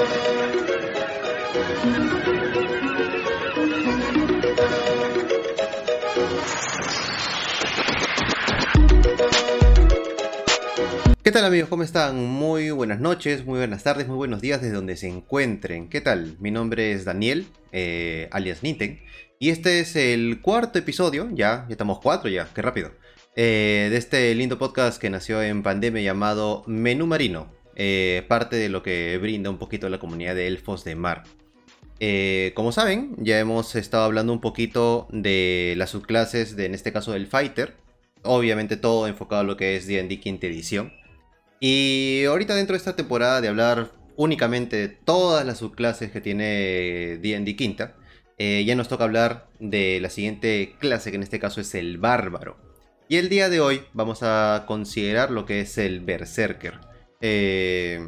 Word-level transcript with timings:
¿Qué 0.00 0.06
tal 11.32 11.44
amigos? 11.44 11.68
¿Cómo 11.68 11.82
están? 11.82 12.16
Muy 12.16 12.70
buenas 12.70 12.98
noches, 12.98 13.44
muy 13.44 13.58
buenas 13.58 13.82
tardes, 13.82 14.08
muy 14.08 14.16
buenos 14.16 14.40
días 14.40 14.62
desde 14.62 14.74
donde 14.74 14.96
se 14.96 15.06
encuentren. 15.06 15.90
¿Qué 15.90 16.00
tal? 16.00 16.38
Mi 16.40 16.50
nombre 16.50 16.92
es 16.92 17.04
Daniel, 17.04 17.48
eh, 17.72 18.30
alias 18.32 18.62
Niten, 18.62 19.02
y 19.38 19.50
este 19.50 19.80
es 19.80 19.96
el 19.96 20.40
cuarto 20.40 20.78
episodio, 20.78 21.28
ya, 21.30 21.66
ya 21.68 21.72
estamos 21.72 22.00
cuatro 22.00 22.30
ya, 22.30 22.48
qué 22.54 22.62
rápido, 22.62 22.92
eh, 23.36 23.88
de 23.90 23.98
este 23.98 24.34
lindo 24.34 24.58
podcast 24.58 24.98
que 24.98 25.10
nació 25.10 25.42
en 25.42 25.62
pandemia 25.62 26.02
llamado 26.02 26.64
Menú 26.66 27.06
Marino, 27.06 27.59
eh, 27.76 28.24
parte 28.28 28.56
de 28.56 28.68
lo 28.68 28.82
que 28.82 29.18
brinda 29.18 29.50
un 29.50 29.58
poquito 29.58 29.88
la 29.88 29.98
comunidad 29.98 30.34
de 30.34 30.46
Elfos 30.46 30.84
de 30.84 30.94
Mar. 30.96 31.24
como 32.54 32.72
saben, 32.72 33.14
ya 33.18 33.38
hemos 33.38 33.76
estado 33.76 34.04
hablando 34.04 34.32
un 34.32 34.40
poquito 34.40 35.08
de 35.12 35.74
las 35.76 35.90
subclases, 35.90 36.56
de, 36.56 36.66
en 36.66 36.74
este 36.74 36.92
caso 36.92 37.12
del 37.12 37.26
Fighter, 37.26 37.76
obviamente 38.22 38.76
todo 38.76 39.06
enfocado 39.06 39.42
a 39.42 39.44
lo 39.44 39.56
que 39.56 39.76
es 39.76 39.86
D&D 39.86 40.20
quinta 40.20 40.46
edición. 40.46 40.92
Y 41.60 42.24
ahorita 42.24 42.54
dentro 42.54 42.72
de 42.74 42.78
esta 42.78 42.96
temporada 42.96 43.40
de 43.42 43.48
hablar 43.48 43.92
únicamente 44.16 44.76
de 44.76 44.88
todas 44.88 45.46
las 45.46 45.58
subclases 45.58 46.10
que 46.10 46.20
tiene 46.20 47.18
D&D 47.22 47.56
Quinta, 47.56 47.96
eh, 48.38 48.64
ya 48.66 48.74
nos 48.74 48.88
toca 48.88 49.04
hablar 49.04 49.48
de 49.58 49.98
la 50.00 50.10
siguiente 50.10 50.74
clase, 50.78 51.10
que 51.10 51.16
en 51.16 51.22
este 51.22 51.38
caso 51.38 51.60
es 51.60 51.74
el 51.74 51.98
Bárbaro. 51.98 52.58
Y 53.08 53.16
el 53.16 53.28
día 53.28 53.48
de 53.48 53.60
hoy 53.60 53.82
vamos 53.92 54.22
a 54.22 54.64
considerar 54.66 55.30
lo 55.30 55.44
que 55.44 55.60
es 55.60 55.78
el 55.78 56.00
Berserker. 56.00 56.80
Eh, 57.20 58.06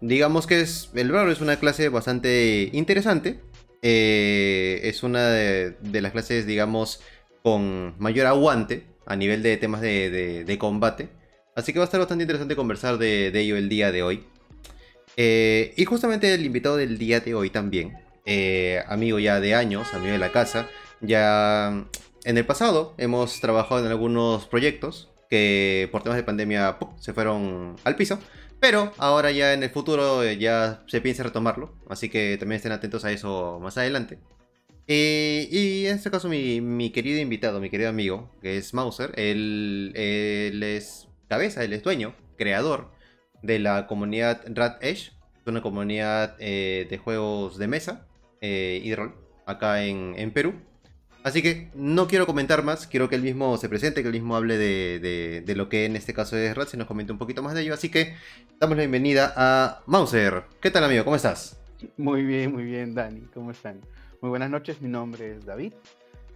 digamos 0.00 0.46
que 0.46 0.60
es, 0.60 0.90
el 0.94 1.10
Bárbaro 1.10 1.32
es 1.32 1.40
una 1.40 1.58
clase 1.58 1.88
bastante 1.88 2.70
interesante. 2.72 3.40
Eh, 3.82 4.80
es 4.84 5.02
una 5.02 5.28
de, 5.28 6.00
las 6.00 6.12
clases, 6.12 6.46
digamos, 6.46 7.00
con 7.42 7.94
mayor 7.98 8.26
aguante 8.26 8.86
a 9.06 9.16
nivel 9.16 9.42
de 9.42 9.56
temas 9.56 9.80
de 9.80 10.56
combate. 10.58 11.08
Así 11.54 11.72
que 11.72 11.78
va 11.78 11.84
a 11.84 11.86
estar 11.86 12.00
bastante 12.00 12.24
interesante 12.24 12.56
conversar 12.56 12.98
de, 12.98 13.28
ello 13.34 13.56
el 13.56 13.68
día 13.68 13.92
de 13.92 14.02
hoy. 14.02 14.24
Eh, 15.16 15.72
y 15.76 15.84
justamente 15.84 16.32
el 16.34 16.44
invitado 16.44 16.76
del 16.76 16.98
día 16.98 17.20
de 17.20 17.34
hoy 17.34 17.50
también, 17.50 17.96
amigo 18.88 19.18
ya 19.18 19.38
de 19.38 19.54
años, 19.54 19.94
amigo 19.94 20.12
de 20.12 20.18
la 20.18 20.32
casa, 20.32 20.68
ya 21.00 21.86
en 22.24 22.38
el 22.38 22.46
pasado 22.46 22.94
hemos 22.98 23.40
trabajado 23.40 23.84
en 23.84 23.86
algunos 23.86 24.46
proyectos 24.46 25.13
que 25.34 25.88
por 25.90 26.02
temas 26.04 26.16
de 26.16 26.22
pandemia 26.22 26.78
se 26.98 27.12
fueron 27.12 27.76
al 27.82 27.96
piso. 27.96 28.20
Pero 28.60 28.92
ahora 28.98 29.32
ya 29.32 29.52
en 29.52 29.62
el 29.64 29.70
futuro 29.70 30.22
eh, 30.22 30.38
ya 30.38 30.84
se 30.86 31.00
piensa 31.00 31.24
retomarlo. 31.24 31.74
Así 31.90 32.08
que 32.08 32.36
también 32.38 32.58
estén 32.58 32.72
atentos 32.72 33.04
a 33.04 33.10
eso 33.10 33.58
más 33.60 33.76
adelante. 33.76 34.18
y 34.86 35.86
en 35.86 35.96
este 35.96 36.10
caso 36.10 36.28
mi, 36.28 36.90
querido 36.90 37.20
invitado, 37.20 37.60
mi 37.60 37.68
querido 37.68 37.90
amigo, 37.90 38.30
que 38.40 38.56
es 38.58 38.74
Mauser, 38.74 39.12
él 39.16 39.92
es 40.62 41.08
cabeza, 41.28 41.64
él 41.64 41.72
es 41.72 41.82
dueño, 41.82 42.14
creador 42.36 42.92
de 43.42 43.58
la 43.58 43.86
comunidad 43.88 44.42
Rat 44.54 44.82
Edge, 44.82 45.12
una 45.46 45.62
comunidad 45.62 46.36
eh, 46.38 46.86
de 46.88 46.98
juegos 46.98 47.58
de 47.58 47.66
mesa 47.66 48.06
eh, 48.40 48.80
y 48.82 48.90
de 48.90 48.96
rol 48.96 49.14
acá 49.46 49.84
en, 49.84 50.30
Perú. 50.32 50.54
Así 51.24 51.42
que 51.42 51.70
no 51.74 52.06
quiero 52.06 52.26
comentar 52.26 52.62
más, 52.62 52.86
quiero 52.86 53.08
que 53.08 53.16
él 53.16 53.22
mismo 53.22 53.56
se 53.56 53.70
presente, 53.70 54.02
que 54.02 54.08
él 54.08 54.14
mismo 54.14 54.36
hable 54.36 54.58
de, 54.58 55.54
lo 55.56 55.70
que 55.70 55.86
en 55.86 55.96
este 55.96 56.12
caso 56.12 56.36
es 56.36 56.54
Rat, 56.54 56.68
y 56.74 56.76
nos 56.76 56.86
comente 56.86 57.12
un 57.12 57.18
poquito 57.18 57.42
más 57.42 57.54
de 57.54 57.62
ello. 57.62 57.72
Así 57.72 57.90
que 57.90 58.14
damos 58.60 58.76
la 58.76 58.82
bienvenida 58.82 59.32
a 59.34 59.82
Mauser. 59.86 60.44
¿Qué 60.60 60.70
tal 60.70 60.84
amigo? 60.84 61.02
¿Cómo 61.02 61.16
estás? 61.16 61.58
Muy 61.96 62.22
bien, 62.24 62.52
muy 62.52 62.64
bien 62.64 62.94
Dani, 62.94 63.22
¿cómo 63.32 63.50
están? 63.50 63.80
Muy 64.20 64.28
buenas 64.28 64.50
noches, 64.50 64.80
mi 64.82 64.88
nombre 64.88 65.36
es 65.36 65.44
David, 65.44 65.72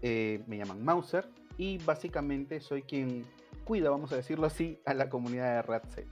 eh, 0.03 0.41
me 0.47 0.57
llaman 0.57 0.85
Mauser 0.85 1.29
y 1.57 1.79
básicamente 1.79 2.61
soy 2.61 2.83
quien 2.83 3.25
cuida, 3.65 3.91
vamos 3.91 4.13
a 4.13 4.17
decirlo 4.17 4.47
así, 4.47 4.79
a 4.87 4.95
la 4.95 5.11
comunidad 5.11 5.57
de 5.57 5.63
Ratsech. 5.63 6.09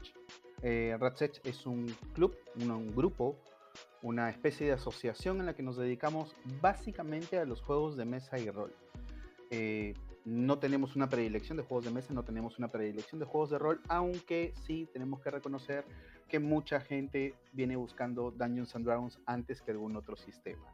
Eh, 0.62 0.96
Ratsech 1.00 1.40
es 1.44 1.64
un 1.64 1.94
club, 2.14 2.36
un, 2.56 2.94
grupo, 2.94 3.38
una 4.02 4.30
especie 4.30 4.66
de 4.66 4.72
asociación 4.72 5.40
en 5.40 5.46
la 5.46 5.54
que 5.54 5.62
nos 5.62 5.76
dedicamos 5.76 6.34
básicamente 6.60 7.38
a 7.38 7.44
los 7.44 7.62
juegos 7.62 7.96
de 7.96 8.04
mesa 8.04 8.38
y 8.38 8.50
rol. 8.50 8.74
Eh, 9.50 9.94
no 10.24 10.58
tenemos 10.58 10.96
una 10.96 11.08
predilección 11.08 11.56
de 11.56 11.62
juegos 11.62 11.84
de 11.84 11.92
mesa, 11.92 12.12
no 12.12 12.24
tenemos 12.24 12.58
una 12.58 12.68
predilección 12.68 13.20
de 13.20 13.26
juegos 13.26 13.50
de 13.50 13.58
rol, 13.58 13.80
aunque 13.88 14.52
sí 14.66 14.88
tenemos 14.92 15.20
que 15.20 15.30
reconocer 15.30 15.84
que 16.28 16.40
mucha 16.40 16.80
gente 16.80 17.34
viene 17.52 17.76
buscando 17.76 18.32
Dungeons 18.32 18.74
and 18.74 18.84
Dragons 18.84 19.18
antes 19.26 19.62
que 19.62 19.70
algún 19.70 19.96
otro 19.96 20.16
sistema. 20.16 20.66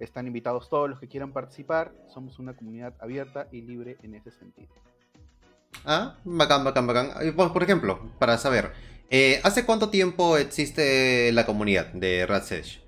Están 0.00 0.26
invitados 0.26 0.68
todos 0.68 0.90
los 0.90 0.98
que 0.98 1.08
quieran 1.08 1.32
participar, 1.32 1.92
somos 2.08 2.38
una 2.38 2.54
comunidad 2.54 2.94
abierta 3.00 3.48
y 3.52 3.62
libre 3.62 3.96
en 4.02 4.14
ese 4.14 4.30
sentido. 4.32 4.72
Ah, 5.84 6.16
bacán, 6.24 6.64
bacán, 6.64 6.86
bacán. 6.86 7.10
Por, 7.34 7.62
ejemplo, 7.62 8.00
para 8.18 8.38
saber, 8.38 8.72
eh, 9.10 9.40
¿hace 9.44 9.64
cuánto 9.64 9.90
tiempo 9.90 10.36
existe 10.36 11.32
la 11.32 11.46
comunidad 11.46 11.92
de 11.92 12.26
Rat's 12.26 12.52
Edge? 12.52 12.80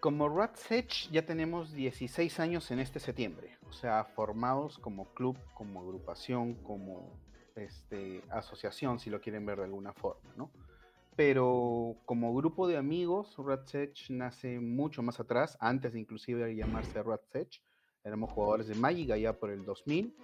Como 0.00 0.28
Rat's 0.28 0.70
Edge 0.70 1.08
ya 1.10 1.24
tenemos 1.24 1.72
16 1.72 2.40
años 2.40 2.70
en 2.70 2.78
este 2.78 3.00
septiembre, 3.00 3.56
o 3.68 3.72
sea, 3.72 4.04
formados 4.04 4.78
como 4.78 5.12
club, 5.14 5.38
como 5.54 5.80
agrupación, 5.80 6.54
como 6.62 7.18
este, 7.56 8.22
asociación, 8.30 8.98
si 8.98 9.10
lo 9.10 9.20
quieren 9.20 9.46
ver 9.46 9.58
de 9.58 9.64
alguna 9.64 9.92
forma, 9.92 10.34
¿no? 10.36 10.50
Pero 11.16 11.96
como 12.06 12.34
grupo 12.34 12.66
de 12.66 12.76
amigos, 12.76 13.36
Rat's 13.38 13.74
Edge 13.74 14.10
nace 14.10 14.58
mucho 14.60 15.02
más 15.02 15.20
atrás, 15.20 15.56
antes 15.60 15.92
de 15.92 16.00
inclusive 16.00 16.54
llamarse 16.54 17.02
Rat's 17.02 17.34
Edge. 17.34 17.62
Éramos 18.02 18.32
jugadores 18.32 18.66
de 18.66 18.74
Magic 18.74 19.10
allá 19.10 19.32
por 19.38 19.50
el 19.50 19.64
2000 19.64 20.14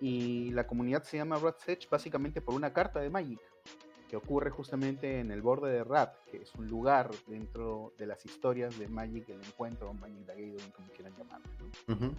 y 0.00 0.50
la 0.52 0.66
comunidad 0.66 1.02
se 1.02 1.18
llama 1.18 1.38
Rat's 1.38 1.68
Edge 1.68 1.88
básicamente 1.90 2.40
por 2.40 2.54
una 2.54 2.72
carta 2.72 3.00
de 3.00 3.10
Magic 3.10 3.40
que 4.10 4.16
ocurre 4.16 4.50
justamente 4.50 5.20
en 5.20 5.30
el 5.30 5.40
borde 5.40 5.70
de 5.70 5.84
Rat, 5.84 6.12
que 6.30 6.38
es 6.38 6.52
un 6.56 6.66
lugar 6.66 7.10
dentro 7.28 7.94
de 7.96 8.06
las 8.06 8.26
historias 8.26 8.76
de 8.76 8.88
Magic, 8.88 9.28
el 9.28 9.40
encuentro, 9.40 9.94
Magic 9.94 10.26
the 10.26 10.32
Gathering, 10.32 10.70
como 10.74 10.88
quieran 10.88 11.14
llamarlo. 11.16 12.16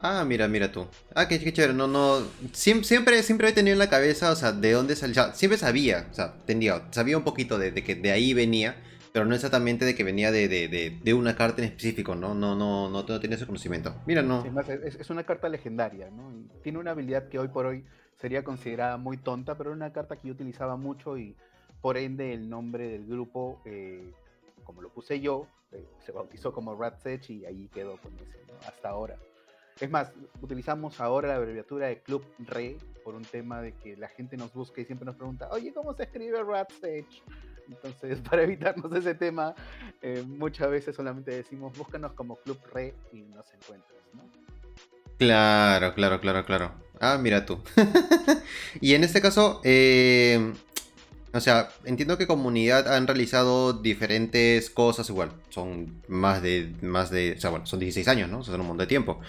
Ah, 0.00 0.24
mira, 0.24 0.48
mira 0.48 0.72
tú. 0.72 0.86
Ah, 1.14 1.28
qué, 1.28 1.38
chévere. 1.38 1.72
No, 1.72 1.86
no. 1.86 2.26
Siempre, 2.52 3.22
siempre, 3.22 3.48
he 3.48 3.52
tenido 3.52 3.74
en 3.74 3.78
la 3.78 3.88
cabeza, 3.88 4.32
o 4.32 4.36
sea, 4.36 4.52
de 4.52 4.72
dónde 4.72 4.96
salió. 4.96 5.32
siempre 5.34 5.56
sabía, 5.56 6.08
o 6.10 6.14
sea, 6.14 6.34
entendía, 6.40 6.88
sabía 6.90 7.16
un 7.16 7.24
poquito 7.24 7.58
de, 7.58 7.70
de, 7.70 7.84
que 7.84 7.94
de 7.94 8.10
ahí 8.10 8.34
venía, 8.34 8.76
pero 9.12 9.24
no 9.24 9.34
exactamente 9.34 9.84
de 9.84 9.94
que 9.94 10.04
venía 10.04 10.32
de, 10.32 11.14
una 11.14 11.36
carta 11.36 11.62
en 11.62 11.68
específico, 11.68 12.16
¿no? 12.16 12.34
No, 12.34 12.56
no, 12.56 12.88
no, 12.88 13.02
no 13.02 13.20
tenía 13.20 13.36
ese 13.36 13.46
conocimiento. 13.46 13.94
Mira, 14.06 14.22
no. 14.22 14.44
es, 14.84 15.10
una 15.10 15.24
carta 15.24 15.48
legendaria, 15.48 16.10
¿no? 16.10 16.32
tiene 16.62 16.78
una 16.78 16.90
habilidad 16.90 17.28
que 17.28 17.38
hoy 17.38 17.48
por 17.48 17.66
hoy 17.66 17.84
sería 18.18 18.44
considerada 18.44 18.96
muy 18.96 19.16
tonta, 19.16 19.56
pero 19.56 19.70
era 19.70 19.76
una 19.76 19.92
carta 19.92 20.16
que 20.16 20.28
yo 20.28 20.34
utilizaba 20.34 20.76
mucho 20.76 21.16
y 21.16 21.36
por 21.80 21.96
ende 21.96 22.34
el 22.34 22.48
nombre 22.48 22.88
del 22.88 23.06
grupo, 23.06 23.60
eh, 23.64 24.12
como 24.64 24.82
lo 24.82 24.90
puse 24.90 25.20
yo, 25.20 25.46
eh, 25.72 25.86
se 26.04 26.12
bautizó 26.12 26.52
como 26.52 26.74
Rat 26.76 27.06
Edge 27.06 27.32
y 27.32 27.44
ahí 27.46 27.68
quedó 27.72 27.96
con 27.98 28.14
ese, 28.14 28.44
¿no? 28.46 28.54
Hasta 28.66 28.88
ahora. 28.88 29.16
Es 29.80 29.88
más, 29.88 30.12
utilizamos 30.40 31.00
ahora 31.00 31.28
la 31.28 31.36
abreviatura 31.36 31.86
de 31.86 32.02
Club 32.02 32.24
Re 32.40 32.76
por 33.04 33.14
un 33.14 33.24
tema 33.24 33.62
de 33.62 33.72
que 33.74 33.96
la 33.96 34.08
gente 34.08 34.36
nos 34.36 34.52
busca 34.52 34.80
y 34.80 34.84
siempre 34.84 35.06
nos 35.06 35.14
pregunta, 35.14 35.48
oye, 35.52 35.72
¿cómo 35.72 35.94
se 35.94 36.04
escribe 36.04 36.42
Rat 36.42 36.72
Edge? 36.82 37.22
Entonces, 37.68 38.20
para 38.28 38.42
evitarnos 38.42 38.92
ese 38.92 39.14
tema, 39.14 39.54
eh, 40.02 40.24
muchas 40.26 40.70
veces 40.70 40.96
solamente 40.96 41.30
decimos 41.30 41.76
búscanos 41.78 42.12
como 42.14 42.36
Club 42.36 42.58
Re 42.72 42.94
y 43.12 43.22
nos 43.22 43.52
encuentras, 43.54 44.00
¿no? 44.14 44.22
Claro, 45.18 45.94
claro, 45.94 46.20
claro, 46.20 46.44
claro. 46.44 46.72
Ah, 47.00 47.18
mira 47.20 47.46
tú. 47.46 47.60
y 48.80 48.94
en 48.94 49.04
este 49.04 49.20
caso, 49.20 49.60
eh, 49.64 50.52
o 51.32 51.40
sea, 51.40 51.70
entiendo 51.84 52.18
que 52.18 52.26
comunidad 52.26 52.92
han 52.94 53.06
realizado 53.06 53.72
diferentes 53.72 54.70
cosas 54.70 55.08
igual. 55.08 55.32
Son 55.50 56.02
más 56.08 56.42
de, 56.42 56.72
más 56.82 57.10
de, 57.10 57.34
o 57.36 57.40
sea, 57.40 57.50
bueno, 57.50 57.66
son 57.66 57.80
16 57.80 58.08
años, 58.08 58.30
¿no? 58.30 58.42
Son 58.42 58.60
un 58.60 58.66
montón 58.66 58.78
de 58.78 58.86
tiempo. 58.86 59.20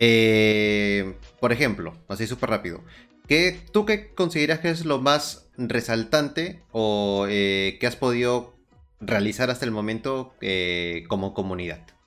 Eh, 0.00 1.16
por 1.40 1.52
ejemplo, 1.52 1.94
así 2.08 2.26
súper 2.26 2.50
rápido. 2.50 2.82
¿Qué, 3.26 3.60
¿Tú 3.72 3.84
qué 3.84 4.14
consideras 4.14 4.60
que 4.60 4.70
es 4.70 4.86
lo 4.86 5.00
más 5.00 5.50
resaltante 5.58 6.62
o 6.72 7.26
eh, 7.28 7.76
que 7.78 7.86
has 7.86 7.96
podido 7.96 8.56
realizar 9.00 9.50
hasta 9.50 9.66
el 9.66 9.70
momento 9.70 10.34
como 11.08 11.34
comunidad? 11.34 11.97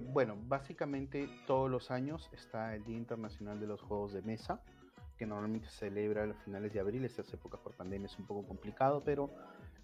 Eh, 0.00 0.02
bueno, 0.12 0.36
básicamente 0.48 1.28
todos 1.46 1.70
los 1.70 1.90
años 1.90 2.30
está 2.32 2.74
el 2.74 2.84
Día 2.84 2.96
Internacional 2.96 3.60
de 3.60 3.66
los 3.66 3.80
Juegos 3.82 4.12
de 4.12 4.22
Mesa, 4.22 4.60
que 5.18 5.26
normalmente 5.26 5.68
se 5.68 5.90
celebra 5.90 6.22
a 6.22 6.26
los 6.26 6.36
finales 6.38 6.72
de 6.72 6.80
abril. 6.80 7.04
Estas 7.04 7.32
épocas 7.32 7.60
por 7.60 7.74
pandemia 7.74 8.06
es 8.06 8.18
un 8.18 8.26
poco 8.26 8.46
complicado, 8.46 9.02
pero 9.04 9.30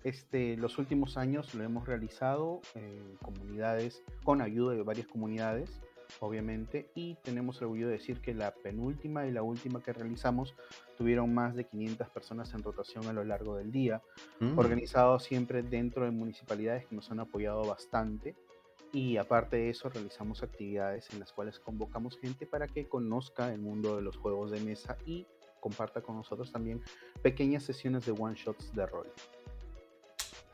este, 0.04 0.56
los 0.56 0.78
últimos 0.78 1.16
años 1.16 1.54
lo 1.54 1.64
hemos 1.64 1.86
realizado 1.86 2.60
en 2.74 3.16
comunidades, 3.16 4.02
con 4.24 4.40
ayuda 4.40 4.74
de 4.74 4.82
varias 4.82 5.06
comunidades, 5.06 5.80
obviamente, 6.20 6.90
y 6.94 7.16
tenemos 7.16 7.58
el 7.58 7.64
orgullo 7.64 7.88
de 7.88 7.94
decir 7.94 8.20
que 8.20 8.32
la 8.32 8.54
penúltima 8.54 9.26
y 9.26 9.32
la 9.32 9.42
última 9.42 9.82
que 9.82 9.92
realizamos 9.92 10.54
tuvieron 10.96 11.34
más 11.34 11.54
de 11.54 11.64
500 11.64 12.08
personas 12.10 12.54
en 12.54 12.62
rotación 12.62 13.06
a 13.06 13.12
lo 13.12 13.24
largo 13.24 13.56
del 13.56 13.70
día, 13.70 14.00
mm. 14.40 14.58
organizados 14.58 15.24
siempre 15.24 15.62
dentro 15.62 16.04
de 16.04 16.10
municipalidades 16.10 16.86
que 16.86 16.94
nos 16.94 17.10
han 17.10 17.20
apoyado 17.20 17.66
bastante. 17.66 18.34
Y 18.96 19.18
aparte 19.18 19.56
de 19.56 19.68
eso, 19.68 19.90
realizamos 19.90 20.42
actividades 20.42 21.10
en 21.12 21.20
las 21.20 21.30
cuales 21.30 21.58
convocamos 21.58 22.18
gente 22.18 22.46
para 22.46 22.66
que 22.66 22.88
conozca 22.88 23.52
el 23.52 23.60
mundo 23.60 23.94
de 23.96 24.00
los 24.00 24.16
juegos 24.16 24.50
de 24.50 24.58
mesa 24.60 24.96
y 25.04 25.26
comparta 25.60 26.00
con 26.00 26.16
nosotros 26.16 26.50
también 26.50 26.80
pequeñas 27.20 27.62
sesiones 27.62 28.06
de 28.06 28.12
one 28.12 28.34
shots 28.34 28.74
de 28.74 28.86
rol. 28.86 29.06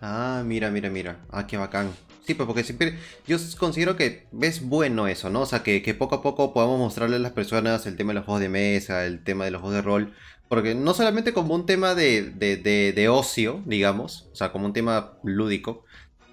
Ah, 0.01 0.43
mira, 0.45 0.73
mira, 0.73 0.91
mira. 0.91 1.25
Ah, 1.31 1.47
qué 1.47 1.57
bacán. 1.57 1.93
Sí, 2.27 2.35
pues 2.35 2.49
porque 2.49 2.65
siempre 2.65 2.99
yo 3.29 3.37
considero 3.61 3.95
que 3.95 4.27
es 4.41 4.69
bueno 4.69 5.07
eso, 5.07 5.31
¿no? 5.31 5.43
O 5.43 5.47
sea, 5.47 5.63
que, 5.63 5.81
poco 5.97 6.17
a 6.17 6.23
poco 6.23 6.53
podamos 6.53 6.81
mostrarle 6.81 7.15
a 7.15 7.21
las 7.21 7.31
personas 7.31 7.87
el 7.87 7.97
tema 7.97 8.11
de 8.11 8.15
los 8.17 8.25
juegos 8.25 8.41
de 8.41 8.49
mesa, 8.49 9.07
el 9.07 9.23
tema 9.23 9.45
de 9.45 9.53
los 9.53 9.61
juegos 9.61 9.77
de 9.77 9.83
rol. 9.83 10.15
Porque 10.49 10.75
no 10.75 10.95
solamente 10.95 11.33
como 11.33 11.55
un 11.55 11.65
tema 11.65 11.95
de, 11.95 12.23
de, 12.33 13.09
ocio, 13.09 13.63
digamos, 13.67 14.29
o 14.33 14.35
sea, 14.35 14.51
como 14.51 14.67
un 14.67 14.73
tema 14.73 15.13
lúdico, 15.23 15.85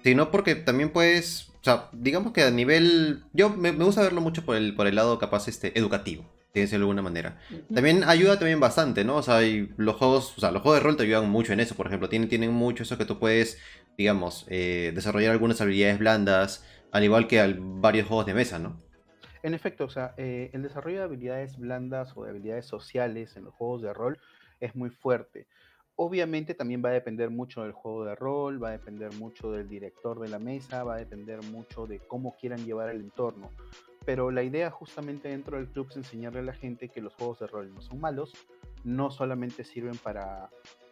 sino 0.02 0.32
porque 0.32 0.56
también 0.56 0.90
puedes, 0.90 1.49
o 1.60 1.64
sea, 1.64 1.88
digamos 1.92 2.32
que 2.32 2.42
a 2.42 2.50
nivel, 2.50 3.22
yo 3.32 3.50
me, 3.50 3.72
me 3.72 3.84
gusta 3.84 4.02
verlo 4.02 4.20
mucho 4.20 4.44
por 4.44 4.56
el, 4.56 4.74
por 4.74 4.86
el 4.86 4.94
lado 4.94 5.18
capaz 5.18 5.48
este, 5.48 5.78
educativo 5.78 6.24
de 6.52 6.76
alguna 6.76 7.02
manera. 7.02 7.38
También 7.72 8.02
ayuda 8.04 8.38
también 8.38 8.58
bastante, 8.60 9.04
¿no? 9.04 9.16
O 9.16 9.22
sea, 9.22 9.40
los 9.76 9.96
juegos, 9.96 10.36
o 10.36 10.40
sea, 10.40 10.50
los 10.50 10.62
juegos 10.62 10.80
de 10.80 10.84
rol 10.84 10.96
te 10.96 11.04
ayudan 11.04 11.30
mucho 11.30 11.52
en 11.52 11.60
eso, 11.60 11.76
por 11.76 11.86
ejemplo, 11.86 12.08
tienen, 12.08 12.28
tienen 12.28 12.52
mucho 12.52 12.82
eso 12.82 12.98
que 12.98 13.04
tú 13.04 13.18
puedes, 13.18 13.58
digamos, 13.96 14.46
eh, 14.48 14.90
desarrollar 14.94 15.30
algunas 15.30 15.60
habilidades 15.60 15.98
blandas, 15.98 16.64
al 16.90 17.04
igual 17.04 17.28
que 17.28 17.40
al, 17.40 17.56
varios 17.60 18.08
juegos 18.08 18.26
de 18.26 18.34
mesa, 18.34 18.58
¿no? 18.58 18.80
En 19.42 19.54
efecto, 19.54 19.84
o 19.84 19.90
sea, 19.90 20.12
eh, 20.16 20.50
el 20.52 20.62
desarrollo 20.62 20.98
de 20.98 21.04
habilidades 21.04 21.56
blandas 21.56 22.12
o 22.16 22.24
de 22.24 22.30
habilidades 22.30 22.66
sociales 22.66 23.36
en 23.36 23.44
los 23.44 23.54
juegos 23.54 23.82
de 23.82 23.94
rol 23.94 24.18
es 24.58 24.74
muy 24.74 24.90
fuerte. 24.90 25.46
Obviamente 26.02 26.54
también 26.54 26.82
va 26.82 26.88
a 26.88 26.92
depender 26.92 27.28
mucho 27.28 27.62
del 27.62 27.72
juego 27.72 28.06
de 28.06 28.14
rol, 28.14 28.64
va 28.64 28.68
a 28.68 28.72
depender 28.72 29.12
mucho 29.16 29.52
del 29.52 29.68
director 29.68 30.18
de 30.18 30.28
la 30.28 30.38
mesa, 30.38 30.82
va 30.82 30.94
a 30.94 30.96
depender 30.96 31.42
mucho 31.42 31.86
de 31.86 31.98
cómo 31.98 32.34
quieran 32.40 32.64
llevar 32.64 32.88
el 32.88 33.02
entorno. 33.02 33.50
Pero 34.06 34.30
la 34.30 34.42
idea 34.42 34.70
justamente 34.70 35.28
dentro 35.28 35.58
del 35.58 35.68
club 35.68 35.88
es 35.90 35.98
enseñarle 35.98 36.38
a 36.38 36.44
la 36.44 36.54
gente 36.54 36.88
que 36.88 37.02
los 37.02 37.14
juegos 37.16 37.40
de 37.40 37.48
rol 37.48 37.74
no 37.74 37.82
son 37.82 38.00
malos, 38.00 38.32
no 38.82 39.10
solamente 39.10 39.62
sirven 39.62 39.98
para 39.98 40.48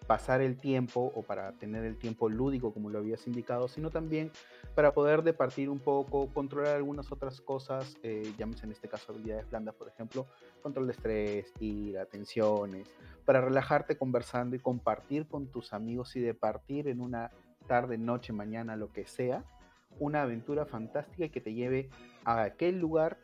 pasar 0.09 0.41
el 0.41 0.57
tiempo 0.57 1.13
o 1.15 1.23
para 1.23 1.53
tener 1.53 1.85
el 1.85 1.99
tiempo 1.99 2.31
lúdico 2.31 2.73
como 2.73 2.89
lo 2.89 2.99
habías 2.99 3.27
indicado, 3.27 3.69
sino 3.69 3.91
también 3.91 4.33
para 4.75 4.95
poder 4.95 5.23
departir 5.23 5.69
un 5.69 5.81
poco, 5.81 6.33
controlar 6.33 6.77
algunas 6.77 7.13
otras 7.13 7.43
cosas, 7.43 7.95
eh, 8.03 8.33
llámese 8.39 8.65
en 8.65 8.73
este 8.73 8.89
caso 8.89 9.13
habilidades 9.13 9.51
blandas, 9.51 9.75
por 9.75 9.87
ejemplo, 9.87 10.27
control 10.63 10.87
de 10.87 10.93
estrés, 10.95 11.53
ira, 11.61 12.07
tensiones, 12.07 12.89
para 13.27 13.43
relajarte 13.43 13.99
conversando 13.99 14.57
y 14.57 14.61
compartir 14.61 15.29
con 15.29 15.49
tus 15.49 15.75
amigos 15.75 16.17
y 16.17 16.21
departir 16.21 16.89
en 16.89 17.03
una 17.03 17.31
tarde, 17.67 17.99
noche, 17.99 18.33
mañana, 18.33 18.77
lo 18.77 18.91
que 18.91 19.07
sea, 19.07 19.45
una 19.99 20.23
aventura 20.23 20.65
fantástica 20.65 21.29
que 21.29 21.43
te 21.43 21.53
lleve 21.53 21.91
a 22.25 22.45
aquel 22.45 22.79
lugar 22.79 23.19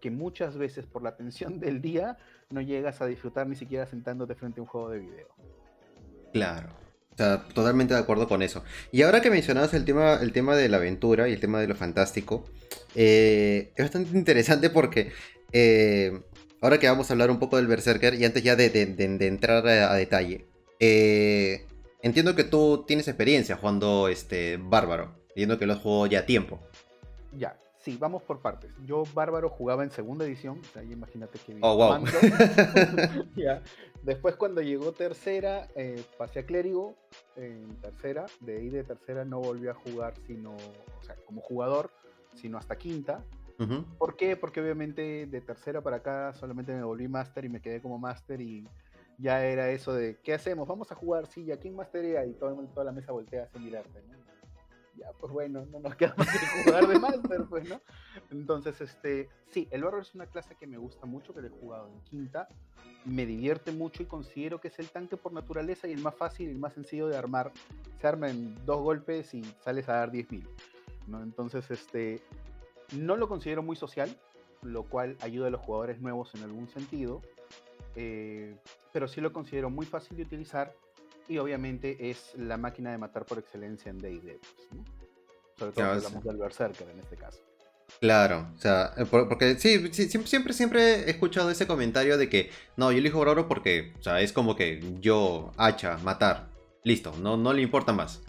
que 0.00 0.10
muchas 0.10 0.56
veces 0.56 0.86
por 0.86 1.02
la 1.02 1.14
tensión 1.18 1.60
del 1.60 1.82
día 1.82 2.16
no 2.48 2.62
llegas 2.62 3.02
a 3.02 3.06
disfrutar 3.06 3.46
ni 3.46 3.54
siquiera 3.54 3.84
sentándote 3.84 4.34
frente 4.34 4.60
a 4.60 4.62
un 4.62 4.68
juego 4.68 4.88
de 4.88 4.98
video. 5.00 5.61
Claro. 6.32 6.68
O 7.12 7.16
sea, 7.16 7.42
totalmente 7.52 7.94
de 7.94 8.00
acuerdo 8.00 8.26
con 8.26 8.42
eso. 8.42 8.64
Y 8.90 9.02
ahora 9.02 9.20
que 9.20 9.30
mencionabas 9.30 9.74
el 9.74 9.84
tema, 9.84 10.18
el 10.22 10.32
tema 10.32 10.56
de 10.56 10.68
la 10.68 10.78
aventura 10.78 11.28
y 11.28 11.32
el 11.32 11.40
tema 11.40 11.60
de 11.60 11.68
lo 11.68 11.74
fantástico, 11.74 12.44
eh, 12.94 13.72
es 13.76 13.84
bastante 13.84 14.16
interesante 14.16 14.70
porque 14.70 15.12
eh, 15.52 16.20
ahora 16.62 16.78
que 16.78 16.88
vamos 16.88 17.10
a 17.10 17.12
hablar 17.12 17.30
un 17.30 17.38
poco 17.38 17.56
del 17.56 17.66
Berserker 17.66 18.14
y 18.14 18.24
antes 18.24 18.42
ya 18.42 18.56
de, 18.56 18.66
entrar 19.20 19.66
a, 19.66 19.94
detalle, 19.94 20.46
eh, 20.80 21.66
entiendo 22.02 22.34
que 22.34 22.44
tú 22.44 22.84
tienes 22.86 23.08
experiencia 23.08 23.56
jugando 23.56 24.08
este 24.08 24.56
Bárbaro. 24.56 25.20
Viendo 25.34 25.58
que 25.58 25.66
lo 25.66 25.76
jugó 25.76 26.06
ya 26.06 26.20
a 26.20 26.26
tiempo. 26.26 26.60
Ya, 27.38 27.56
sí, 27.82 27.96
vamos 27.98 28.22
por 28.22 28.40
partes. 28.40 28.70
Yo, 28.86 29.04
Bárbaro, 29.14 29.50
jugaba 29.50 29.84
en 29.84 29.90
segunda 29.90 30.24
edición. 30.24 30.60
O 30.60 30.72
sea, 30.72 30.82
imagínate 30.82 31.38
que. 31.38 31.58
Oh, 31.60 31.76
wow. 31.76 32.04
ya. 33.36 33.62
Después, 34.02 34.36
cuando 34.36 34.62
llegó 34.62 34.92
tercera, 34.92 35.68
eh, 35.76 36.02
pasé 36.16 36.40
a 36.40 36.46
Clérigo 36.46 36.94
en 37.36 37.76
tercera. 37.80 38.26
De 38.40 38.56
ahí 38.56 38.68
de 38.68 38.84
tercera 38.84 39.24
no 39.24 39.40
volví 39.40 39.68
a 39.68 39.74
jugar, 39.74 40.14
sino. 40.26 40.52
O 40.52 41.04
sea, 41.04 41.16
como 41.26 41.40
jugador, 41.40 41.90
sino 42.34 42.58
hasta 42.58 42.76
quinta. 42.76 43.22
¿Por 43.96 44.16
qué? 44.16 44.36
Porque 44.36 44.60
obviamente 44.60 45.26
de 45.26 45.40
tercera 45.40 45.80
para 45.80 45.98
acá 45.98 46.34
solamente 46.34 46.74
me 46.74 46.82
volví 46.82 47.06
máster 47.06 47.44
y 47.44 47.48
me 47.48 47.60
quedé 47.60 47.80
como 47.80 47.96
máster 47.96 48.40
y 48.40 48.66
ya 49.18 49.44
era 49.46 49.70
eso 49.70 49.92
de, 49.94 50.16
¿qué 50.16 50.34
hacemos? 50.34 50.66
Vamos 50.66 50.90
a 50.90 50.96
jugar, 50.96 51.26
sí, 51.26 51.52
¿a 51.52 51.56
quién 51.58 51.76
masterea? 51.76 52.26
Y 52.26 52.32
todo, 52.32 52.54
toda 52.74 52.84
la 52.84 52.90
mesa 52.90 53.12
voltea 53.12 53.48
a 53.54 53.58
mirarte, 53.60 54.02
¿no? 54.08 54.31
Ya, 54.96 55.12
pues 55.18 55.32
bueno, 55.32 55.66
no 55.66 55.80
nos 55.80 55.96
queda 55.96 56.14
más 56.16 56.28
que 56.28 56.64
jugar 56.64 56.86
de 56.86 56.98
Master, 56.98 57.44
pues, 57.48 57.68
¿no? 57.68 57.80
Entonces, 58.30 58.80
este, 58.80 59.28
sí, 59.48 59.68
el 59.70 59.82
Bárbaro 59.82 60.02
es 60.02 60.14
una 60.14 60.26
clase 60.26 60.54
que 60.56 60.66
me 60.66 60.78
gusta 60.78 61.06
mucho, 61.06 61.34
que 61.34 61.40
le 61.40 61.48
he 61.48 61.50
jugado 61.50 61.88
en 61.88 62.00
quinta, 62.02 62.48
me 63.04 63.26
divierte 63.26 63.72
mucho 63.72 64.02
y 64.02 64.06
considero 64.06 64.60
que 64.60 64.68
es 64.68 64.78
el 64.78 64.88
tanque 64.88 65.16
por 65.16 65.32
naturaleza 65.32 65.88
y 65.88 65.92
el 65.92 66.00
más 66.00 66.14
fácil 66.14 66.48
y 66.48 66.52
el 66.52 66.58
más 66.58 66.74
sencillo 66.74 67.08
de 67.08 67.16
armar. 67.16 67.52
Se 68.00 68.06
arma 68.06 68.30
en 68.30 68.54
dos 68.64 68.80
golpes 68.80 69.34
y 69.34 69.42
sales 69.60 69.88
a 69.88 69.94
dar 69.94 70.12
10.000, 70.12 70.46
¿no? 71.08 71.22
Entonces, 71.22 71.70
este, 71.70 72.22
no 72.96 73.16
lo 73.16 73.28
considero 73.28 73.62
muy 73.62 73.76
social, 73.76 74.14
lo 74.62 74.84
cual 74.84 75.16
ayuda 75.20 75.48
a 75.48 75.50
los 75.50 75.60
jugadores 75.60 76.00
nuevos 76.00 76.34
en 76.34 76.42
algún 76.42 76.68
sentido, 76.68 77.20
eh, 77.96 78.56
pero 78.92 79.08
sí 79.08 79.20
lo 79.20 79.32
considero 79.32 79.70
muy 79.70 79.86
fácil 79.86 80.16
de 80.16 80.22
utilizar 80.22 80.74
y 81.28 81.38
obviamente 81.38 82.10
es 82.10 82.34
la 82.36 82.56
máquina 82.56 82.90
de 82.90 82.98
matar 82.98 83.24
por 83.24 83.38
excelencia 83.38 83.90
en 83.90 83.98
D&D, 83.98 84.38
pues, 84.40 84.70
Sobre 85.56 85.72
todo 85.72 86.00
si 86.00 86.06
hablamos 86.06 86.24
del 86.24 86.36
Berserker 86.36 86.88
en 86.88 86.98
este 87.00 87.16
caso. 87.16 87.40
Claro, 88.00 88.48
o 88.54 88.58
sea, 88.58 88.92
eh, 88.96 89.04
porque 89.04 89.56
sí, 89.58 89.92
siempre, 89.92 90.52
siempre 90.52 91.04
he 91.04 91.10
escuchado 91.10 91.50
ese 91.50 91.66
comentario 91.66 92.18
de 92.18 92.28
que 92.28 92.50
no, 92.76 92.90
yo 92.90 92.98
elijo 92.98 93.20
Brawler 93.20 93.46
porque, 93.46 93.92
o 93.98 94.02
sea, 94.02 94.20
es 94.20 94.32
como 94.32 94.56
que 94.56 94.80
yo, 95.00 95.52
hacha, 95.56 95.98
matar, 95.98 96.48
listo, 96.84 97.12
no, 97.20 97.36
no 97.36 97.52
le 97.52 97.62
importa 97.62 97.92
más. 97.92 98.22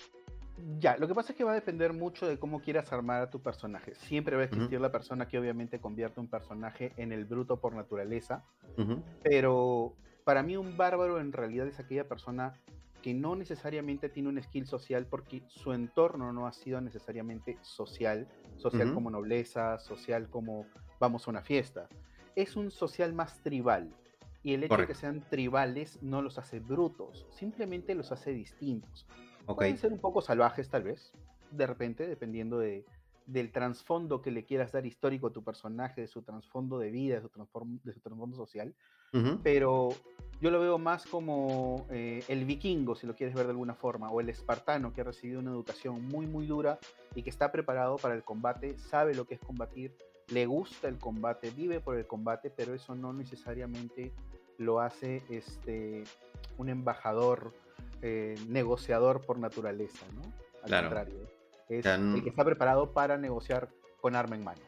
Ya, 0.79 0.97
lo 0.97 1.07
que 1.07 1.15
pasa 1.15 1.31
es 1.31 1.37
que 1.37 1.43
va 1.43 1.51
a 1.51 1.55
depender 1.55 1.93
mucho 1.93 2.27
de 2.27 2.37
cómo 2.37 2.61
quieras 2.61 2.91
armar 2.93 3.21
a 3.21 3.29
tu 3.29 3.41
personaje. 3.41 3.95
Siempre 3.95 4.35
va 4.35 4.43
a 4.43 4.45
existir 4.45 4.79
la 4.79 4.91
persona 4.91 5.27
que 5.27 5.39
obviamente 5.39 5.79
convierte 5.79 6.19
un 6.19 6.27
personaje 6.27 6.93
en 6.97 7.11
el 7.11 7.25
bruto 7.25 7.59
por 7.59 7.73
naturaleza, 7.73 8.43
pero 9.23 9.95
para 10.23 10.43
mí 10.43 10.55
un 10.55 10.77
bárbaro 10.77 11.19
en 11.19 11.33
realidad 11.33 11.67
es 11.67 11.79
aquella 11.79 12.07
persona 12.07 12.53
que 13.03 13.13
no 13.13 13.35
necesariamente 13.35 14.07
tiene 14.07 14.29
un 14.29 14.41
skill 14.41 14.65
social 14.65 15.05
porque 15.05 15.43
su 15.47 15.73
entorno 15.73 16.31
no 16.31 16.47
ha 16.47 16.53
sido 16.53 16.79
necesariamente 16.79 17.57
social, 17.61 18.29
social 18.55 18.93
como 18.93 19.11
nobleza, 19.11 19.77
social 19.77 20.29
como 20.29 20.65
vamos 21.01 21.27
a 21.27 21.31
una 21.31 21.41
fiesta. 21.41 21.89
Es 22.33 22.55
un 22.55 22.71
social 22.71 23.11
más 23.11 23.43
tribal. 23.43 23.93
Y 24.41 24.53
el 24.53 24.63
hecho 24.63 24.77
de 24.77 24.87
que 24.87 24.95
sean 24.95 25.21
tribales 25.29 26.01
no 26.01 26.21
los 26.21 26.37
hace 26.37 26.61
brutos, 26.61 27.27
simplemente 27.29 27.93
los 27.93 28.13
hace 28.13 28.31
distintos. 28.31 29.05
Pueden 29.45 29.77
ser 29.77 29.91
un 29.91 29.99
poco 29.99 30.21
salvajes 30.21 30.69
tal 30.69 30.83
vez, 30.83 31.11
de 31.51 31.67
repente, 31.67 32.07
dependiendo 32.07 32.57
de, 32.57 32.85
del 33.25 33.51
trasfondo 33.51 34.21
que 34.21 34.31
le 34.31 34.43
quieras 34.43 34.71
dar 34.71 34.85
histórico 34.85 35.27
a 35.27 35.33
tu 35.33 35.43
personaje, 35.43 36.01
de 36.01 36.07
su 36.07 36.21
trasfondo 36.21 36.79
de 36.79 36.91
vida, 36.91 37.15
de 37.15 37.21
su, 37.21 37.29
trasfondo 38.01 38.35
social, 38.35 38.73
pero 39.43 39.89
yo 40.41 40.49
lo 40.49 40.59
veo 40.59 40.79
más 40.79 41.05
como 41.05 41.85
eh, 41.91 42.23
el 42.27 42.45
vikingo, 42.45 42.95
si 42.95 43.05
lo 43.05 43.15
quieres 43.15 43.35
ver 43.35 43.45
de 43.45 43.51
alguna 43.51 43.75
forma, 43.75 44.09
o 44.09 44.19
el 44.19 44.29
espartano 44.29 44.91
que 44.91 45.01
ha 45.01 45.03
recibido 45.03 45.39
una 45.39 45.51
educación 45.51 46.07
muy, 46.07 46.25
muy 46.25 46.47
dura 46.47 46.79
y 47.13 47.21
que 47.21 47.29
está 47.29 47.51
preparado 47.51 47.97
para 47.97 48.15
el 48.15 48.23
combate, 48.23 48.77
sabe 48.77 49.13
lo 49.13 49.25
que 49.25 49.35
es 49.35 49.39
combatir, 49.39 49.95
le 50.29 50.45
gusta 50.47 50.87
el 50.87 50.97
combate, 50.97 51.51
vive 51.51 51.79
por 51.79 51.95
el 51.95 52.07
combate, 52.07 52.49
pero 52.49 52.73
eso 52.73 52.95
no 52.95 53.13
necesariamente 53.13 54.11
lo 54.57 54.79
hace 54.79 55.21
este, 55.29 56.03
un 56.57 56.69
embajador, 56.69 57.53
eh, 58.01 58.35
negociador 58.47 59.21
por 59.21 59.37
naturaleza, 59.37 60.05
¿no? 60.15 60.21
Al 60.63 60.81
contrario, 60.81 61.19
es 61.79 61.85
el 61.85 62.21
que 62.23 62.29
está 62.29 62.43
preparado 62.43 62.93
para 62.93 63.17
negociar 63.17 63.69
con 64.01 64.15
arma 64.15 64.35
en 64.35 64.43
mano. 64.43 64.61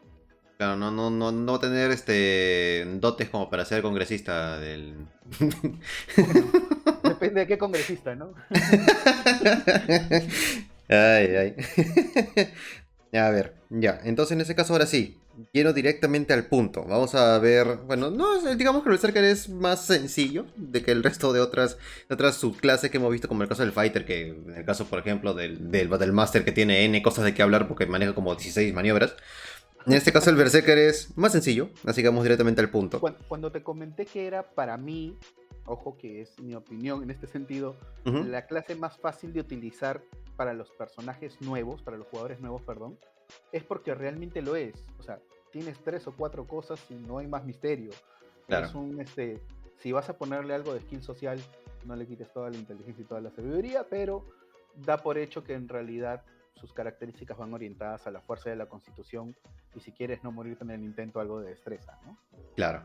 Claro, 0.58 0.78
no, 0.78 0.90
no, 0.90 1.10
no, 1.10 1.34
no 1.34 1.60
tener 1.60 1.92
este 1.92 2.86
dotes 3.00 3.30
como 3.30 3.50
para 3.50 3.66
ser 3.66 3.82
congresista 3.82 4.58
del. 4.58 5.06
depende 7.04 7.42
de 7.42 7.48
qué 7.48 7.58
congresista, 7.58 8.16
¿no? 8.16 8.34
ay, 10.88 11.36
ay. 11.36 11.56
A 13.20 13.30
ver, 13.30 13.56
ya. 13.70 14.00
Entonces 14.04 14.34
en 14.34 14.42
ese 14.42 14.56
caso 14.56 14.74
ahora 14.74 14.86
sí. 14.86 15.18
Quiero 15.52 15.74
directamente 15.74 16.34
al 16.34 16.48
punto. 16.48 16.84
Vamos 16.84 17.16
a 17.16 17.38
ver. 17.40 17.80
Bueno, 17.86 18.10
no 18.10 18.40
digamos 18.56 18.84
que 18.84 18.90
el 18.90 18.94
Berserker 18.94 19.24
es 19.24 19.50
más 19.50 19.86
sencillo 19.86 20.46
de 20.56 20.82
que 20.84 20.92
el 20.92 21.04
resto 21.04 21.34
de 21.34 21.40
otras, 21.40 21.78
otras 22.10 22.36
subclases 22.36 22.90
que 22.90 22.98
hemos 22.98 23.12
visto, 23.12 23.28
como 23.28 23.44
el 23.44 23.50
caso 23.50 23.64
del 23.64 23.72
Fighter, 23.72 24.06
que 24.06 24.30
en 24.30 24.54
el 24.56 24.66
caso, 24.66 24.86
por 24.86 25.00
ejemplo, 25.00 25.34
del, 25.34 25.72
del 25.72 25.88
Battle 25.88 26.12
Master 26.12 26.46
que 26.46 26.52
tiene 26.52 26.86
N 26.86 27.02
cosas 27.02 27.26
de 27.26 27.34
qué 27.34 27.42
hablar 27.42 27.68
porque 27.68 27.86
maneja 27.86 28.14
como 28.14 28.36
16 28.36 28.74
maniobras. 28.74 29.16
En 29.86 29.94
este 29.94 30.12
caso 30.12 30.32
el 30.32 30.36
Berserker 30.36 30.78
es 30.80 31.16
más 31.16 31.32
sencillo, 31.32 31.70
así 31.86 32.02
que 32.02 32.08
vamos 32.08 32.24
directamente 32.24 32.60
al 32.60 32.72
punto. 32.72 33.00
Cuando, 33.28 33.52
te 33.52 33.62
comenté 33.62 34.08
que 34.08 34.26
era 34.26 34.42
para 34.42 34.78
mí, 34.78 35.16
ojo 35.66 35.96
que 35.96 36.22
es 36.22 36.40
mi 36.40 36.56
opinión 36.56 37.04
en 37.04 37.12
este 37.12 37.28
sentido, 37.28 37.76
la 38.04 38.48
clase 38.48 38.76
más 38.76 38.98
fácil 38.98 39.32
de 39.32 39.42
utilizar 39.42 40.02
para 40.36 40.54
los 40.54 40.72
personajes 40.72 41.40
nuevos, 41.40 41.84
para 41.84 41.98
los 41.98 42.08
jugadores 42.08 42.40
nuevos, 42.40 42.64
perdón, 42.64 42.98
es 43.52 43.64
porque 43.64 43.94
realmente 43.96 44.42
lo 44.42 44.56
es. 44.56 44.76
O 45.00 45.04
sea, 45.04 45.20
tienes 45.52 45.78
tres 45.80 46.08
o 46.08 46.14
cuatro 46.16 46.46
cosas 46.48 46.80
y 46.90 46.96
no 46.96 47.20
hay 47.20 47.28
más 47.28 47.46
misterio. 47.46 47.92
Claro. 48.48 48.68
Es 48.68 48.76
un, 48.76 49.00
este, 49.00 49.42
si 49.78 49.92
vas 49.92 50.10
a 50.10 50.18
ponerle 50.18 50.54
algo 50.54 50.74
de 50.74 50.82
skill 50.82 51.02
social, 51.02 51.40
no 51.86 51.96
le 51.96 52.06
quites 52.06 52.32
toda 52.34 52.50
la 52.50 52.58
inteligencia 52.58 53.02
y 53.04 53.06
toda 53.06 53.22
la 53.22 53.32
sabiduría, 53.32 53.86
pero 53.90 54.26
da 54.76 54.98
por 54.98 55.18
hecho 55.18 55.44
que 55.44 55.54
en 55.54 55.68
realidad 55.68 56.24
sus 56.56 56.74
características 56.74 57.38
van 57.38 57.54
orientadas 57.54 58.08
a 58.08 58.12
la 58.12 58.22
fuerza 58.22 58.50
de 58.50 58.56
la 58.56 58.68
constitución 58.68 59.36
y 59.76 59.80
si 59.80 59.92
quieres 59.92 60.24
no 60.24 60.32
morirte 60.32 60.64
en 60.64 60.72
el 60.72 60.84
intento 60.84 61.20
algo 61.20 61.42
de 61.42 61.50
destreza, 61.50 62.00
¿no? 62.06 62.18
Claro. 62.56 62.84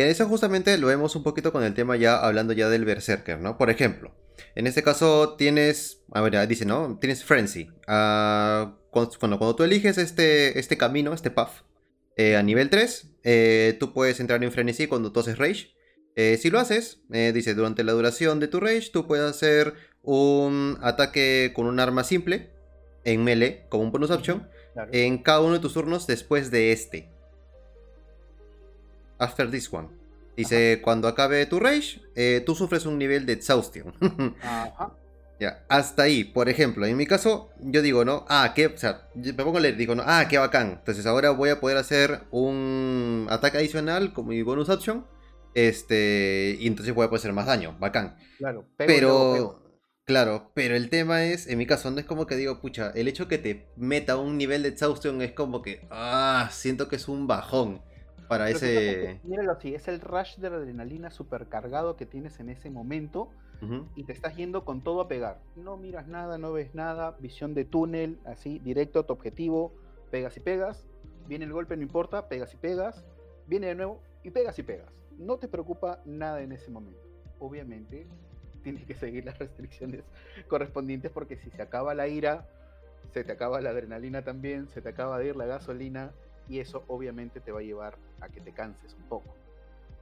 Que 0.00 0.08
eso 0.08 0.26
justamente 0.26 0.78
lo 0.78 0.86
vemos 0.86 1.14
un 1.14 1.22
poquito 1.22 1.52
con 1.52 1.62
el 1.62 1.74
tema 1.74 1.94
ya 1.94 2.16
hablando 2.16 2.54
ya 2.54 2.70
del 2.70 2.86
berserker, 2.86 3.38
¿no? 3.38 3.58
Por 3.58 3.68
ejemplo, 3.68 4.14
en 4.54 4.66
este 4.66 4.82
caso 4.82 5.36
tienes, 5.36 6.04
a 6.14 6.22
ver, 6.22 6.48
dice, 6.48 6.64
¿no? 6.64 6.96
Tienes 6.98 7.22
frenzy. 7.22 7.68
Uh, 7.86 8.72
cuando, 8.88 9.18
cuando, 9.18 9.54
tú 9.54 9.62
eliges 9.62 9.98
este, 9.98 10.58
este 10.58 10.78
camino, 10.78 11.12
este 11.12 11.30
path, 11.30 11.50
eh, 12.16 12.34
a 12.36 12.42
nivel 12.42 12.70
3, 12.70 13.10
eh, 13.24 13.76
tú 13.78 13.92
puedes 13.92 14.20
entrar 14.20 14.42
en 14.42 14.50
frenzy 14.50 14.86
cuando 14.86 15.12
tú 15.12 15.20
haces 15.20 15.36
rage. 15.36 15.74
Eh, 16.16 16.38
si 16.40 16.48
lo 16.48 16.58
haces, 16.58 17.02
dice, 17.10 17.54
durante 17.54 17.84
la 17.84 17.92
duración 17.92 18.40
de 18.40 18.48
tu 18.48 18.58
rage, 18.58 18.88
tú 18.90 19.06
puedes 19.06 19.28
hacer 19.30 19.74
un 20.00 20.78
ataque 20.80 21.52
con 21.54 21.66
un 21.66 21.78
arma 21.78 22.04
simple 22.04 22.54
en 23.04 23.22
melee, 23.22 23.66
como 23.68 23.84
un 23.84 23.92
bonus 23.92 24.10
option, 24.10 24.48
en 24.92 25.18
cada 25.18 25.42
uno 25.42 25.52
de 25.52 25.58
tus 25.58 25.74
turnos 25.74 26.06
después 26.06 26.50
de 26.50 26.72
este. 26.72 27.19
After 29.20 29.50
this 29.50 29.72
one. 29.72 29.88
Dice, 30.36 30.80
cuando 30.82 31.06
acabe 31.06 31.44
tu 31.46 31.60
rage, 31.60 32.00
eh, 32.14 32.42
tú 32.44 32.54
sufres 32.54 32.86
un 32.86 32.98
nivel 32.98 33.26
de 33.26 33.34
exhaustion. 33.34 33.92
Ajá. 34.42 34.96
Ya, 35.38 35.64
hasta 35.68 36.02
ahí, 36.02 36.24
por 36.24 36.50
ejemplo, 36.50 36.84
en 36.84 36.96
mi 36.98 37.06
caso, 37.06 37.50
yo 37.60 37.80
digo, 37.80 38.04
¿no? 38.04 38.26
Ah, 38.28 38.52
qué, 38.54 38.66
o 38.66 38.76
sea, 38.76 39.08
me 39.14 39.32
pongo 39.32 39.56
a 39.56 39.60
leer, 39.60 39.76
digo, 39.76 39.94
¿no? 39.94 40.02
Ah, 40.04 40.26
qué 40.28 40.36
bacán. 40.36 40.72
Entonces 40.80 41.06
ahora 41.06 41.30
voy 41.30 41.48
a 41.48 41.60
poder 41.60 41.78
hacer 41.78 42.22
un 42.30 43.26
ataque 43.30 43.56
adicional 43.56 44.12
como 44.12 44.30
mi 44.30 44.42
bonus 44.42 44.68
option. 44.68 45.06
Este, 45.54 46.56
y 46.60 46.66
entonces 46.66 46.94
voy 46.94 47.06
a 47.06 47.08
poder 47.08 47.20
hacer 47.20 47.32
más 47.32 47.46
daño, 47.46 47.76
bacán. 47.78 48.16
Claro, 48.38 48.66
pero, 48.76 49.62
Claro, 50.04 50.50
pero 50.54 50.74
el 50.74 50.90
tema 50.90 51.24
es, 51.24 51.46
en 51.46 51.56
mi 51.56 51.66
caso, 51.66 51.90
no 51.90 52.00
es 52.00 52.04
como 52.04 52.26
que 52.26 52.36
digo, 52.36 52.60
pucha, 52.60 52.90
el 52.94 53.08
hecho 53.08 53.28
que 53.28 53.38
te 53.38 53.68
meta 53.76 54.16
un 54.16 54.36
nivel 54.36 54.62
de 54.62 54.70
exhaustion 54.70 55.22
es 55.22 55.32
como 55.32 55.62
que, 55.62 55.86
ah, 55.90 56.50
siento 56.52 56.88
que 56.88 56.96
es 56.96 57.08
un 57.08 57.26
bajón 57.26 57.80
para 58.30 58.48
ese... 58.48 59.20
Míralo 59.24 59.50
así, 59.50 59.74
es 59.74 59.88
el 59.88 60.00
rush 60.00 60.36
de 60.36 60.46
adrenalina 60.46 61.10
supercargado 61.10 61.96
que 61.96 62.06
tienes 62.06 62.38
en 62.38 62.48
ese 62.48 62.70
momento 62.70 63.28
y 63.94 64.04
te 64.04 64.12
estás 64.12 64.36
yendo 64.36 64.64
con 64.64 64.82
todo 64.82 65.02
a 65.02 65.08
pegar. 65.08 65.40
No 65.56 65.76
miras 65.76 66.06
nada, 66.06 66.38
no 66.38 66.52
ves 66.52 66.74
nada, 66.74 67.16
visión 67.18 67.54
de 67.54 67.64
túnel, 67.64 68.18
así, 68.24 68.60
directo 68.60 69.00
a 69.00 69.06
tu 69.06 69.12
objetivo, 69.12 69.74
pegas 70.12 70.36
y 70.36 70.40
pegas, 70.40 70.86
viene 71.26 71.44
el 71.44 71.52
golpe, 71.52 71.76
no 71.76 71.82
importa, 71.82 72.28
pegas 72.28 72.54
y 72.54 72.56
pegas, 72.56 73.04
viene 73.48 73.66
de 73.66 73.74
nuevo 73.74 74.00
y 74.22 74.30
pegas 74.30 74.58
y 74.60 74.62
pegas. 74.62 74.88
No 75.18 75.38
te 75.38 75.48
preocupa 75.48 76.00
nada 76.06 76.40
en 76.40 76.52
ese 76.52 76.70
momento. 76.70 77.02
Obviamente, 77.40 78.06
tienes 78.62 78.86
que 78.86 78.94
seguir 78.94 79.24
las 79.24 79.38
restricciones 79.40 80.04
correspondientes 80.46 81.10
porque 81.10 81.36
si 81.36 81.50
se 81.50 81.60
acaba 81.60 81.94
la 81.94 82.06
ira, 82.06 82.46
se 83.12 83.24
te 83.24 83.32
acaba 83.32 83.60
la 83.60 83.70
adrenalina 83.70 84.22
también, 84.22 84.68
se 84.68 84.80
te 84.80 84.88
acaba 84.88 85.18
de 85.18 85.26
ir 85.26 85.36
la 85.36 85.46
gasolina 85.46 86.12
y 86.48 86.60
eso 86.60 86.84
obviamente 86.88 87.40
te 87.40 87.52
va 87.52 87.60
a 87.60 87.62
llevar 87.62 87.98
a 88.20 88.28
que 88.28 88.40
te 88.40 88.52
canses 88.52 88.94
un 88.94 89.08
poco. 89.08 89.34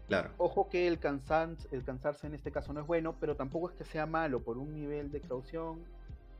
Claro. 0.08 0.30
Ojo 0.38 0.68
que 0.70 0.86
el, 0.86 0.94
el 0.94 1.84
cansarse 1.84 2.26
en 2.26 2.34
este 2.34 2.50
caso 2.50 2.72
no 2.72 2.80
es 2.80 2.86
bueno, 2.86 3.14
pero 3.20 3.36
tampoco 3.36 3.70
es 3.70 3.76
que 3.76 3.84
sea 3.84 4.06
malo 4.06 4.40
por 4.40 4.56
un 4.56 4.74
nivel 4.74 5.12
de 5.12 5.20
caución. 5.20 5.80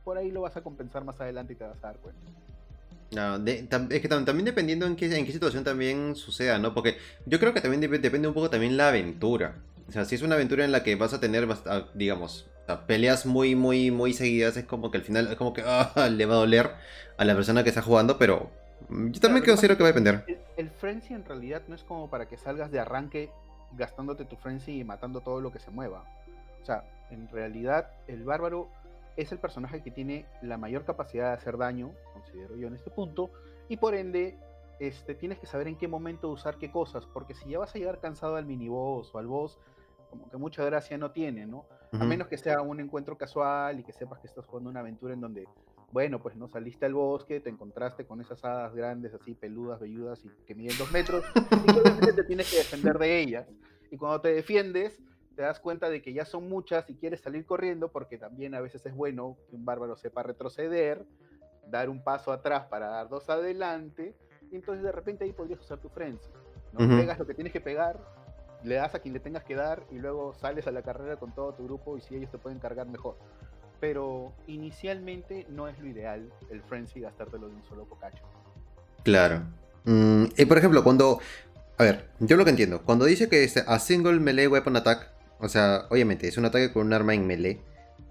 Por 0.03 0.17
ahí 0.17 0.31
lo 0.31 0.41
vas 0.41 0.57
a 0.57 0.61
compensar 0.61 1.03
más 1.03 1.21
adelante 1.21 1.53
y 1.53 1.55
te 1.55 1.63
vas 1.65 1.77
a 1.83 1.87
dar 1.87 1.97
cuenta. 1.97 2.21
No, 3.11 3.37
es 3.37 4.01
que 4.01 4.07
también 4.07 4.45
dependiendo 4.45 4.85
en 4.85 4.95
qué, 4.95 5.15
en 5.15 5.25
qué 5.25 5.31
situación 5.31 5.63
también 5.63 6.15
suceda, 6.15 6.59
¿no? 6.59 6.73
Porque 6.73 6.97
yo 7.25 7.39
creo 7.39 7.53
que 7.53 7.61
también 7.61 7.81
depende 7.81 8.27
un 8.27 8.33
poco 8.33 8.49
también 8.49 8.77
la 8.77 8.89
aventura. 8.89 9.55
O 9.87 9.91
sea, 9.91 10.05
si 10.05 10.15
es 10.15 10.21
una 10.21 10.35
aventura 10.35 10.63
en 10.63 10.71
la 10.71 10.83
que 10.83 10.95
vas 10.95 11.13
a 11.13 11.19
tener, 11.19 11.47
ah, 11.65 11.87
digamos, 11.95 12.45
peleas 12.85 13.25
muy, 13.25 13.55
muy, 13.55 13.89
muy 13.89 14.13
seguidas, 14.13 14.57
es 14.57 14.65
como 14.65 14.91
que 14.91 14.99
al 14.99 15.03
final 15.03 15.27
es 15.27 15.35
como 15.35 15.53
que 15.53 15.63
ah, 15.65 16.09
le 16.11 16.25
va 16.25 16.35
a 16.35 16.37
doler 16.37 16.71
a 17.17 17.25
la 17.25 17.35
persona 17.35 17.63
que 17.63 17.69
está 17.69 17.81
jugando, 17.81 18.17
pero 18.19 18.51
mm, 18.89 19.09
yo 19.11 19.19
también 19.19 19.43
considero 19.43 19.75
que 19.75 19.83
va 19.83 19.89
a 19.89 19.93
depender. 19.93 20.23
El, 20.27 20.38
el, 20.59 20.69
frenzy 20.69 21.13
en 21.13 21.25
realidad 21.25 21.63
no 21.67 21.75
es 21.75 21.83
como 21.83 22.09
para 22.09 22.27
que 22.27 22.37
salgas 22.37 22.71
de 22.71 22.79
arranque 22.79 23.31
gastándote 23.73 24.25
tu 24.25 24.35
frenzy 24.35 24.79
y 24.79 24.83
matando 24.83 25.21
todo 25.21 25.41
lo 25.41 25.51
que 25.51 25.59
se 25.59 25.71
mueva. 25.71 26.03
O 26.61 26.65
sea, 26.65 26.83
en 27.09 27.27
realidad 27.29 27.91
el 28.07 28.23
bárbaro 28.23 28.69
es 29.15 29.31
el 29.31 29.39
personaje 29.39 29.81
que 29.81 29.91
tiene 29.91 30.25
la 30.41 30.57
mayor 30.57 30.85
capacidad 30.85 31.29
de 31.29 31.33
hacer 31.33 31.57
daño, 31.57 31.91
considero 32.13 32.55
yo 32.55 32.67
en 32.67 32.75
este 32.75 32.89
punto, 32.89 33.31
y 33.67 33.77
por 33.77 33.95
ende 33.95 34.37
este, 34.79 35.13
tienes 35.13 35.39
que 35.39 35.45
saber 35.45 35.67
en 35.67 35.75
qué 35.75 35.87
momento 35.87 36.29
usar 36.29 36.57
qué 36.57 36.71
cosas, 36.71 37.05
porque 37.05 37.33
si 37.33 37.49
ya 37.49 37.59
vas 37.59 37.75
a 37.75 37.79
llegar 37.79 37.99
cansado 37.99 38.35
al 38.35 38.45
miniboss 38.45 39.13
o 39.13 39.17
al 39.17 39.27
boss, 39.27 39.59
como 40.09 40.29
que 40.29 40.37
mucha 40.37 40.63
gracia 40.63 40.97
no 40.97 41.11
tiene, 41.11 41.45
¿no? 41.45 41.65
A 41.91 42.05
menos 42.05 42.27
que 42.27 42.37
sea 42.37 42.61
un 42.61 42.79
encuentro 42.79 43.17
casual 43.17 43.79
y 43.79 43.83
que 43.83 43.93
sepas 43.93 44.19
que 44.19 44.27
estás 44.27 44.45
jugando 44.45 44.69
una 44.69 44.79
aventura 44.79 45.13
en 45.13 45.21
donde, 45.21 45.47
bueno, 45.91 46.19
pues 46.19 46.35
no 46.35 46.47
saliste 46.47 46.85
al 46.85 46.93
bosque, 46.93 47.39
te 47.39 47.49
encontraste 47.49 48.05
con 48.05 48.21
esas 48.21 48.43
hadas 48.45 48.73
grandes, 48.73 49.13
así 49.13 49.33
peludas, 49.33 49.79
velludas 49.79 50.23
y 50.23 50.29
que 50.45 50.55
miden 50.55 50.77
dos 50.77 50.91
metros, 50.91 51.23
y 51.35 52.15
te 52.15 52.23
tienes 52.23 52.49
que 52.51 52.57
defender 52.57 52.97
de 52.99 53.19
ellas. 53.19 53.47
Y 53.91 53.97
cuando 53.97 54.21
te 54.21 54.33
defiendes, 54.33 55.01
te 55.35 55.41
das 55.41 55.59
cuenta 55.59 55.89
de 55.89 56.01
que 56.01 56.13
ya 56.13 56.25
son 56.25 56.47
muchas 56.47 56.89
y 56.89 56.95
quieres 56.95 57.21
salir 57.21 57.45
corriendo, 57.45 57.91
porque 57.91 58.17
también 58.17 58.53
a 58.53 58.61
veces 58.61 58.85
es 58.85 58.93
bueno 58.93 59.37
que 59.49 59.55
un 59.55 59.65
bárbaro 59.65 59.95
sepa 59.95 60.21
retroceder, 60.23 61.05
dar 61.67 61.89
un 61.89 62.03
paso 62.03 62.31
atrás 62.31 62.65
para 62.65 62.87
dar 62.87 63.09
dos 63.09 63.29
adelante, 63.29 64.15
y 64.51 64.55
entonces 64.55 64.83
de 64.83 64.91
repente 64.91 65.23
ahí 65.23 65.33
podrías 65.33 65.59
usar 65.59 65.79
tu 65.79 65.89
frenzy. 65.89 66.29
¿no? 66.73 66.87
Pegas 66.87 67.17
lo 67.17 67.25
que 67.25 67.33
tienes 67.33 67.51
que 67.51 67.61
pegar 67.61 67.99
le 68.63 68.75
das 68.75 68.93
a 68.95 68.99
quien 68.99 69.13
le 69.13 69.19
tengas 69.19 69.43
que 69.43 69.55
dar 69.55 69.83
y 69.89 69.95
luego 69.95 70.33
sales 70.33 70.67
a 70.67 70.71
la 70.71 70.81
carrera 70.81 71.17
con 71.17 71.33
todo 71.33 71.53
tu 71.53 71.63
grupo 71.63 71.97
y 71.97 72.01
si 72.01 72.15
ellos 72.15 72.29
te 72.31 72.37
pueden 72.37 72.59
cargar 72.59 72.87
mejor. 72.87 73.17
Pero 73.79 74.33
inicialmente 74.47 75.45
no 75.49 75.67
es 75.67 75.79
lo 75.79 75.87
ideal 75.87 76.29
el 76.49 76.61
frenzy 76.61 76.99
gastártelo 76.99 77.47
de 77.47 77.55
un 77.55 77.63
solo 77.63 77.85
cocacho. 77.85 78.23
Claro. 79.03 79.43
Mm, 79.85 80.25
y 80.37 80.45
por 80.45 80.57
ejemplo, 80.57 80.83
cuando. 80.83 81.19
A 81.77 81.83
ver, 81.83 82.09
yo 82.19 82.35
lo 82.35 82.43
que 82.43 82.51
entiendo. 82.51 82.81
Cuando 82.81 83.05
dice 83.05 83.29
que 83.29 83.43
es 83.43 83.55
a 83.57 83.79
single 83.79 84.19
melee 84.19 84.47
weapon 84.47 84.75
attack, 84.75 85.09
o 85.39 85.47
sea, 85.47 85.85
obviamente 85.89 86.27
es 86.27 86.37
un 86.37 86.45
ataque 86.45 86.73
con 86.73 86.87
un 86.87 86.93
arma 86.93 87.13
en 87.13 87.25
melee. 87.25 87.61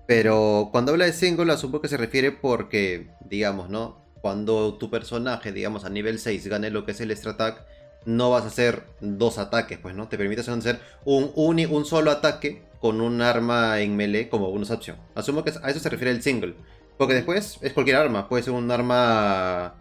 Pero 0.07 0.71
cuando 0.73 0.93
habla 0.93 1.05
de 1.05 1.13
single, 1.13 1.53
asumo 1.53 1.83
que 1.83 1.89
se 1.89 1.99
refiere 1.99 2.33
porque, 2.33 3.09
digamos, 3.29 3.69
¿no? 3.69 4.01
Cuando 4.23 4.79
tu 4.79 4.91
personaje, 4.91 5.53
digamos, 5.53 5.85
a 5.85 5.91
nivel 5.91 6.19
6 6.19 6.47
gane 6.47 6.71
lo 6.71 6.87
que 6.87 6.93
es 6.93 7.01
el 7.03 7.11
extra 7.11 7.33
attack 7.33 7.67
no 8.09 8.31
vas 8.31 8.45
a 8.45 8.49
hacer 8.49 8.85
dos 9.01 9.39
ataques, 9.39 9.79
pues, 9.79 9.95
¿no? 9.95 10.09
Te 10.09 10.17
permite 10.17 10.41
hacer 10.41 10.81
un, 11.05 11.33
un, 11.35 11.85
solo 11.85 12.11
ataque 12.11 12.63
con 12.81 13.01
un 13.01 13.21
arma 13.23 13.81
en 13.81 13.97
melee 13.97 14.29
como 14.29 14.51
bonus 14.51 14.71
opción. 14.71 14.97
Asumo 15.15 15.45
que 15.45 15.53
a 15.63 15.71
eso 15.71 15.81
se 15.81 15.89
refiere 15.89 16.11
el 16.11 16.23
single. 16.23 16.55
Porque 16.97 17.15
después 17.15 17.59
es 17.63 17.73
cualquier 17.73 17.97
arma, 17.97 18.29
puede 18.29 18.43
ser 18.43 18.53
un 18.53 18.71
arma... 18.71 19.75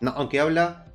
No, 0.00 0.10
aunque 0.12 0.40
habla... 0.40 0.86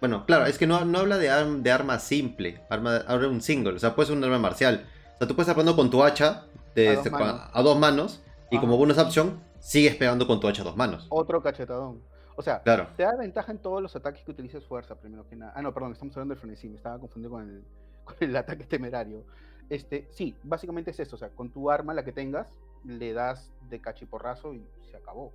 Bueno, 0.00 0.26
claro, 0.26 0.46
es 0.46 0.58
que 0.58 0.66
no, 0.66 0.84
no 0.84 0.98
habla 0.98 1.18
de, 1.18 1.28
de 1.60 1.72
arma 1.72 1.98
simple, 1.98 2.60
arma, 2.68 2.96
habla 3.08 3.28
de 3.28 3.34
un 3.34 3.40
single, 3.40 3.72
o 3.72 3.78
sea, 3.78 3.94
puede 3.94 4.08
ser 4.08 4.16
un 4.16 4.22
arma 4.22 4.38
marcial. 4.38 4.86
O 5.14 5.18
sea, 5.18 5.26
tú 5.26 5.34
puedes 5.34 5.48
estar 5.48 5.54
pegando 5.54 5.74
con 5.74 5.90
tu 5.90 6.04
hacha 6.04 6.44
de, 6.74 6.88
a, 6.88 6.94
dos 6.96 7.06
este, 7.06 7.16
a, 7.16 7.62
dos 7.62 7.78
manos 7.78 8.20
y 8.50 8.58
como 8.58 8.76
bonus 8.76 8.98
option 8.98 9.40
sigues 9.60 9.96
pegando 9.96 10.26
con 10.26 10.40
tu 10.40 10.48
hacha 10.48 10.62
a 10.62 10.66
dos 10.66 10.76
manos. 10.76 11.06
Otro 11.08 11.42
cachetadón. 11.42 12.02
O 12.36 12.42
sea, 12.42 12.62
te 12.62 13.02
da 13.02 13.16
ventaja 13.16 13.52
en 13.52 13.58
todos 13.58 13.80
los 13.80 13.94
ataques 13.94 14.22
que 14.24 14.32
utilices 14.32 14.64
fuerza, 14.64 14.96
primero 14.96 15.26
que 15.28 15.36
nada. 15.36 15.52
Ah, 15.54 15.62
no, 15.62 15.72
perdón, 15.72 15.92
estamos 15.92 16.14
hablando 16.16 16.34
del 16.34 16.40
frenesí, 16.40 16.68
me 16.68 16.76
estaba 16.76 16.98
confundiendo 16.98 17.36
con 17.36 17.48
el, 17.48 17.64
con 18.04 18.16
el 18.20 18.36
ataque 18.36 18.64
temerario. 18.64 19.24
Este, 19.70 20.06
sí, 20.10 20.36
básicamente 20.42 20.90
es 20.90 21.00
eso, 21.00 21.16
o 21.16 21.18
sea, 21.18 21.30
con 21.30 21.50
tu 21.50 21.70
arma, 21.70 21.94
la 21.94 22.04
que 22.04 22.12
tengas, 22.12 22.48
le 22.84 23.12
das 23.12 23.52
de 23.68 23.80
cachiporrazo 23.80 24.52
y 24.54 24.66
se 24.90 24.96
acabó. 24.96 25.32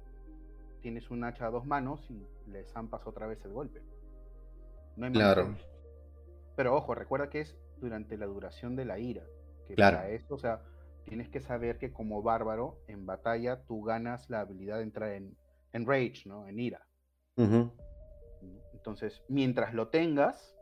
Tienes 0.82 1.10
un 1.10 1.24
hacha 1.24 1.48
a 1.48 1.52
dos 1.52 1.66
manos 1.66 2.10
y 2.10 2.26
le 2.50 2.64
zampas 2.66 3.06
otra 3.06 3.28
vez 3.28 3.44
el 3.44 3.52
golpe. 3.52 3.82
No 4.96 5.08
hay 5.08 5.12
claro. 5.12 5.56
Pero 6.56 6.76
ojo, 6.76 6.94
recuerda 6.94 7.30
que 7.30 7.42
es 7.42 7.56
durante 7.78 8.18
la 8.18 8.26
duración 8.26 8.76
de 8.76 8.86
la 8.86 9.00
ira. 9.00 9.24
Que 9.68 9.76
claro. 9.76 9.98
Para 9.98 10.10
esto, 10.10 10.36
o 10.36 10.40
sea, 10.40 10.62
tienes 11.06 11.30
que 11.30 11.40
saber 11.40 11.78
que 11.78 11.92
como 11.92 12.22
bárbaro, 12.22 12.78
en 12.88 13.06
batalla, 13.06 13.62
tú 13.64 13.82
ganas 13.84 14.30
la 14.30 14.42
habilidad 14.42 14.78
de 14.78 14.84
entrar 14.84 15.12
en, 15.12 15.36
en 15.74 15.86
rage, 15.86 16.24
¿no? 16.26 16.48
En 16.48 16.60
ira. 16.60 16.86
Entonces, 18.74 19.22
mientras 19.28 19.74
lo 19.74 19.88
tengas, 19.88 20.59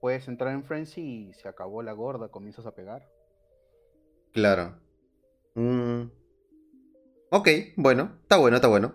puedes 0.00 0.28
entrar 0.28 0.52
en 0.52 0.64
frenzy 0.64 1.00
y 1.00 1.34
se 1.34 1.48
acabó 1.48 1.82
la 1.82 1.92
gorda, 1.92 2.28
comienzas 2.28 2.66
a 2.66 2.74
pegar. 2.74 3.08
Claro. 4.32 4.78
Mm. 5.54 6.10
Ok, 7.30 7.48
bueno, 7.76 8.18
está 8.22 8.36
bueno, 8.36 8.56
está 8.56 8.68
bueno. 8.68 8.94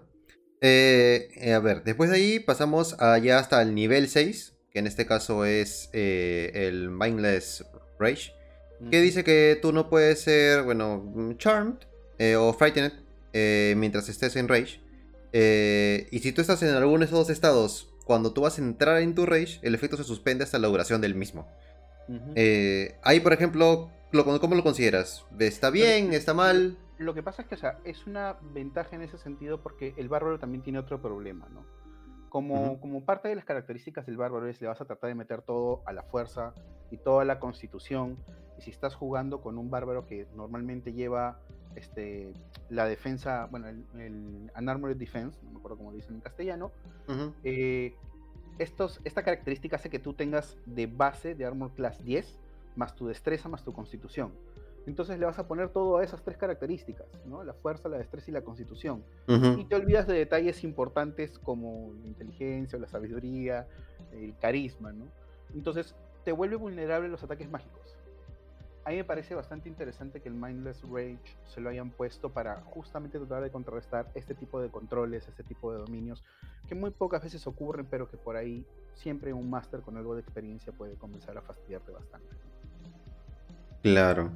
Eh, 0.61 1.51
a 1.53 1.59
ver, 1.59 1.83
después 1.83 2.09
de 2.09 2.17
ahí 2.17 2.39
pasamos 2.39 2.99
allá 2.99 3.39
hasta 3.39 3.61
el 3.61 3.73
nivel 3.73 4.07
6, 4.07 4.55
que 4.71 4.79
en 4.79 4.87
este 4.87 5.05
caso 5.05 5.43
es 5.45 5.89
el 5.93 6.89
Mindless 6.91 7.65
Rage, 7.99 8.33
que 8.89 9.01
dice 9.01 9.23
que 9.23 9.59
tú 9.61 9.73
no 9.73 9.89
puedes 9.89 10.21
ser, 10.21 10.63
bueno, 10.63 11.35
Charmed 11.37 11.77
o 12.37 12.53
Frightened 12.53 12.93
mientras 13.75 14.07
estés 14.07 14.35
en 14.35 14.47
Rage. 14.47 14.79
y 15.33 16.19
si 16.19 16.31
tú 16.31 16.41
estás 16.41 16.61
en 16.63 16.69
alguno 16.69 16.99
de 16.99 17.05
esos 17.05 17.19
dos 17.19 17.29
estados 17.29 17.90
cuando 18.05 18.33
tú 18.33 18.41
vas 18.41 18.57
a 18.57 18.61
entrar 18.61 19.01
en 19.01 19.15
tu 19.15 19.25
rage, 19.25 19.59
el 19.61 19.75
efecto 19.75 19.97
se 19.97 20.03
suspende 20.03 20.43
hasta 20.43 20.59
la 20.59 20.67
duración 20.67 21.01
del 21.01 21.15
mismo. 21.15 21.47
Eh, 22.35 22.95
ahí, 23.03 23.21
por 23.21 23.31
ejemplo, 23.31 23.89
¿cómo 24.11 24.55
lo 24.55 24.63
consideras? 24.63 25.25
¿Está 25.39 25.69
bien? 25.69 26.13
¿Está 26.13 26.33
mal? 26.33 26.77
Lo 26.97 27.13
que 27.13 27.23
pasa 27.23 27.41
es 27.41 27.47
que, 27.47 27.55
o 27.55 27.57
sea, 27.57 27.79
es 27.83 28.05
una 28.05 28.37
ventaja 28.53 28.95
en 28.95 29.01
ese 29.01 29.17
sentido 29.17 29.61
porque 29.61 29.93
el 29.97 30.09
bárbaro 30.09 30.39
también 30.39 30.61
tiene 30.61 30.79
otro 30.79 31.01
problema, 31.01 31.47
¿no? 31.49 31.65
Como, 32.29 32.79
como 32.79 33.03
parte 33.03 33.27
de 33.27 33.35
las 33.35 33.43
características 33.43 34.05
del 34.05 34.17
bárbaro 34.17 34.47
es 34.47 34.61
le 34.61 34.67
vas 34.67 34.79
a 34.79 34.85
tratar 34.85 35.09
de 35.09 35.15
meter 35.15 35.41
todo 35.41 35.81
a 35.85 35.91
la 35.91 36.03
fuerza 36.03 36.53
y 36.89 36.97
toda 36.97 37.25
la 37.25 37.39
constitución. 37.39 38.17
Y 38.57 38.61
si 38.61 38.71
estás 38.71 38.95
jugando 38.95 39.41
con 39.41 39.57
un 39.57 39.69
bárbaro 39.69 40.05
que 40.05 40.27
normalmente 40.35 40.93
lleva 40.93 41.39
este, 41.75 42.33
la 42.69 42.85
defensa, 42.85 43.47
bueno, 43.49 43.67
el, 43.67 43.83
el 43.99 44.51
Unarmored 44.57 44.97
Defense, 44.97 45.39
no 45.43 45.51
me 45.51 45.57
acuerdo 45.57 45.77
cómo 45.77 45.91
dicen 45.93 46.15
en 46.15 46.21
castellano, 46.21 46.71
eh, 47.43 47.93
estos, 48.59 49.01
esta 49.03 49.23
característica 49.23 49.75
hace 49.75 49.89
que 49.89 49.99
tú 49.99 50.13
tengas 50.13 50.57
de 50.65 50.87
base 50.87 51.35
de 51.35 51.45
Armor 51.45 51.71
Class 51.71 52.03
10, 52.03 52.39
más 52.75 52.95
tu 52.95 53.07
destreza, 53.07 53.49
más 53.49 53.63
tu 53.63 53.73
constitución. 53.73 54.31
Entonces 54.87 55.19
le 55.19 55.25
vas 55.25 55.37
a 55.37 55.47
poner 55.47 55.69
todo 55.69 55.97
a 55.97 56.03
esas 56.03 56.23
tres 56.23 56.37
características, 56.37 57.05
¿no? 57.25 57.43
La 57.43 57.53
fuerza, 57.53 57.87
la 57.87 57.99
destreza 57.99 58.31
y 58.31 58.33
la 58.33 58.41
constitución. 58.41 59.03
Y 59.27 59.65
te 59.65 59.75
olvidas 59.75 60.07
de 60.07 60.15
detalles 60.15 60.63
importantes 60.63 61.37
como 61.37 61.93
la 62.01 62.07
inteligencia, 62.07 62.79
la 62.79 62.87
sabiduría, 62.87 63.67
el 64.11 64.35
carisma, 64.39 64.91
¿no? 64.91 65.05
Entonces 65.53 65.93
te 66.23 66.31
vuelve 66.31 66.55
vulnerable 66.55 67.07
a 67.07 67.11
los 67.11 67.23
ataques 67.23 67.49
mágicos 67.49 67.95
a 68.83 68.89
mí 68.89 68.95
me 68.95 69.03
parece 69.03 69.35
bastante 69.35 69.69
interesante 69.69 70.21
que 70.21 70.29
el 70.29 70.35
Mindless 70.35 70.81
Rage 70.83 71.19
se 71.45 71.61
lo 71.61 71.69
hayan 71.69 71.91
puesto 71.91 72.29
para 72.29 72.61
justamente 72.61 73.19
tratar 73.19 73.43
de 73.43 73.51
contrarrestar 73.51 74.07
este 74.15 74.33
tipo 74.33 74.59
de 74.59 74.69
controles, 74.69 75.27
este 75.27 75.43
tipo 75.43 75.71
de 75.71 75.79
dominios, 75.79 76.23
que 76.67 76.73
muy 76.73 76.89
pocas 76.89 77.23
veces 77.23 77.45
ocurren, 77.45 77.85
pero 77.85 78.09
que 78.09 78.17
por 78.17 78.35
ahí 78.35 78.65
siempre 78.95 79.33
un 79.33 79.49
máster 79.49 79.81
con 79.81 79.97
algo 79.97 80.15
de 80.15 80.21
experiencia 80.21 80.73
puede 80.73 80.95
comenzar 80.95 81.37
a 81.37 81.41
fastidiarte 81.41 81.91
bastante. 81.91 82.27
Claro. 83.83 84.31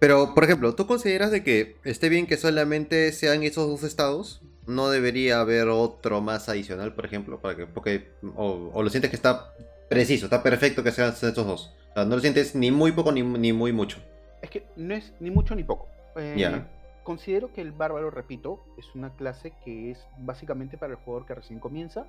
Pero, 0.00 0.34
por 0.34 0.44
ejemplo, 0.44 0.74
¿tú 0.74 0.86
consideras 0.86 1.30
de 1.30 1.44
que 1.44 1.76
esté 1.84 2.08
bien 2.08 2.26
que 2.26 2.36
solamente 2.36 3.12
sean 3.12 3.42
esos 3.42 3.68
dos 3.68 3.84
estados? 3.84 4.42
¿No 4.66 4.90
debería 4.90 5.40
haber 5.40 5.68
otro 5.68 6.20
más 6.20 6.48
adicional, 6.48 6.94
por 6.94 7.06
ejemplo? 7.06 7.38
Para 7.40 7.56
que, 7.56 7.66
porque, 7.66 8.10
o, 8.34 8.70
o 8.72 8.82
lo 8.82 8.90
sientes 8.90 9.10
que 9.10 9.16
está 9.16 9.54
preciso, 9.88 10.26
está 10.26 10.42
perfecto 10.42 10.82
que 10.82 10.90
sean 10.90 11.10
estos 11.10 11.34
dos? 11.34 11.72
No 11.96 12.16
lo 12.16 12.20
sientes 12.20 12.54
ni 12.54 12.70
muy 12.70 12.92
poco 12.92 13.12
ni, 13.12 13.52
muy 13.52 13.72
mucho. 13.72 13.98
Es 14.42 14.50
que 14.50 14.66
no 14.76 14.94
es 14.94 15.12
ni 15.20 15.30
mucho 15.30 15.54
ni 15.54 15.64
poco. 15.64 15.88
Eh, 16.16 16.62
considero 17.02 17.52
que 17.52 17.60
el 17.60 17.72
bárbaro, 17.72 18.10
repito, 18.10 18.64
es 18.78 18.94
una 18.94 19.10
clase 19.14 19.52
que 19.64 19.90
es 19.92 20.06
básicamente 20.18 20.76
para 20.76 20.94
el 20.94 20.98
jugador 20.98 21.26
que 21.26 21.34
recién 21.34 21.60
comienza 21.60 22.06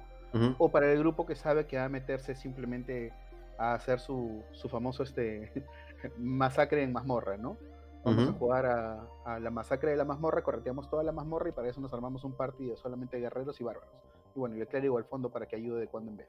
o 0.57 0.69
para 0.69 0.91
el 0.91 0.99
grupo 0.99 1.25
que 1.25 1.35
sabe 1.35 1.65
que 1.65 1.77
va 1.77 1.85
a 1.85 1.89
meterse 1.89 2.35
simplemente 2.35 3.13
a 3.57 3.73
hacer 3.73 4.01
su, 4.01 4.43
famoso 4.69 5.03
este 5.03 5.63
masacre 6.17 6.83
en 6.83 6.91
mazmorra, 6.91 7.37
¿no? 7.37 7.57
Vamos 8.03 8.29
a 8.29 8.33
jugar 8.33 8.65
a, 8.67 9.39
la 9.39 9.49
masacre 9.49 9.91
de 9.91 9.97
la 9.97 10.05
mazmorra, 10.05 10.43
correteamos 10.43 10.89
toda 10.89 11.03
la 11.03 11.11
mazmorra 11.11 11.49
y 11.49 11.53
para 11.53 11.69
eso 11.69 11.81
nos 11.81 11.91
armamos 11.91 12.23
un 12.23 12.33
partido 12.33 12.75
solamente 12.77 13.17
guerreros 13.17 13.59
y 13.59 13.63
bárbaros. 13.63 13.89
Y 14.35 14.39
bueno, 14.39 14.55
y 14.57 14.61
el 14.61 14.67
clérigo 14.67 14.97
al 14.97 15.05
fondo 15.05 15.29
para 15.29 15.47
que 15.47 15.55
ayude 15.55 15.79
de 15.79 15.87
cuando 15.87 16.11
en 16.11 16.17
vez. 16.17 16.27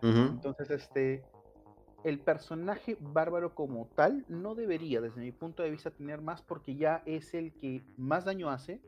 Entonces, 0.00 0.70
este, 0.70 1.22
el 2.04 2.20
personaje 2.20 2.96
bárbaro 3.00 3.54
como 3.54 3.86
tal 3.94 4.24
no 4.28 4.54
debería, 4.54 5.00
desde 5.00 5.20
mi 5.20 5.32
punto 5.32 5.62
de 5.62 5.70
vista, 5.70 5.90
tener 5.90 6.20
más 6.20 6.42
porque 6.42 6.76
ya 6.76 7.02
es 7.06 7.34
el 7.34 7.52
que 7.52 7.82
más 7.96 8.24
daño 8.24 8.50
hace, 8.50 8.80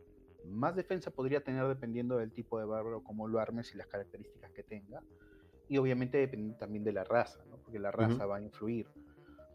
más 0.47 0.77
defensa 0.77 1.11
podría 1.11 1.43
tener 1.43 1.67
dependiendo 1.67 2.17
del 2.17 2.33
tipo 2.33 2.59
de 2.59 2.65
bárbaro, 2.65 3.03
como 3.03 3.29
lo 3.29 3.41
armes 3.41 3.75
y 3.75 3.79
las 3.79 3.87
características 3.89 4.53
que 4.53 4.63
tenga. 4.63 5.03
Y 5.69 5.79
obviamente 5.79 6.19
depende 6.19 6.55
también 6.55 6.83
de 6.85 6.93
la 6.93 7.05
raza, 7.05 7.41
porque 7.65 7.79
la 7.79 7.91
raza 7.91 8.27
va 8.27 8.37
a 8.37 8.41
influir. 8.41 8.87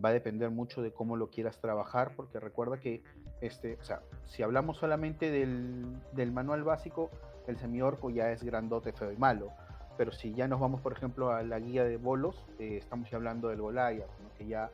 Va 0.04 0.10
a 0.10 0.14
depender 0.14 0.50
mucho 0.50 0.82
de 0.82 0.92
cómo 0.92 1.18
lo 1.18 1.30
quieras 1.30 1.60
trabajar, 1.60 2.14
porque 2.16 2.40
recuerda 2.40 2.80
que, 2.80 3.04
este, 3.42 3.76
o 3.76 3.84
sea, 3.84 4.02
si 4.26 4.44
hablamos 4.44 4.78
solamente 4.78 5.32
del, 5.32 5.98
del 6.14 6.32
manual 6.32 6.64
básico, 6.64 7.10
el 7.48 7.58
semiorco 7.58 8.10
ya 8.10 8.32
es 8.32 8.44
grandote, 8.44 8.94
feo 8.94 9.12
y 9.12 9.18
malo 9.18 9.52
pero 9.98 10.12
si 10.12 10.34
ya 10.34 10.48
nos 10.48 10.60
vamos, 10.60 10.82
por 10.82 10.94
ejemplo, 10.94 11.32
a 11.32 11.44
la 11.44 11.60
guía 11.60 11.84
de 11.84 11.98
bolos, 11.98 12.46
eh, 12.60 12.78
estamos 12.78 13.10
ya 13.10 13.18
hablando 13.18 13.50
del 13.50 13.62
Golaya, 13.62 14.06
que 14.38 14.46
ya 14.46 14.70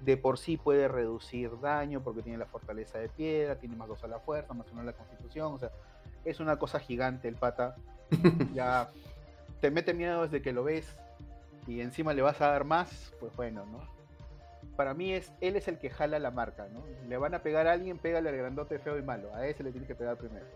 de 0.00 0.16
por 0.16 0.38
sí 0.38 0.56
puede 0.56 0.88
reducir 0.88 1.50
daño 1.60 2.02
porque 2.02 2.22
tiene 2.22 2.38
la 2.38 2.46
fortaleza 2.46 2.98
de 2.98 3.08
piedra, 3.08 3.56
tiene 3.56 3.76
más 3.76 3.88
dos 3.88 4.04
a 4.04 4.08
la 4.08 4.18
fuerza, 4.18 4.52
más 4.52 4.66
uno 4.72 4.82
a 4.82 4.84
la 4.84 4.92
constitución, 4.92 5.54
o 5.54 5.58
sea, 5.58 5.70
es 6.24 6.40
una 6.40 6.58
cosa 6.58 6.78
gigante 6.78 7.28
el 7.28 7.36
pata. 7.36 7.76
ya 8.54 8.90
te 9.60 9.70
mete 9.70 9.94
miedo 9.94 10.22
desde 10.22 10.42
que 10.42 10.52
lo 10.52 10.64
ves 10.64 10.96
y 11.66 11.80
encima 11.80 12.12
le 12.12 12.22
vas 12.22 12.40
a 12.40 12.48
dar 12.48 12.64
más, 12.64 13.14
pues 13.20 13.34
bueno, 13.36 13.64
¿no? 13.66 13.80
Para 14.76 14.92
mí 14.92 15.12
es, 15.12 15.32
él 15.40 15.56
es 15.56 15.68
el 15.68 15.78
que 15.78 15.88
jala 15.88 16.18
la 16.18 16.30
marca, 16.30 16.66
¿no? 16.72 16.82
Le 17.08 17.16
van 17.16 17.34
a 17.34 17.42
pegar 17.42 17.66
a 17.66 17.72
alguien, 17.72 17.98
pégale 17.98 18.28
al 18.28 18.36
grandote 18.36 18.78
feo 18.78 18.98
y 18.98 19.02
malo, 19.02 19.32
a 19.34 19.46
ese 19.46 19.62
le 19.62 19.70
tiene 19.70 19.86
que 19.86 19.94
pegar 19.94 20.16
primero. 20.16 20.46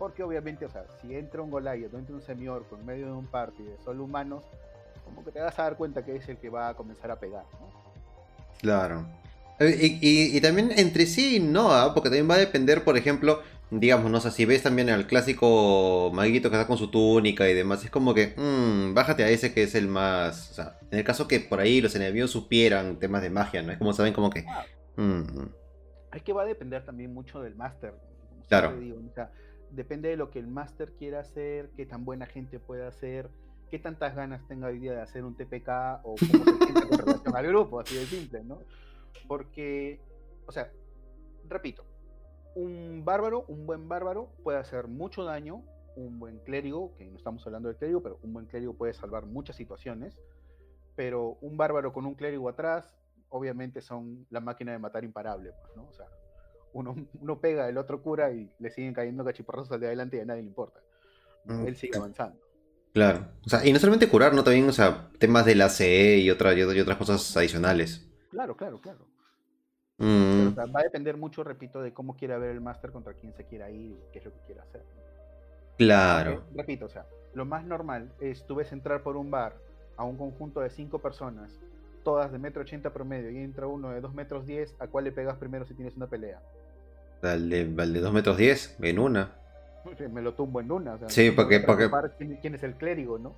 Porque 0.00 0.22
obviamente, 0.22 0.64
o 0.64 0.70
sea, 0.70 0.86
si 1.02 1.14
entra 1.14 1.42
un 1.42 1.50
Goliath 1.50 1.92
o 1.92 1.98
entra 1.98 2.14
un 2.14 2.22
Semi-Orco 2.22 2.74
en 2.74 2.86
medio 2.86 3.04
de 3.04 3.12
un 3.12 3.26
party 3.26 3.62
de 3.62 3.76
solo 3.84 4.04
humanos, 4.04 4.44
como 5.04 5.22
que 5.22 5.30
te 5.30 5.40
vas 5.40 5.58
a 5.58 5.64
dar 5.64 5.76
cuenta 5.76 6.02
que 6.02 6.16
es 6.16 6.26
el 6.30 6.38
que 6.38 6.48
va 6.48 6.70
a 6.70 6.74
comenzar 6.74 7.10
a 7.10 7.20
pegar, 7.20 7.44
¿no? 7.60 7.68
Claro. 8.62 9.04
Eh, 9.58 9.98
y, 10.00 10.40
también 10.40 10.72
entre 10.74 11.04
sí 11.04 11.38
no, 11.38 11.70
¿ah? 11.70 11.92
porque 11.92 12.08
también 12.08 12.30
va 12.30 12.36
a 12.36 12.38
depender, 12.38 12.82
por 12.82 12.96
ejemplo, 12.96 13.42
digamos, 13.70 14.10
no 14.10 14.20
sé, 14.22 14.30
si 14.30 14.46
ves 14.46 14.62
también 14.62 14.88
al 14.88 15.06
clásico 15.06 16.10
maguito 16.14 16.48
que 16.48 16.56
está 16.56 16.66
con 16.66 16.78
su 16.78 16.90
túnica 16.90 17.46
y 17.50 17.52
demás, 17.52 17.84
es 17.84 17.90
como 17.90 18.14
que, 18.14 18.32
mmm, 18.38 18.94
bájate 18.94 19.22
a 19.24 19.28
ese 19.28 19.52
que 19.52 19.64
es 19.64 19.74
el 19.74 19.86
más, 19.86 20.52
o 20.52 20.54
sea, 20.54 20.78
en 20.90 20.98
el 20.98 21.04
caso 21.04 21.28
que 21.28 21.40
por 21.40 21.60
ahí 21.60 21.82
los 21.82 21.94
enemigos 21.94 22.30
supieran 22.30 22.98
temas 22.98 23.20
de 23.20 23.28
magia, 23.28 23.60
¿no? 23.60 23.70
Es 23.70 23.76
como 23.76 23.92
saben 23.92 24.14
como 24.14 24.30
que... 24.30 24.46
Mm. 24.96 25.42
Es 26.14 26.22
que 26.22 26.32
va 26.32 26.44
a 26.44 26.46
depender 26.46 26.86
también 26.86 27.12
mucho 27.12 27.42
del 27.42 27.54
máster. 27.54 27.92
Claro 28.48 28.74
depende 29.72 30.08
de 30.08 30.16
lo 30.16 30.30
que 30.30 30.38
el 30.38 30.46
máster 30.46 30.92
quiera 30.92 31.20
hacer, 31.20 31.70
qué 31.76 31.86
tan 31.86 32.04
buena 32.04 32.26
gente 32.26 32.58
pueda 32.58 32.88
hacer, 32.88 33.30
qué 33.70 33.78
tantas 33.78 34.14
ganas 34.14 34.46
tenga 34.48 34.68
hoy 34.68 34.78
día 34.78 34.92
de 34.92 35.00
hacer 35.00 35.24
un 35.24 35.36
TPK 35.36 36.00
o 36.02 36.14
cómo 36.16 36.44
se 36.44 36.56
sienta 36.64 36.88
con 36.88 36.98
relación 37.06 37.36
al 37.36 37.46
grupo, 37.46 37.80
así 37.80 37.96
de 37.96 38.06
simple, 38.06 38.42
¿no? 38.44 38.58
Porque, 39.28 40.00
o 40.46 40.52
sea, 40.52 40.70
repito, 41.48 41.84
un 42.54 43.04
bárbaro, 43.04 43.44
un 43.48 43.66
buen 43.66 43.88
bárbaro 43.88 44.30
puede 44.42 44.58
hacer 44.58 44.88
mucho 44.88 45.24
daño, 45.24 45.62
un 45.96 46.18
buen 46.18 46.38
clérigo, 46.40 46.94
que 46.96 47.04
no 47.04 47.16
estamos 47.16 47.46
hablando 47.46 47.68
del 47.68 47.76
clérigo, 47.76 48.02
pero 48.02 48.18
un 48.22 48.32
buen 48.32 48.46
clérigo 48.46 48.74
puede 48.74 48.92
salvar 48.92 49.26
muchas 49.26 49.56
situaciones, 49.56 50.18
pero 50.96 51.38
un 51.40 51.56
bárbaro 51.56 51.92
con 51.92 52.06
un 52.06 52.14
clérigo 52.14 52.48
atrás, 52.48 52.96
obviamente 53.28 53.80
son 53.80 54.26
la 54.30 54.40
máquina 54.40 54.72
de 54.72 54.78
matar 54.78 55.04
imparable, 55.04 55.52
pues, 55.62 55.76
¿no? 55.76 55.86
O 55.86 55.92
sea, 55.92 56.06
uno, 56.72 56.94
uno 57.20 57.40
pega, 57.40 57.68
el 57.68 57.78
otro 57.78 58.02
cura 58.02 58.32
y 58.32 58.50
le 58.58 58.70
siguen 58.70 58.94
cayendo 58.94 59.24
cachiporrazos 59.24 59.72
al 59.72 59.80
de 59.80 59.86
adelante 59.86 60.16
y 60.16 60.20
a 60.20 60.24
nadie 60.24 60.42
le 60.42 60.48
importa. 60.48 60.80
Mm, 61.44 61.66
Él 61.66 61.76
sigue 61.76 61.96
avanzando. 61.96 62.38
Claro. 62.92 63.28
O 63.46 63.48
sea, 63.48 63.64
y 63.64 63.72
no 63.72 63.78
solamente 63.78 64.08
curar, 64.08 64.34
¿no? 64.34 64.42
También, 64.42 64.68
o 64.68 64.72
sea, 64.72 65.10
temas 65.18 65.46
de 65.46 65.54
la 65.54 65.68
CE 65.68 66.18
y, 66.18 66.30
otra, 66.30 66.54
y 66.54 66.62
otras 66.62 66.98
cosas 66.98 67.36
adicionales. 67.36 68.08
Claro, 68.30 68.56
claro, 68.56 68.80
claro. 68.80 69.10
Mm. 69.98 70.56
va 70.56 70.80
a 70.80 70.82
depender 70.82 71.18
mucho, 71.18 71.44
repito, 71.44 71.82
de 71.82 71.92
cómo 71.92 72.16
quiera 72.16 72.38
ver 72.38 72.50
el 72.50 72.62
máster, 72.62 72.90
contra 72.90 73.12
quién 73.12 73.34
se 73.34 73.44
quiera 73.44 73.70
ir 73.70 73.92
y 73.92 74.12
qué 74.12 74.18
es 74.18 74.24
lo 74.24 74.32
que 74.32 74.40
quiera 74.46 74.62
hacer. 74.62 74.82
Claro. 75.76 76.44
repito, 76.54 76.86
o 76.86 76.88
sea, 76.88 77.06
lo 77.34 77.44
más 77.44 77.64
normal 77.64 78.12
es 78.20 78.46
tú 78.46 78.54
ves 78.54 78.72
entrar 78.72 79.02
por 79.02 79.16
un 79.16 79.30
bar 79.30 79.56
a 79.96 80.04
un 80.04 80.16
conjunto 80.16 80.60
de 80.60 80.70
cinco 80.70 80.98
personas, 81.00 81.60
todas 82.02 82.32
de 82.32 82.38
metro 82.38 82.62
ochenta 82.62 82.92
promedio, 82.92 83.30
y 83.30 83.38
entra 83.38 83.66
uno 83.66 83.90
de 83.90 84.00
dos 84.00 84.14
metros 84.14 84.46
diez, 84.46 84.74
¿a 84.78 84.86
cuál 84.86 85.04
le 85.04 85.12
pegas 85.12 85.36
primero 85.36 85.66
si 85.66 85.74
tienes 85.74 85.96
una 85.96 86.06
pelea? 86.06 86.40
Al 87.22 87.50
de, 87.50 87.74
al 87.78 87.92
de 87.92 88.00
2 88.00 88.12
metros 88.12 88.36
10, 88.36 88.78
en 88.80 88.98
una. 88.98 89.40
Me 90.10 90.22
lo 90.22 90.34
tumbo 90.34 90.60
en 90.60 90.70
una. 90.70 90.98
sí, 91.08 91.30
porque. 91.30 91.60
porque... 91.60 91.90
¿Quién, 92.40 92.54
es 92.54 92.62
el 92.62 92.74
clérigo, 92.74 93.18
no? 93.18 93.34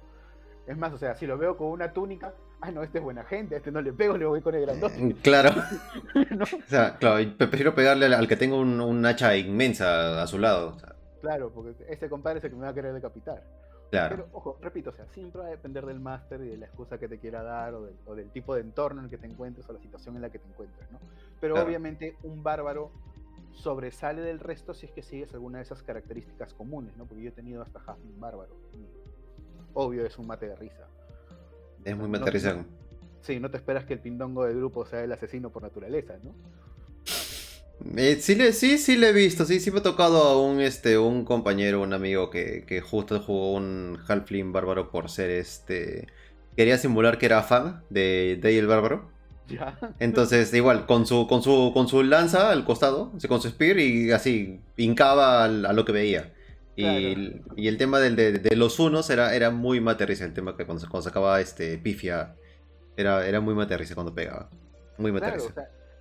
Es 0.67 0.77
más, 0.77 0.93
o 0.93 0.99
sea, 0.99 1.15
si 1.17 1.27
lo 1.27 1.37
veo 1.39 1.57
con 1.57 1.69
una 1.69 1.93
túnica, 1.93 2.35
ay, 2.61 2.73
no, 2.73 2.83
este 2.83 2.99
es 2.99 3.05
buena 3.05 3.25
gente, 3.25 3.57
a 3.57 3.59
este 3.59 3.73
no 3.73 3.81
le 3.81 3.93
pego, 3.93 4.17
le 4.17 4.27
voy 4.27 4.41
con 4.41 4.55
el 4.55 4.63
grandote. 4.63 5.09
Eh, 5.09 5.17
claro. 5.23 5.51
O 6.41 6.69
sea, 6.69 6.97
claro, 6.99 7.25
prefiero 7.37 7.75
pegarle 7.75 8.07
al, 8.07 8.29
que 8.29 8.37
tenga 8.37 8.57
un, 8.57 9.05
hacha 9.07 9.37
inmensa 9.37 10.23
a 10.23 10.27
su 10.27 10.39
lado. 10.39 10.77
Claro, 11.21 11.51
porque 11.53 11.75
ese 11.89 12.09
compadre 12.09 12.39
es 12.39 12.45
el 12.45 12.51
que 12.51 12.57
me 12.57 12.65
va 12.65 12.71
a 12.71 12.75
querer 12.75 12.93
decapitar. 12.93 13.43
Claro. 13.91 14.17
Pero, 14.17 14.29
ojo, 14.33 14.59
repito, 14.63 14.91
o 14.91 14.93
sea, 14.93 15.07
siempre 15.07 15.43
va 15.43 15.49
a 15.49 15.51
depender 15.51 15.85
del 15.85 16.01
máster 16.01 16.41
y 16.43 16.49
de 16.49 16.57
la 16.57 16.67
excusa 16.67 16.99
que 16.99 17.09
te 17.09 17.19
quiera 17.19 17.43
dar 17.43 17.75
o 17.75 18.15
del, 18.15 18.31
tipo 18.31 18.55
de 18.55 18.63
entorno 18.63 19.01
en 19.01 19.05
el 19.07 19.11
que 19.11 19.19
te 19.19 19.27
encuentres 19.27 19.69
o 19.69 19.73
la 19.73 19.81
situación 19.81 20.17
en 20.17 20.23
la 20.23 20.31
que 20.31 20.39
te 20.39 20.49
encuentres, 20.49 20.91
¿no? 20.91 20.99
Pero 21.41 21.63
obviamente 21.63 22.17
un 22.23 22.43
bárbaro 22.43 22.91
sobresale 23.55 24.23
del 24.23 24.41
resto 24.41 24.75
si 24.75 24.87
es 24.87 24.93
que 24.93 25.03
sigues 25.03 25.33
alguna 25.35 25.59
de 25.59 25.65
esas 25.65 25.83
características 25.83 26.55
comunes, 26.55 26.97
¿no? 26.97 27.07
Porque 27.07 27.23
yo 27.23 27.29
he 27.29 27.33
tenido 27.33 27.63
hasta 27.63 27.81
Halfling 27.81 28.19
bárbaro. 28.19 28.57
obvio 29.75 30.05
es 30.05 30.19
un 30.19 30.27
mate 30.27 30.49
de 30.49 30.57
risa. 30.57 30.89
Es 31.85 31.97
muy 31.97 32.09
mate 32.09 32.25
de 32.25 32.31
risa. 32.31 32.65
Sí, 33.21 33.39
no 33.39 33.51
te 33.51 33.57
esperas 33.57 33.85
que 33.85 33.95
el 33.95 34.01
pindongo 34.01 34.45
del 34.45 34.57
grupo 34.57 34.85
sea 34.85 35.05
el 35.05 35.13
asesino 35.13 35.51
por 35.51 35.63
naturaleza, 35.63 36.15
¿no? 36.23 36.35
Eh, 37.97 38.19
sí, 38.21 38.35
le, 38.35 38.53
sí, 38.53 38.79
sí 38.79 38.97
le 38.97 39.09
he 39.09 39.13
visto, 39.13 39.45
sí, 39.45 39.59
sí 39.59 39.71
me 39.71 39.81
ha 39.81 39.83
tocado 39.83 40.23
a 40.23 40.41
un, 40.41 40.61
este, 40.61 40.99
un 40.99 41.25
compañero, 41.25 41.83
un 41.83 41.93
amigo 41.93 42.31
que, 42.31 42.65
que 42.65 42.81
justo 42.81 43.21
jugó 43.21 43.55
un 43.55 43.99
Halfling 44.07 44.53
bárbaro 44.53 44.91
por 44.91 45.11
ser 45.11 45.31
este... 45.31 46.07
Quería 46.57 46.79
simular 46.79 47.19
que 47.19 47.27
era 47.27 47.43
fan 47.43 47.83
de 47.91 48.39
Day 48.41 48.57
el 48.59 48.67
bárbaro. 48.67 49.11
Ya. 49.49 49.79
Entonces, 49.99 50.53
igual, 50.55 50.87
con 50.87 51.07
su, 51.07 51.27
con 51.27 51.43
su, 51.43 51.73
con 51.75 51.89
su 51.89 52.03
lanza 52.03 52.51
al 52.51 52.65
costado, 52.65 53.13
con 53.29 53.41
su 53.41 53.49
spear 53.49 53.79
y 53.79 54.13
así, 54.13 54.61
hincaba 54.77 55.45
a 55.45 55.49
lo 55.49 55.85
que 55.85 55.93
veía. 55.93 56.33
Y, 56.75 57.43
y 57.55 57.69
el 57.69 57.77
tema 57.77 58.01
del, 58.01 58.17
de, 58.17 58.57
los 58.57 58.79
unos 58.79 59.11
era, 59.11 59.35
era 59.35 59.51
muy 59.51 59.81
material, 59.81 60.23
el 60.23 60.33
tema 60.33 60.57
que 60.57 60.65
cuando, 60.65 60.89
cuando 60.89 61.03
sacaba 61.03 61.41
este, 61.41 61.77
pifia, 61.77 62.35
era, 62.97 63.27
era 63.27 63.41
muy 63.41 63.55
material 63.55 63.95
cuando 63.95 64.15
pegaba. 64.15 64.49
Muy 64.97 65.13
material 65.13 65.43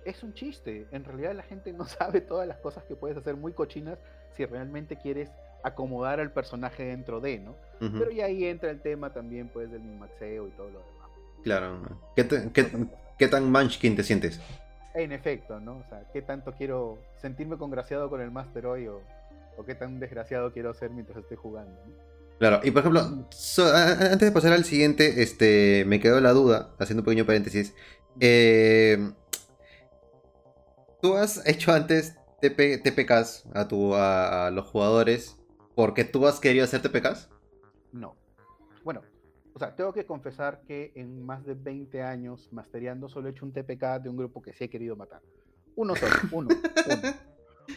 es 0.04 0.22
un 0.22 0.34
chiste. 0.34 0.86
En 0.90 1.04
realidad 1.04 1.34
la 1.34 1.42
gente 1.42 1.72
no 1.72 1.84
sabe 1.86 2.20
todas 2.20 2.46
las 2.46 2.58
cosas 2.58 2.84
que 2.84 2.96
puedes 2.96 3.16
hacer 3.16 3.36
muy 3.36 3.52
cochinas 3.52 3.98
si 4.36 4.44
realmente 4.44 4.96
quieres 4.96 5.30
acomodar 5.62 6.18
al 6.18 6.32
personaje 6.32 6.84
dentro 6.84 7.20
de, 7.20 7.38
¿no? 7.38 7.54
Pero 7.78 8.10
y 8.10 8.20
ahí 8.20 8.44
entra 8.46 8.70
el 8.70 8.80
tema 8.80 9.12
también, 9.12 9.48
pues, 9.48 9.70
del 9.70 9.82
maxeo 9.82 10.48
y 10.48 10.50
todo 10.52 10.70
lo 10.70 10.78
demás. 10.78 11.10
Claro. 11.42 11.82
¿Qué, 12.16 12.26
qué, 12.52 12.70
tan 13.28 13.50
munchkin 13.50 13.96
te 13.96 14.02
sientes? 14.02 14.40
En 14.94 15.12
efecto, 15.12 15.60
¿no? 15.60 15.78
O 15.78 15.84
sea, 15.88 16.04
¿qué 16.12 16.22
tanto 16.22 16.52
quiero 16.52 16.98
sentirme 17.20 17.56
congraciado 17.56 18.10
con 18.10 18.20
el 18.20 18.30
Master 18.30 18.66
hoy 18.66 18.88
o, 18.88 19.02
qué 19.64 19.74
tan 19.74 20.00
desgraciado 20.00 20.52
quiero 20.52 20.74
ser 20.74 20.90
mientras 20.90 21.18
esté 21.18 21.36
jugando? 21.36 21.80
Claro, 22.38 22.60
y 22.64 22.70
por 22.72 22.80
ejemplo, 22.80 23.00
antes 23.00 24.20
de 24.20 24.32
pasar 24.32 24.52
al 24.52 24.64
siguiente, 24.64 25.22
este, 25.22 25.84
me 25.86 26.00
quedó 26.00 26.20
la 26.20 26.32
duda, 26.32 26.74
haciendo 26.78 27.02
un 27.02 27.04
pequeño 27.04 27.24
paréntesis. 27.24 27.74
Eh, 28.20 29.12
¿Tú 31.00 31.16
has 31.16 31.46
hecho 31.46 31.72
antes 31.72 32.16
TPKs 32.40 33.44
a, 33.54 33.68
tu, 33.68 33.94
a, 33.94 34.50
los 34.52 34.66
jugadores 34.66 35.36
porque 35.74 36.04
tú 36.04 36.26
has 36.26 36.40
querido 36.40 36.64
hacer 36.64 36.82
TPKs? 36.82 37.28
No. 37.92 38.16
O 39.54 39.58
sea, 39.58 39.74
tengo 39.74 39.92
que 39.92 40.06
confesar 40.06 40.62
que 40.62 40.92
en 40.94 41.24
más 41.24 41.44
de 41.44 41.54
20 41.54 42.02
años 42.02 42.48
masteriando 42.52 43.08
solo 43.08 43.28
he 43.28 43.32
hecho 43.32 43.44
un 43.44 43.52
TPK 43.52 44.02
de 44.02 44.08
un 44.08 44.16
grupo 44.16 44.40
que 44.40 44.52
sí 44.52 44.64
he 44.64 44.70
querido 44.70 44.96
matar. 44.96 45.20
Uno 45.76 45.94
solo, 45.94 46.12
uno, 46.32 46.48
uno, 46.86 47.12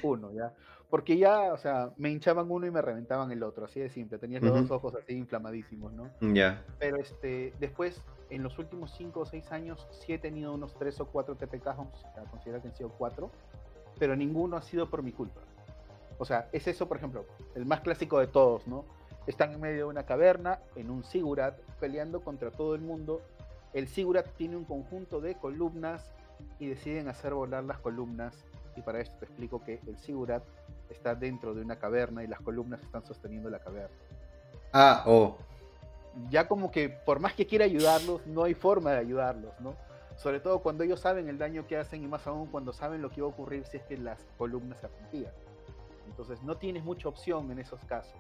uno, 0.04 0.32
¿ya? 0.32 0.54
Porque 0.90 1.18
ya, 1.18 1.52
o 1.52 1.58
sea, 1.58 1.92
me 1.98 2.10
hinchaban 2.10 2.50
uno 2.50 2.68
y 2.68 2.72
me 2.72 2.82
reventaban 2.82 3.32
el 3.32 3.44
otro, 3.44 3.66
así 3.66 3.80
de 3.80 3.90
simple. 3.90 4.18
Tenías 4.18 4.44
los 4.44 4.54
dos 4.62 4.72
ojos 4.72 4.96
así 4.96 5.14
inflamadísimos, 5.14 5.92
¿no? 5.94 6.10
Ya. 6.34 6.64
Pero 6.80 6.98
este, 6.98 7.54
después, 7.60 8.02
en 8.30 8.44
los 8.44 8.58
últimos 8.60 8.94
5 8.96 9.20
o 9.20 9.26
6 9.26 9.52
años, 9.52 9.88
sí 9.92 10.14
he 10.14 10.20
tenido 10.20 10.54
unos 10.54 10.78
3 10.78 11.02
o 11.02 11.08
4 11.08 11.36
TPKs, 11.36 11.80
o 11.80 12.12
sea, 12.14 12.24
considero 12.30 12.62
que 12.62 12.68
han 12.68 12.76
sido 12.76 12.90
4, 12.90 13.30
pero 13.98 14.16
ninguno 14.16 14.58
ha 14.58 14.62
sido 14.62 14.90
por 14.90 15.02
mi 15.02 15.12
culpa. 15.12 15.42
O 16.18 16.26
sea, 16.26 16.48
es 16.54 16.68
eso, 16.68 16.88
por 16.88 16.98
ejemplo, 16.98 17.26
el 17.56 17.66
más 17.66 17.82
clásico 17.82 18.20
de 18.20 18.28
todos, 18.28 18.68
¿no? 18.68 18.86
Están 19.28 19.54
en 19.54 19.62
medio 19.62 19.78
de 19.78 19.84
una 19.86 20.06
caverna, 20.06 20.60
en 20.76 20.90
un 20.90 21.04
Sigurat, 21.04 21.58
peleando 21.80 22.22
contra 22.24 22.52
todo 22.52 22.76
el 22.76 22.82
mundo. 22.82 23.22
El 23.74 23.88
Sigurat 23.88 24.28
tiene 24.38 24.56
un 24.56 24.66
conjunto 24.66 25.20
de 25.20 25.36
columnas 25.36 26.12
y 26.60 26.68
deciden 26.68 27.08
hacer 27.08 27.34
volar 27.34 27.64
las 27.64 27.80
columnas. 27.80 28.36
Y 28.76 28.82
para 28.82 29.00
esto 29.00 29.16
te 29.18 29.26
explico 29.26 29.64
que 29.64 29.80
el 29.88 29.98
Sigurat 29.98 30.44
está 30.90 31.16
dentro 31.16 31.54
de 31.54 31.62
una 31.62 31.78
caverna 31.78 32.24
y 32.24 32.28
las 32.28 32.40
columnas 32.42 32.82
están 32.82 33.04
sosteniendo 33.06 33.50
la 33.50 33.60
caverna. 33.60 33.96
Ah, 34.74 35.04
oh. 35.08 35.38
Ya 36.30 36.48
como 36.48 36.72
que 36.72 36.90
por 36.90 37.20
más 37.20 37.34
que 37.34 37.48
quiera 37.48 37.66
ayudarlos, 37.66 38.26
no 38.28 38.44
hay 38.44 38.54
forma 38.54 38.92
de 38.92 39.00
ayudarlos, 39.00 39.54
¿no? 39.60 39.76
Sobre 40.18 40.40
todo 40.40 40.60
cuando 40.60 40.84
ellos 40.84 41.00
saben 41.00 41.28
el 41.28 41.38
daño 41.38 41.68
que 41.68 41.78
hacen 41.78 42.04
y 42.04 42.08
más 42.08 42.26
aún 42.28 42.48
cuando 42.48 42.72
saben 42.72 43.02
lo 43.02 43.10
que 43.10 43.20
iba 43.20 43.28
a 43.28 43.32
ocurrir 43.32 43.66
si 43.66 43.78
es 43.78 43.84
que 43.84 43.98
las 43.98 44.20
columnas 44.38 44.80
se 44.80 44.88
rompían. 44.88 45.34
Entonces 46.08 46.42
no 46.44 46.56
tienes 46.56 46.84
mucha 46.84 47.10
opción 47.10 47.52
en 47.52 47.60
esos 47.60 47.84
casos. 47.86 48.16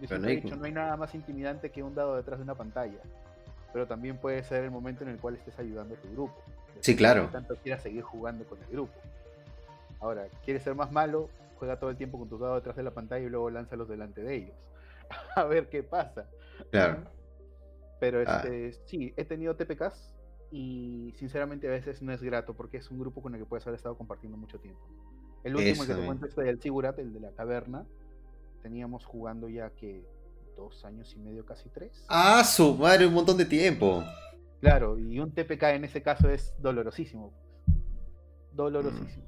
Yo 0.00 0.08
siempre 0.08 0.32
he 0.32 0.36
dicho, 0.40 0.56
no 0.56 0.64
hay 0.64 0.72
nada 0.72 0.96
más 0.96 1.14
intimidante 1.14 1.70
que 1.70 1.82
un 1.82 1.94
dado 1.94 2.16
detrás 2.16 2.38
de 2.38 2.44
una 2.44 2.54
pantalla. 2.54 3.00
Pero 3.72 3.86
también 3.86 4.16
puede 4.18 4.42
ser 4.42 4.64
el 4.64 4.70
momento 4.70 5.04
en 5.04 5.10
el 5.10 5.18
cual 5.18 5.36
estés 5.36 5.58
ayudando 5.58 5.94
a 5.94 5.98
tu 5.98 6.10
grupo. 6.12 6.42
Sí, 6.80 6.96
claro. 6.96 7.28
tanto 7.32 7.56
quieras 7.56 7.82
seguir 7.82 8.02
jugando 8.02 8.44
con 8.44 8.58
el 8.62 8.68
grupo. 8.70 8.92
Ahora, 10.00 10.26
¿quieres 10.44 10.62
ser 10.62 10.74
más 10.74 10.92
malo? 10.92 11.28
juega 11.58 11.78
todo 11.78 11.90
el 11.90 11.96
tiempo 11.96 12.18
con 12.18 12.28
tus 12.28 12.40
dados 12.40 12.56
detrás 12.56 12.76
de 12.76 12.82
la 12.82 12.92
pantalla 12.92 13.26
y 13.26 13.28
luego 13.28 13.50
lánzalos 13.50 13.88
delante 13.88 14.22
de 14.22 14.34
ellos. 14.36 14.56
a 15.36 15.44
ver 15.44 15.68
qué 15.68 15.82
pasa. 15.82 16.26
Claro. 16.70 17.02
Pero 18.00 18.22
ah. 18.26 18.42
este, 18.44 18.72
sí, 18.86 19.12
he 19.16 19.24
tenido 19.24 19.56
TPKs 19.56 20.14
y 20.50 21.12
sinceramente 21.16 21.66
a 21.68 21.70
veces 21.70 22.00
no 22.00 22.12
es 22.12 22.22
grato 22.22 22.54
porque 22.54 22.78
es 22.78 22.90
un 22.90 22.98
grupo 22.98 23.20
con 23.20 23.34
el 23.34 23.40
que 23.40 23.46
puedes 23.46 23.66
haber 23.66 23.76
estado 23.76 23.96
compartiendo 23.98 24.38
mucho 24.38 24.58
tiempo. 24.58 24.80
El 25.44 25.56
último 25.56 25.86
que 25.86 25.94
te 25.94 26.04
cuento 26.04 26.26
es 26.26 26.34
del 26.34 26.60
Sigurat, 26.60 26.98
el 26.98 27.12
de 27.12 27.20
la 27.20 27.30
caverna. 27.32 27.86
Teníamos 28.62 29.04
jugando 29.04 29.48
ya 29.48 29.70
que 29.70 30.04
dos 30.56 30.84
años 30.84 31.12
y 31.14 31.20
medio, 31.20 31.44
casi 31.44 31.68
tres. 31.68 32.04
Ah, 32.08 32.42
su 32.44 32.74
madre, 32.74 33.06
un 33.06 33.14
montón 33.14 33.36
de 33.36 33.44
tiempo. 33.44 34.02
Claro, 34.60 34.98
y 34.98 35.20
un 35.20 35.32
TPK 35.32 35.62
en 35.74 35.84
ese 35.84 36.02
caso 36.02 36.28
es 36.28 36.54
dolorosísimo. 36.58 37.32
Dolorosísimo. 38.52 39.24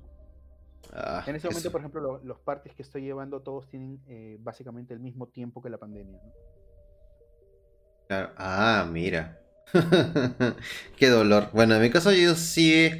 Ah, 0.92 1.22
en 1.26 1.36
ese 1.36 1.48
momento, 1.48 1.70
por 1.70 1.80
ejemplo, 1.80 2.20
los 2.24 2.40
parties 2.40 2.74
que 2.74 2.82
estoy 2.82 3.02
llevando 3.02 3.40
todos 3.42 3.68
tienen 3.68 4.00
eh, 4.08 4.38
básicamente 4.40 4.92
el 4.92 4.98
mismo 4.98 5.28
tiempo 5.28 5.62
que 5.62 5.70
la 5.70 5.78
pandemia. 5.78 6.20
Ah, 8.08 8.88
mira. 8.90 9.40
Qué 10.96 11.08
dolor. 11.08 11.50
Bueno, 11.52 11.76
en 11.76 11.82
mi 11.82 11.90
caso 11.90 12.10
yo 12.10 12.34
sí... 12.34 12.90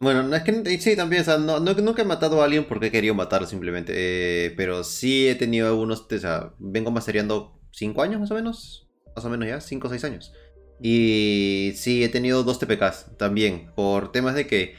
Bueno, 0.00 0.34
es 0.34 0.42
que 0.42 0.80
sí, 0.80 0.96
también, 0.96 1.20
o 1.20 1.24
sea, 1.26 1.36
no, 1.36 1.60
nunca 1.60 2.00
he 2.00 2.06
matado 2.06 2.40
a 2.40 2.46
alguien 2.46 2.64
porque 2.64 2.86
he 2.86 2.90
querido 2.90 3.14
matarlo 3.14 3.46
simplemente. 3.46 3.92
Eh, 3.94 4.50
pero 4.56 4.82
sí 4.82 5.28
he 5.28 5.34
tenido 5.34 5.68
algunos, 5.68 6.06
o 6.10 6.18
sea, 6.18 6.54
vengo 6.58 6.90
masteriando 6.90 7.60
5 7.72 8.02
años 8.02 8.20
más 8.20 8.30
o 8.30 8.34
menos. 8.34 8.88
Más 9.14 9.24
o 9.26 9.28
menos 9.28 9.46
ya, 9.46 9.60
5 9.60 9.86
o 9.86 9.90
6 9.90 10.04
años. 10.04 10.32
Y 10.80 11.72
sí, 11.76 12.02
he 12.02 12.08
tenido 12.08 12.42
dos 12.44 12.58
TPKs 12.58 13.18
también. 13.18 13.72
Por 13.74 14.10
temas 14.10 14.34
de 14.34 14.46
que 14.46 14.74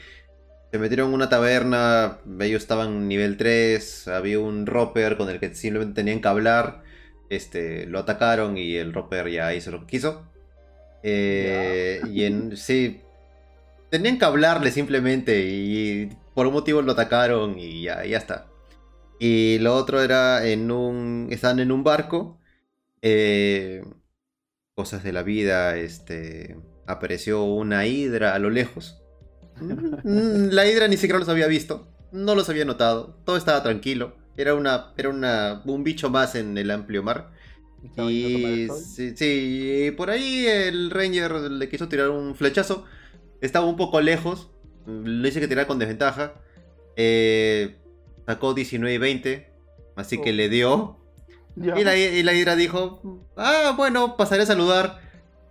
se 0.72 0.78
metieron 0.78 1.10
en 1.10 1.14
una 1.14 1.28
taberna, 1.28 2.18
ellos 2.40 2.62
estaban 2.62 3.06
nivel 3.06 3.36
3, 3.36 4.08
había 4.08 4.40
un 4.40 4.66
roper 4.66 5.16
con 5.16 5.30
el 5.30 5.38
que 5.38 5.54
simplemente 5.54 5.94
tenían 5.94 6.20
que 6.20 6.28
hablar, 6.28 6.82
este, 7.30 7.86
lo 7.86 8.00
atacaron 8.00 8.58
y 8.58 8.74
el 8.76 8.92
roper 8.92 9.30
ya 9.30 9.54
hizo 9.54 9.70
lo 9.70 9.80
que 9.82 9.86
quiso. 9.86 10.26
Eh, 11.04 12.00
y 12.10 12.24
en, 12.24 12.56
sí, 12.56 13.02
tenían 13.92 14.18
que 14.18 14.24
hablarle 14.24 14.72
simplemente 14.72 15.44
y 15.46 16.08
por 16.34 16.46
un 16.48 16.54
motivo 16.54 16.82
lo 16.82 16.92
atacaron 16.92 17.58
y 17.58 17.82
ya, 17.82 18.04
ya 18.04 18.18
está. 18.18 18.48
Y 19.20 19.58
lo 19.60 19.76
otro 19.76 20.02
era 20.02 20.44
en 20.46 20.72
un, 20.72 21.28
estaban 21.30 21.60
en 21.60 21.70
un 21.70 21.84
barco, 21.84 22.40
eh, 23.02 23.84
cosas 24.74 25.04
de 25.04 25.12
la 25.12 25.22
vida, 25.22 25.76
este, 25.76 26.56
apareció 26.86 27.44
una 27.44 27.86
hidra 27.86 28.34
a 28.34 28.38
lo 28.40 28.50
lejos 28.50 29.02
Mm, 29.60 30.48
la 30.50 30.66
hidra 30.66 30.88
ni 30.88 30.96
siquiera 30.96 31.18
los 31.18 31.28
había 31.28 31.46
visto. 31.46 31.88
No 32.10 32.34
los 32.34 32.48
había 32.48 32.64
notado. 32.64 33.18
Todo 33.24 33.36
estaba 33.36 33.62
tranquilo. 33.62 34.16
Era 34.36 34.54
una. 34.54 34.92
Era 34.96 35.10
una. 35.10 35.62
un 35.64 35.84
bicho 35.84 36.10
más 36.10 36.34
en 36.34 36.56
el 36.58 36.70
amplio 36.70 37.02
mar. 37.02 37.30
Y 38.08 38.68
sí, 39.16 39.92
por 39.96 40.10
ahí 40.10 40.46
el 40.46 40.90
Ranger 40.90 41.32
le 41.50 41.68
quiso 41.68 41.88
tirar 41.88 42.10
un 42.10 42.34
flechazo. 42.34 42.84
Estaba 43.42 43.66
un 43.66 43.76
poco 43.76 44.00
lejos. 44.00 44.50
Le 44.86 45.28
hice 45.28 45.40
que 45.40 45.48
tirar 45.48 45.66
con 45.66 45.78
desventaja. 45.78 46.32
Eh, 46.96 47.76
sacó 48.24 48.54
19 48.54 48.94
y 48.94 48.98
20. 48.98 49.52
Así 49.96 50.18
que 50.22 50.30
oh. 50.30 50.34
le 50.34 50.48
dio. 50.48 50.96
Y 51.56 51.84
la, 51.84 51.96
y 51.96 52.22
la, 52.22 52.32
hidra 52.32 52.56
dijo: 52.56 53.20
Ah, 53.36 53.74
bueno, 53.76 54.16
pasaré 54.16 54.44
a 54.44 54.46
saludar. 54.46 55.00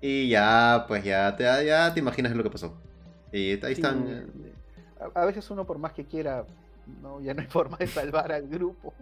Y 0.01 0.30
ya, 0.30 0.86
pues 0.88 1.04
ya 1.04 1.36
te, 1.36 1.43
ya 1.43 1.93
te 1.93 1.99
imaginas 1.99 2.36
lo 2.36 2.41
que 2.41 2.49
pasó. 2.49 2.82
Y 3.32 3.63
ahí 3.63 3.73
están. 3.73 4.08
Eh, 4.08 4.54
a, 5.13 5.25
veces 5.25 5.49
uno, 5.51 5.65
por 5.65 5.77
más 5.77 5.93
que 5.93 6.06
quiera, 6.06 6.45
no, 7.01 7.21
ya 7.21 7.34
no 7.34 7.41
hay 7.41 7.47
forma 7.49 7.77
de 7.77 7.88
salvar 7.88 8.32
al 8.32 8.47
grupo. 8.47 8.93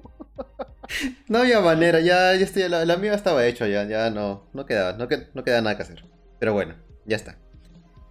no 1.30 1.39
había 1.39 1.62
manera, 1.62 1.99
ya, 1.99 2.36
ya 2.36 2.43
estoy, 2.43 2.67
la, 2.67 2.97
mía 2.97 3.13
estaba 3.13 3.45
hecha, 3.45 3.67
ya, 3.67 3.86
ya 3.86 4.10
no, 4.10 4.43
no 4.54 4.65
quedaba, 4.65 4.93
no, 4.97 5.08
no 5.34 5.43
queda 5.43 5.62
nada 5.62 5.78
que 5.78 5.84
hacer. 5.84 6.04
Pero 6.39 6.54
bueno, 6.54 6.75
ya 7.06 7.15
está. 7.15 7.38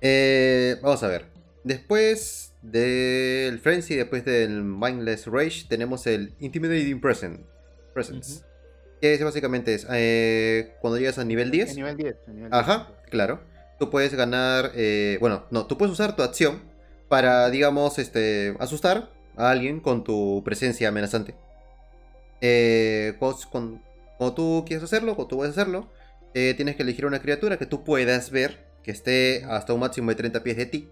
Eh, 0.01 0.77
vamos 0.83 1.03
a 1.03 1.09
ver. 1.09 1.27
Después 1.65 2.55
del 2.63 3.59
Frenzy, 3.59 3.97
después 3.97 4.25
del 4.25 4.63
Mindless 4.63 5.27
Rage, 5.27 5.65
tenemos 5.69 6.07
el 6.07 6.35
Intimidating 6.41 7.01
Present, 7.01 7.41
Presence. 7.95 8.43
Que 9.01 9.23
básicamente 9.23 9.75
es 9.75 9.87
eh, 9.91 10.75
cuando 10.81 10.99
llegas 10.99 11.19
a 11.19 11.25
nivel 11.25 11.51
10. 11.51 11.77
nivel 11.77 11.97
10. 11.97 12.17
Ajá, 12.51 12.89
claro 13.11 13.41
tú 13.79 13.91
puedes 13.91 14.15
ganar, 14.15 14.73
eh, 14.75 15.19
bueno, 15.21 15.45
no, 15.51 15.67
tú 15.67 15.79
puedes 15.79 15.93
usar 15.93 16.17
tu 16.17 16.23
acción 16.23 16.63
para, 17.09 17.49
digamos, 17.49 17.99
este, 17.99 18.57
asustar 18.59 19.11
a 19.37 19.51
alguien 19.51 19.81
con 19.81 20.05
tu 20.05 20.43
presencia 20.45 20.89
amenazante. 20.89 21.35
Eh, 22.41 23.17
cuando, 23.19 23.81
tú 24.35 24.65
quieres 24.67 24.85
hacerlo, 24.85 25.15
cuando 25.15 25.29
tú 25.29 25.39
vas 25.39 25.49
a 25.49 25.53
hacerlo, 25.53 25.89
eh, 26.35 26.55
tienes 26.55 26.77
que 26.77 26.83
elegir 26.83 27.07
una 27.07 27.23
criatura 27.23 27.57
que 27.57 27.67
tú 27.67 27.85
puedas 27.85 28.31
ver, 28.31 28.68
que 28.89 28.93
esté 28.93 29.45
hasta 29.45 29.75
un 29.75 29.81
máximo 29.81 30.09
de 30.09 30.15
30 30.15 30.43
pies 30.43 30.57
de 30.57 30.65
ti. 30.65 30.89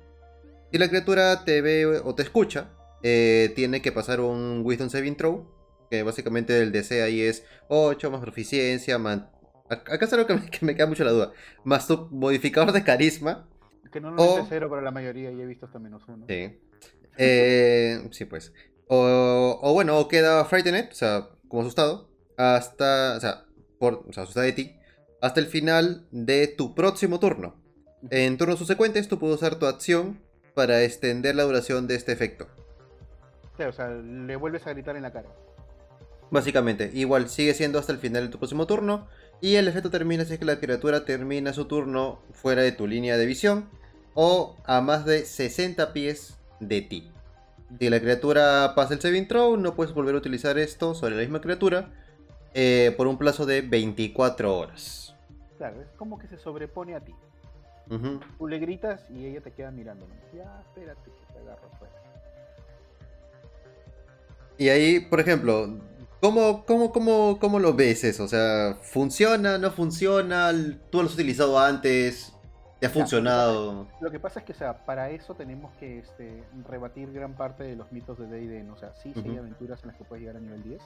Si 0.71 0.77
la 0.77 0.87
criatura 0.91 1.47
te 1.47 1.63
ve 1.63 1.87
o 1.87 2.15
te 2.15 2.25
escucha, 2.25 2.69
eh, 3.03 3.55
tiene 3.57 3.81
que 3.81 3.91
pasar 3.91 4.21
un 4.21 4.61
Wisdom 4.63 4.91
Saving 4.91 5.17
Throw, 5.17 5.51
que 5.91 6.03
básicamente 6.03 6.61
el 6.61 6.73
DC 6.73 7.03
ahí 7.03 7.23
es 7.23 7.47
8 7.69 8.11
más 8.11 8.21
proficiencia, 8.21 8.99
más... 8.99 9.23
Acá 9.71 10.05
es 10.05 10.13
algo 10.13 10.27
que 10.27 10.39
me, 10.61 10.75
queda 10.75 10.87
mucho 10.87 11.05
la 11.05 11.11
duda. 11.11 11.33
Más 11.65 11.87
tu 11.87 12.09
modificador 12.11 12.71
de 12.73 12.85
carisma. 12.85 13.49
Que 13.91 13.99
no 13.99 14.11
lo 14.11 14.41
es 14.41 14.47
cero 14.51 14.69
para 14.69 14.83
la 14.83 14.91
mayoría 14.91 15.31
y 15.33 15.41
he 15.41 15.47
visto 15.47 15.65
hasta 15.65 15.79
menos 15.79 16.03
uno. 16.07 16.27
Sí. 16.29 16.61
Eh, 17.17 18.07
sí, 18.11 18.27
pues. 18.27 18.53
O, 18.89 19.59
o, 19.63 19.73
bueno, 19.73 19.99
o 19.99 20.07
queda 20.07 20.45
Frightened, 20.45 20.91
o 20.91 20.95
sea, 20.95 21.31
como 21.49 21.63
asustado, 21.63 22.11
hasta, 22.37 23.17
o 23.17 23.21
sea, 23.21 23.47
por, 23.79 24.05
o 24.07 24.13
sea, 24.13 24.25
asustado 24.25 24.45
de 24.45 24.53
ti, 24.53 24.77
hasta 25.23 25.41
el 25.41 25.47
final 25.47 26.07
de 26.11 26.47
tu 26.47 26.75
próximo 26.75 27.19
turno. 27.19 27.65
En 28.11 28.38
turnos 28.38 28.59
subsecuentes, 28.59 29.09
tú 29.09 29.19
puedes 29.19 29.37
usar 29.37 29.57
tu 29.57 29.66
acción 29.66 30.21
para 30.55 30.83
extender 30.83 31.35
la 31.35 31.42
duración 31.42 31.87
de 31.87 31.97
este 31.97 32.12
efecto. 32.12 32.47
o 33.59 33.73
sea, 33.73 33.88
le 33.88 34.37
vuelves 34.37 34.66
a 34.66 34.73
gritar 34.73 34.97
en 34.97 35.03
la 35.03 35.12
cara. 35.12 35.29
Básicamente, 36.31 36.90
igual 36.95 37.29
sigue 37.29 37.55
siendo 37.55 37.79
hasta 37.79 37.92
el 37.92 37.99
final 37.99 38.25
de 38.25 38.29
tu 38.31 38.38
próximo 38.38 38.66
turno. 38.66 39.07
Y 39.40 39.57
el 39.57 39.69
efecto 39.69 39.90
termina 39.90 40.25
si 40.25 40.33
es 40.33 40.38
que 40.38 40.45
la 40.45 40.61
criatura 40.61 41.05
termina 41.05 41.53
su 41.53 41.66
turno 41.66 42.21
fuera 42.33 42.62
de 42.62 42.73
tu 42.73 42.87
línea 42.87 43.19
de 43.19 43.27
visión 43.27 43.69
o 44.14 44.57
a 44.64 44.81
más 44.81 45.05
de 45.05 45.25
60 45.25 45.92
pies 45.92 46.38
de 46.59 46.81
ti. 46.81 47.11
Si 47.79 47.90
la 47.90 48.01
criatura 48.01 48.73
pasa 48.75 48.95
el 48.95 49.01
saving 49.01 49.29
throw, 49.29 49.57
no 49.57 49.75
puedes 49.75 49.92
volver 49.92 50.14
a 50.14 50.19
utilizar 50.19 50.59
esto 50.59 50.95
sobre 50.95 51.16
la 51.16 51.21
misma 51.21 51.40
criatura 51.40 51.90
eh, 52.55 52.95
por 52.97 53.07
un 53.07 53.19
plazo 53.19 53.45
de 53.45 53.61
24 53.61 54.57
horas. 54.57 55.14
Claro, 55.59 55.83
es 55.83 55.88
como 55.97 56.19
que 56.19 56.29
se 56.29 56.38
sobrepone 56.38 56.95
a 56.95 57.01
ti. 57.01 57.14
Tú 57.88 58.49
le 58.49 58.59
gritas 58.59 59.09
y 59.11 59.27
ella 59.27 59.40
te 59.40 59.53
queda 59.53 59.70
mirando. 59.70 60.07
Ya, 60.35 60.61
espérate 60.61 61.05
que 61.05 61.33
te 61.33 61.38
agarro 61.38 61.68
fuera. 61.79 61.94
Y 64.59 64.68
ahí, 64.68 65.01
por 65.01 65.20
ejemplo, 65.20 65.79
¿cómo, 66.20 66.64
cómo, 66.64 66.92
cómo, 66.92 67.38
cómo 67.38 67.59
lo 67.59 67.75
ves 67.75 68.05
eso? 68.05 68.25
O 68.25 68.29
sea, 68.29 68.77
¿funciona? 68.83 69.59
¿No 69.59 69.70
funciona? 69.70 70.51
¿Tú 70.90 71.03
lo 71.03 71.09
has 71.09 71.14
utilizado 71.14 71.59
antes? 71.59 72.33
¿Te 72.81 72.87
ha 72.87 72.90
funcionado? 72.90 73.87
Lo 74.01 74.11
que 74.11 74.20
pasa 74.20 74.40
es 74.40 74.46
que, 74.46 74.53
o 74.53 74.57
sea, 74.57 74.85
para 74.85 75.11
eso 75.11 75.35
tenemos 75.35 75.72
que 75.77 76.01
este, 76.01 76.42
rebatir 76.68 77.11
gran 77.12 77.35
parte 77.35 77.64
de 77.64 77.77
los 77.77 77.90
mitos 77.92 78.18
de 78.18 78.27
D&D. 78.27 78.70
O 78.70 78.77
sea, 78.77 78.92
sí, 78.94 79.12
sí 79.14 79.22
hay 79.27 79.38
aventuras 79.38 79.83
en 79.83 79.88
las 79.88 79.96
que 79.96 80.05
puedes 80.05 80.22
llegar 80.22 80.37
a 80.37 80.40
nivel 80.40 80.62
10. 80.62 80.83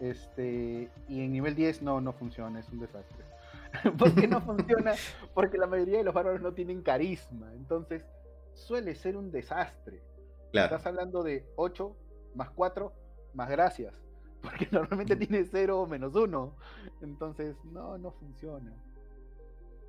Este, 0.00 0.90
y 1.08 1.20
en 1.20 1.32
nivel 1.32 1.54
10 1.54 1.82
no, 1.82 2.00
no 2.00 2.12
funciona, 2.12 2.60
es 2.60 2.68
un 2.68 2.80
desastre. 2.80 3.24
¿Por 3.98 4.14
qué 4.14 4.26
no 4.26 4.40
funciona? 4.40 4.94
Porque 5.34 5.58
la 5.58 5.66
mayoría 5.66 5.98
de 5.98 6.04
los 6.04 6.14
bárbaros 6.14 6.40
no 6.40 6.52
tienen 6.52 6.82
carisma. 6.82 7.52
Entonces, 7.54 8.04
suele 8.54 8.94
ser 8.94 9.16
un 9.16 9.30
desastre. 9.30 10.02
Claro. 10.52 10.76
Estás 10.76 10.86
hablando 10.86 11.22
de 11.22 11.46
8 11.56 11.96
más 12.34 12.50
4 12.50 12.92
más 13.34 13.48
gracias. 13.48 13.94
Porque 14.42 14.68
normalmente 14.70 15.16
tiene 15.16 15.44
0 15.44 15.80
o 15.80 15.86
menos 15.86 16.14
1. 16.14 16.56
Entonces, 17.02 17.56
no, 17.64 17.98
no 17.98 18.10
funciona. 18.12 18.72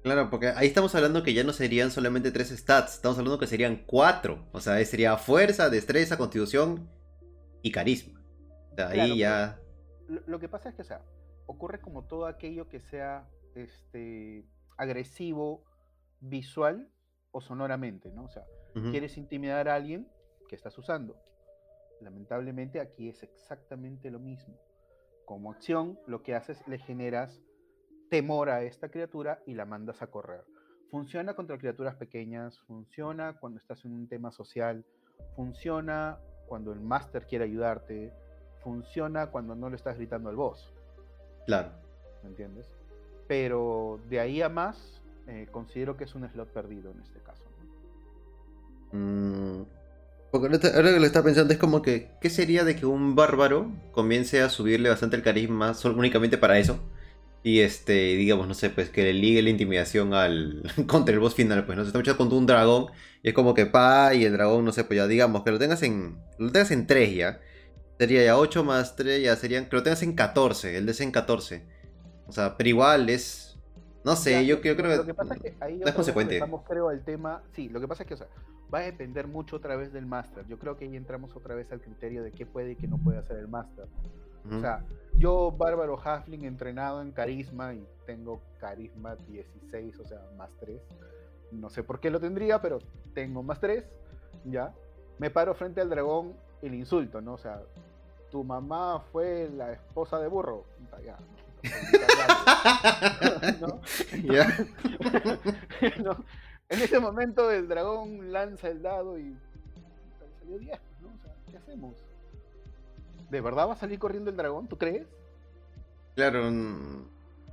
Claro, 0.04 0.32
porque 0.32 0.48
ahí 0.48 0.67
estamos 0.67 0.96
hablando 0.96 1.22
que 1.22 1.34
ya 1.34 1.44
no 1.44 1.54
serían 1.54 1.91
solamente 1.91 2.32
tres 2.32 2.50
stats, 2.50 2.96
estamos 2.96 3.20
hablando 3.20 3.38
que 3.38 3.46
serían 3.46 3.84
cuatro. 3.86 4.48
O 4.52 4.60
sea, 4.60 4.84
sería 4.84 5.15
fuerza, 5.17 5.70
destreza, 5.70 6.17
constitución 6.17 6.89
y 7.62 7.72
carisma. 7.72 8.20
O 8.78 8.82
ahí 8.82 9.20
ya. 9.20 9.60
Lo, 10.08 10.39
que 10.39 10.50
pasa 10.50 10.70
es 10.70 10.76
que, 10.76 10.82
o 10.82 10.86
sea, 10.86 11.04
ocurre 11.46 11.80
como 11.80 12.06
todo 12.06 12.26
aquello 12.26 12.67
que 12.67 12.80
sea 12.80 13.30
este, 13.55 14.45
agresivo 14.77 15.63
visual 16.19 16.89
o 17.31 17.41
sonoramente, 17.41 18.11
¿no? 18.11 18.25
O 18.25 18.29
sea, 18.29 18.45
quieres 18.91 19.17
intimidar 19.17 19.67
a 19.69 19.75
alguien 19.75 20.07
que 20.47 20.55
estás 20.55 20.77
usando. 20.77 21.15
Lamentablemente 22.01 22.79
aquí 22.79 23.09
es 23.09 23.23
exactamente 23.23 24.09
lo 24.09 24.19
mismo. 24.19 24.59
Como 25.25 25.51
acción, 25.51 25.99
lo 26.07 26.23
que 26.23 26.35
haces, 26.35 26.67
le 26.67 26.79
generas 26.79 27.41
temor 28.09 28.49
a 28.49 28.63
esta 28.63 28.89
criatura 28.89 29.41
y 29.45 29.53
la 29.53 29.65
mandas 29.65 30.01
a 30.01 30.07
correr. 30.07 30.43
Funciona 30.89 31.35
contra 31.35 31.57
criaturas 31.57 31.95
pequeñas, 31.95 32.59
funciona 32.59 33.39
cuando 33.39 33.59
estás 33.59 33.85
en 33.85 33.93
un 33.93 34.09
tema 34.09 34.31
social, 34.31 34.83
funciona 35.35 36.19
cuando 36.47 36.73
el 36.73 36.81
máster 36.81 37.25
quiere 37.25 37.45
ayudarte, 37.45 38.13
funciona 38.61 39.27
cuando 39.27 39.55
no 39.55 39.69
le 39.69 39.77
estás 39.77 39.95
gritando 39.95 40.29
al 40.29 40.35
boss. 40.35 40.73
Claro. 41.45 41.71
¿Me 42.23 42.29
entiendes? 42.29 42.81
Pero 43.32 44.02
de 44.10 44.20
ahí 44.20 44.41
a 44.41 44.50
más, 44.50 44.76
eh, 45.26 45.48
considero 45.52 45.96
que 45.96 46.04
es 46.04 46.13
un 46.15 46.30
slot 46.30 46.50
perdido 46.50 46.91
en 46.91 47.00
este 47.02 47.17
caso. 47.22 47.44
Mm, 48.91 49.62
porque 50.32 50.48
ahora 50.76 50.94
que 50.94 51.00
lo 51.00 51.06
está 51.06 51.24
pensando 51.24 51.54
es 51.54 51.58
como 51.58 51.82
que, 51.82 52.10
¿qué 52.20 52.30
sería 52.30 52.65
de 52.65 52.76
que 52.76 52.86
un 52.86 53.15
bárbaro 53.15 53.72
comience 53.94 54.41
a 54.41 54.50
subirle 54.50 54.89
bastante 54.89 55.15
el 55.15 55.24
carisma 55.24 55.74
solo, 55.76 55.98
únicamente 55.98 56.38
para 56.38 56.60
eso? 56.60 56.82
Y 57.41 57.62
este, 57.62 58.17
digamos, 58.17 58.50
no 58.50 58.54
sé, 58.54 58.70
pues 58.70 58.89
que 58.89 59.04
le 59.04 59.13
ligue 59.13 59.41
la 59.41 59.50
intimidación 59.50 60.13
al 60.13 60.63
contra 60.86 61.13
el 61.13 61.22
boss 61.22 61.36
final, 61.36 61.65
pues 61.65 61.78
no 61.78 61.86
se 61.86 61.88
está 61.88 62.00
echando 62.02 62.17
contra 62.17 62.38
un 62.38 62.46
dragón 62.48 62.88
y 63.24 63.30
es 63.30 63.34
como 63.34 63.54
que 63.54 63.65
pa 63.65 64.13
y 64.13 64.26
el 64.26 64.34
dragón, 64.34 64.65
no 64.65 64.74
sé, 64.74 64.84
pues 64.84 64.98
ya 64.98 65.08
digamos 65.08 65.44
que 65.44 65.52
lo 65.52 65.58
tengas 65.58 65.82
en 65.84 66.17
lo 66.38 66.52
tengas 66.52 66.72
en 66.72 66.86
3 66.86 67.15
ya. 67.15 67.39
Sería 67.98 68.26
ya 68.26 68.38
8 68.38 68.65
más 68.65 68.98
3 68.98 69.24
ya 69.24 69.38
serían 69.38 69.70
que 69.70 69.78
lo 69.78 69.84
tengas 69.84 70.04
en 70.04 70.15
14, 70.15 70.76
el 70.76 70.86
DC 70.86 71.02
en 71.06 71.12
14. 71.12 71.70
O 72.32 72.34
sea, 72.34 72.56
pero 72.56 72.70
igual 72.70 73.10
es 73.10 73.52
no 74.06 74.15
sé, 74.15 74.46
yo, 74.46 74.62
creo 74.62 74.78
que 74.78 74.84
lo 74.84 75.06
que 75.06 75.13
pasa 75.13 75.34
es 75.36 75.41
que 75.41 75.56
ahí 75.60 75.82
es 75.84 75.94
consecuente. 75.94 76.36
Estamos 76.36 76.63
creo 76.63 76.88
al 76.88 77.04
tema, 77.04 77.44
sí, 77.52 77.67
lo 77.67 77.82
que 77.82 77.89
pasa 77.89 78.04
es 78.04 78.08
que 78.08 78.13
o 78.13 78.17
sea, 78.17 78.28
va 78.74 78.80
a 78.80 78.84
depender 78.84 79.28
mucho 79.28 79.58
otra 79.58 79.76
vez 79.76 79.91
del 79.91 80.06
máster. 80.06 80.48
Yo 80.48 80.58
creo 80.58 80.78
que 80.78 80.86
ahí 80.86 80.96
entramos 80.96 81.36
otra 81.36 81.56
vez 81.56 81.70
al 81.74 81.82
criterio 81.82 82.24
de 82.24 82.32
qué 82.32 82.46
puede 82.46 82.72
y 82.72 82.76
qué 82.78 82.88
no 82.88 82.98
puede 82.98 83.17
hacer 83.20 83.38
el 83.38 83.50
máster. 83.50 83.86
O 84.50 84.62
sea, 84.62 84.84
yo, 85.17 85.52
Bárbaro 85.52 86.00
Hafling, 86.04 86.46
entrenado 86.46 87.02
en 87.04 87.12
carisma 87.12 87.76
y 87.76 87.86
tengo 88.08 88.41
carisma 88.60 89.15
16, 89.15 90.00
o 90.00 90.06
sea, 90.06 90.22
más 90.38 90.50
3. 90.62 90.82
No 91.52 91.70
sé 91.70 91.84
por 91.84 92.00
qué 92.00 92.10
lo 92.10 92.22
tendría, 92.22 92.62
pero 92.62 92.80
tengo 93.13 93.44
más 93.44 93.60
3, 93.60 93.86
¿ya? 94.46 94.74
Me 95.20 95.30
paro 95.30 95.54
frente 95.54 95.82
al 95.82 95.91
dragón 95.91 96.34
el 96.63 96.74
insulto, 96.74 97.22
¿no? 97.22 97.34
O 97.34 97.38
sea, 97.38 97.62
tu 98.32 98.44
mamá 98.44 99.02
fue 99.12 99.48
la 99.54 99.74
esposa 99.74 100.17
de 100.17 100.28
burro. 100.28 100.63
Ya, 101.06 101.17
¿no? 103.62 103.82
¿no? 106.04 106.26
En 106.69 106.82
ese 106.82 107.00
momento 107.00 107.52
el 107.52 107.67
dragón 107.67 108.32
lanza 108.32 108.69
el 108.69 108.82
dado 108.82 109.19
y 109.19 109.36
salió 110.39 110.58
10, 110.58 110.80
¿no? 111.02 111.10
O 111.10 111.17
sea, 111.21 111.34
¿qué 111.50 111.58
hacemos? 111.58 111.95
¿De 113.30 113.41
verdad 113.41 113.67
va 113.67 113.74
a 113.74 113.78
salir 113.78 114.00
corriendo 114.00 114.30
el 114.30 114.38
dragón? 114.38 114.67
¿Tú 114.67 114.78
crees? 114.78 115.06
Claro. 116.15 116.50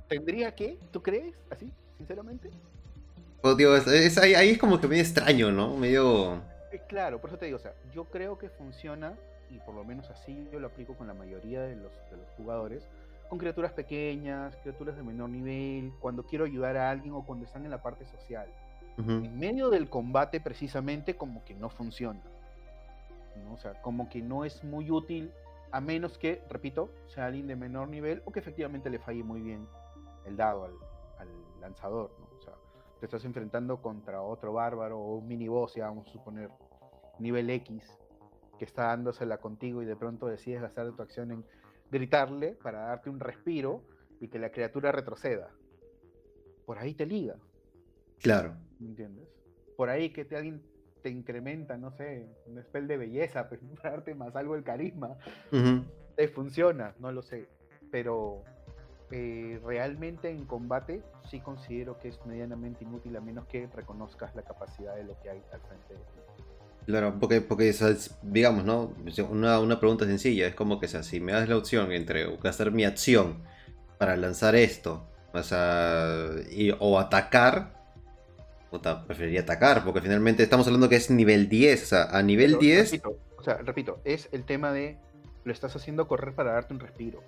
¿Tendría 0.07 0.55
que? 0.55 0.79
¿Tú 0.91 1.01
crees? 1.03 1.35
¿Así? 1.49 1.71
¿Sinceramente? 1.97 2.49
Oh, 3.41 3.55
Dios, 3.55 3.87
es, 3.87 4.17
ahí, 4.17 4.49
es 4.49 4.57
como 4.57 4.81
que 4.81 4.87
medio 4.87 5.01
extraño, 5.01 5.51
¿no? 5.51 5.77
Medio... 5.77 6.41
claro, 6.89 7.21
por 7.21 7.29
eso 7.29 7.39
te 7.39 7.45
digo, 7.45 7.57
o 7.57 7.61
sea, 7.61 7.73
yo 7.93 8.03
creo 8.05 8.37
que 8.37 8.49
funciona, 8.49 9.17
y 9.49 9.59
por 9.59 9.75
lo 9.75 9.85
menos 9.85 10.09
así 10.09 10.47
yo 10.51 10.59
lo 10.59 10.67
aplico 10.67 10.95
con 10.95 11.07
la 11.07 11.13
mayoría 11.13 11.61
de 11.61 11.77
los, 11.77 11.93
de 12.11 12.17
los 12.17 12.29
jugadores, 12.35 12.83
con 13.29 13.37
criaturas 13.37 13.71
pequeñas, 13.73 14.55
criaturas 14.57 14.97
de 14.97 15.03
menor 15.03 15.29
nivel, 15.29 15.93
cuando 15.99 16.25
quiero 16.25 16.45
ayudar 16.45 16.75
a 16.77 16.89
alguien 16.89 17.13
o 17.13 17.23
cuando 17.23 17.45
están 17.45 17.63
en 17.63 17.71
la 17.71 17.81
parte 17.81 18.05
social. 18.05 18.47
En 18.97 19.39
medio 19.39 19.69
del 19.69 19.89
combate 19.89 20.41
precisamente 20.41 21.15
como 21.15 21.45
que 21.45 21.53
no 21.53 21.69
funciona. 21.69 22.21
¿no? 23.45 23.53
O 23.53 23.57
sea, 23.57 23.81
como 23.81 24.09
que 24.09 24.21
no 24.21 24.43
es 24.43 24.61
muy 24.65 24.91
útil 24.91 25.31
a 25.71 25.79
menos 25.79 26.17
que, 26.17 26.43
repito, 26.49 26.91
sea 27.07 27.27
alguien 27.27 27.47
de 27.47 27.55
menor 27.55 27.87
nivel 27.87 28.21
o 28.25 28.31
que 28.31 28.39
efectivamente 28.39 28.89
le 28.89 28.99
falle 28.99 29.23
muy 29.23 29.41
bien 29.41 29.67
el 30.25 30.35
dado 30.35 30.65
al, 30.65 30.73
lanzador, 31.61 32.11
¿no? 32.19 32.37
O 32.37 32.41
sea, 32.41 32.53
te 32.99 33.05
estás 33.05 33.25
enfrentando 33.25 33.81
contra 33.81 34.21
otro 34.21 34.53
bárbaro 34.53 34.97
o 34.97 35.17
un 35.17 35.27
mini 35.27 35.49
boss, 35.49 35.75
ya 35.75 35.87
vamos 35.87 36.07
a 36.07 36.11
suponer, 36.11 36.49
nivel 37.19 37.49
X, 37.49 37.83
que 38.57 38.63
está 38.63 38.83
dándosela 38.83 39.37
contigo 39.39 39.81
y 39.81 39.85
de 39.85 39.97
pronto 39.97 40.27
decides 40.27 40.61
gastar 40.61 40.89
tu 40.93 41.01
acción 41.01 41.31
en 41.31 41.45
gritarle 41.91 42.57
para 42.61 42.81
darte 42.81 43.09
un 43.09 43.19
respiro 43.19 43.83
y 44.19 44.27
que 44.27 44.39
la 44.39 44.51
criatura 44.51 44.91
retroceda. 44.91 45.51
Por 46.65 46.77
ahí 46.77 46.93
te 46.93 47.05
liga. 47.05 47.35
Claro. 48.19 48.55
¿Me 48.79 48.87
entiendes? 48.87 49.27
Por 49.75 49.89
ahí 49.89 50.11
que 50.11 50.25
te, 50.25 50.35
alguien 50.35 50.61
te 51.01 51.09
incrementa, 51.09 51.77
no 51.77 51.91
sé, 51.91 52.27
un 52.45 52.61
spell 52.61 52.87
de 52.87 52.97
belleza, 52.97 53.47
pues, 53.47 53.61
para 53.81 53.95
darte 53.95 54.13
más 54.15 54.35
algo 54.35 54.55
el 54.55 54.63
carisma. 54.63 55.17
Te 56.15 56.27
funciona, 56.27 56.95
no 56.99 57.11
lo 57.11 57.21
sé. 57.21 57.47
Pero 57.91 58.43
eh, 59.11 59.59
realmente 59.63 60.29
en 60.29 60.45
combate 60.45 61.01
sí 61.29 61.39
considero 61.39 61.97
que 61.97 62.09
es 62.09 62.25
medianamente 62.25 62.83
inútil 62.83 63.15
a 63.15 63.21
menos 63.21 63.47
que 63.47 63.67
reconozcas 63.67 64.35
la 64.35 64.43
capacidad 64.43 64.95
de 64.95 65.03
lo 65.03 65.19
que 65.19 65.29
hay 65.29 65.43
al 65.51 65.61
frente 65.61 65.93
de 65.93 65.99
ti. 65.99 66.38
Claro, 66.89 67.13
porque, 67.19 67.39
porque 67.39 67.71
digamos, 68.23 68.65
¿no? 68.65 68.95
Una, 69.29 69.59
una 69.59 69.79
pregunta 69.79 70.05
sencilla, 70.05 70.47
es 70.47 70.55
como 70.55 70.79
que, 70.79 70.87
sea, 70.87 71.03
si 71.03 71.19
me 71.19 71.33
das 71.33 71.47
la 71.47 71.55
opción 71.55 71.91
entre 71.91 72.35
gastar 72.37 72.71
mi 72.71 72.83
acción 72.83 73.43
para 73.99 74.15
lanzar 74.15 74.55
esto, 74.55 75.05
o 75.31 75.43
sea, 75.43 76.31
o 76.79 76.97
atacar, 76.97 77.75
puta, 78.71 79.05
preferiría 79.05 79.41
atacar, 79.41 79.83
porque 79.85 80.01
finalmente 80.01 80.41
estamos 80.41 80.65
hablando 80.65 80.89
que 80.89 80.95
es 80.95 81.11
nivel 81.11 81.47
10, 81.47 81.83
o 81.83 81.85
sea, 81.85 82.03
a 82.05 82.23
nivel 82.23 82.57
10... 82.57 82.91
Repito, 82.93 83.19
o 83.37 83.43
sea, 83.43 83.57
repito, 83.57 84.01
es 84.03 84.27
el 84.31 84.43
tema 84.43 84.73
de 84.73 84.97
lo 85.43 85.53
estás 85.53 85.75
haciendo 85.75 86.07
correr 86.07 86.33
para 86.33 86.53
darte 86.53 86.73
un 86.73 86.79
respiro. 86.79 87.21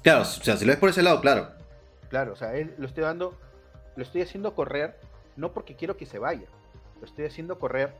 Claro, 0.00 0.22
o 0.22 0.24
sea, 0.24 0.56
si 0.56 0.64
lo 0.64 0.72
ves 0.72 0.80
por 0.80 0.88
ese 0.88 1.02
lado, 1.02 1.20
claro. 1.20 1.50
Claro, 2.08 2.32
o 2.32 2.36
sea, 2.36 2.56
él, 2.56 2.72
lo 2.78 2.86
estoy 2.86 3.02
dando, 3.02 3.38
lo 3.94 4.02
estoy 4.02 4.22
haciendo 4.22 4.54
correr 4.54 4.98
no 5.36 5.52
porque 5.52 5.74
quiero 5.74 5.98
que 5.98 6.06
se 6.06 6.18
vaya, 6.18 6.46
lo 6.98 7.06
estoy 7.06 7.26
haciendo 7.26 7.58
correr 7.58 7.92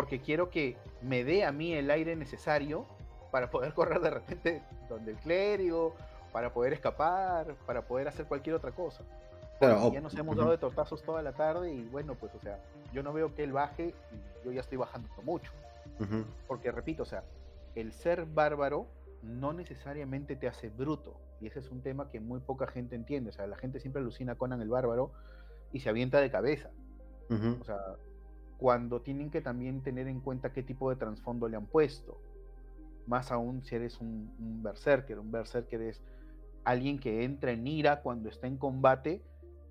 porque 0.00 0.18
quiero 0.18 0.48
que 0.48 0.78
me 1.02 1.24
dé 1.24 1.44
a 1.44 1.52
mí 1.52 1.74
el 1.74 1.90
aire 1.90 2.16
necesario 2.16 2.86
para 3.30 3.50
poder 3.50 3.74
correr 3.74 4.00
de 4.00 4.08
repente 4.08 4.62
donde 4.88 5.10
el 5.10 5.18
clérigo, 5.18 5.94
para 6.32 6.54
poder 6.54 6.72
escapar, 6.72 7.54
para 7.66 7.82
poder 7.82 8.08
hacer 8.08 8.24
cualquier 8.24 8.56
otra 8.56 8.72
cosa. 8.72 9.04
ya 9.60 10.00
nos 10.00 10.14
hemos 10.14 10.38
dado 10.38 10.52
de 10.52 10.56
tortazos 10.56 11.02
toda 11.02 11.20
la 11.20 11.32
tarde 11.32 11.70
y 11.70 11.82
bueno, 11.88 12.14
pues 12.14 12.34
o 12.34 12.40
sea, 12.40 12.58
yo 12.94 13.02
no 13.02 13.12
veo 13.12 13.34
que 13.34 13.44
él 13.44 13.52
baje 13.52 13.94
y 14.10 14.46
yo 14.46 14.52
ya 14.52 14.62
estoy 14.62 14.78
bajando 14.78 15.06
mucho. 15.22 15.52
Porque 16.48 16.72
repito, 16.72 17.02
o 17.02 17.06
sea, 17.06 17.22
el 17.74 17.92
ser 17.92 18.24
bárbaro 18.24 18.86
no 19.22 19.52
necesariamente 19.52 20.34
te 20.34 20.48
hace 20.48 20.70
bruto. 20.70 21.14
Y 21.42 21.46
ese 21.48 21.58
es 21.58 21.70
un 21.70 21.82
tema 21.82 22.10
que 22.10 22.20
muy 22.20 22.40
poca 22.40 22.66
gente 22.66 22.96
entiende. 22.96 23.28
O 23.28 23.32
sea, 23.34 23.46
la 23.46 23.56
gente 23.56 23.80
siempre 23.80 24.00
alucina 24.00 24.32
a 24.32 24.36
Conan 24.36 24.62
el 24.62 24.70
bárbaro 24.70 25.10
y 25.74 25.80
se 25.80 25.90
avienta 25.90 26.22
de 26.22 26.30
cabeza. 26.30 26.70
O 27.60 27.64
sea, 27.64 27.76
cuando 28.60 29.00
tienen 29.00 29.30
que 29.30 29.40
también 29.40 29.82
tener 29.82 30.06
en 30.06 30.20
cuenta 30.20 30.52
qué 30.52 30.62
tipo 30.62 30.90
de 30.90 30.96
trasfondo 30.96 31.48
le 31.48 31.56
han 31.56 31.64
puesto. 31.64 32.20
Más 33.06 33.32
aún 33.32 33.64
si 33.64 33.74
eres 33.74 33.98
un, 34.00 34.30
berserker. 34.62 35.18
Un 35.18 35.32
berserker 35.32 35.80
es 35.80 36.02
alguien 36.64 37.00
que 37.00 37.24
entra 37.24 37.52
en 37.52 37.66
ira 37.66 38.02
cuando 38.02 38.28
está 38.28 38.46
en 38.46 38.58
combate. 38.58 39.22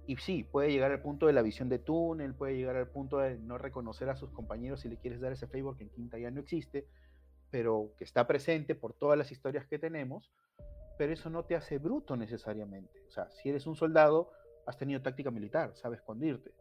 Y 0.07 0.17
sí, 0.17 0.43
puede 0.43 0.71
llegar 0.71 0.91
al 0.91 1.03
punto 1.03 1.27
de 1.27 1.33
la 1.33 1.43
visión 1.43 1.69
de 1.69 1.77
túnel, 1.77 2.33
puede 2.33 2.57
llegar 2.57 2.77
al 2.77 2.87
punto 2.87 3.19
de 3.19 3.37
no 3.37 3.59
reconocer 3.59 4.09
a 4.09 4.15
sus 4.15 4.31
compañeros 4.31 4.81
si 4.81 4.89
le 4.89 4.97
quieres 4.97 5.21
dar 5.21 5.33
ese 5.33 5.45
favor 5.45 5.77
que 5.77 5.83
en 5.83 5.91
quinta 5.91 6.17
ya 6.17 6.31
no 6.31 6.39
existe, 6.39 6.87
pero 7.51 7.93
que 7.95 8.05
está 8.05 8.25
presente 8.25 8.73
por 8.73 8.93
todas 8.93 9.19
las 9.19 9.31
historias 9.31 9.67
que 9.67 9.77
tenemos, 9.77 10.31
pero 10.97 11.13
eso 11.13 11.29
no 11.29 11.45
te 11.45 11.55
hace 11.55 11.77
bruto 11.77 12.17
necesariamente. 12.17 13.03
O 13.07 13.11
sea, 13.11 13.29
si 13.29 13.49
eres 13.49 13.67
un 13.67 13.75
soldado, 13.75 14.31
has 14.65 14.77
tenido 14.77 14.99
táctica 15.03 15.29
militar, 15.29 15.73
sabes 15.75 15.99
escondirte 15.99 16.51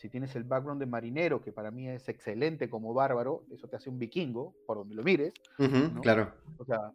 si 0.00 0.08
tienes 0.08 0.34
el 0.34 0.44
background 0.44 0.80
de 0.80 0.86
marinero, 0.86 1.42
que 1.42 1.52
para 1.52 1.70
mí 1.70 1.86
es 1.86 2.08
excelente 2.08 2.70
como 2.70 2.94
bárbaro, 2.94 3.44
eso 3.52 3.68
te 3.68 3.76
hace 3.76 3.90
un 3.90 3.98
vikingo, 3.98 4.54
por 4.66 4.78
donde 4.78 4.94
lo 4.94 5.02
mires. 5.02 5.34
Claro. 6.00 6.32
O 6.56 6.64
sea, 6.64 6.92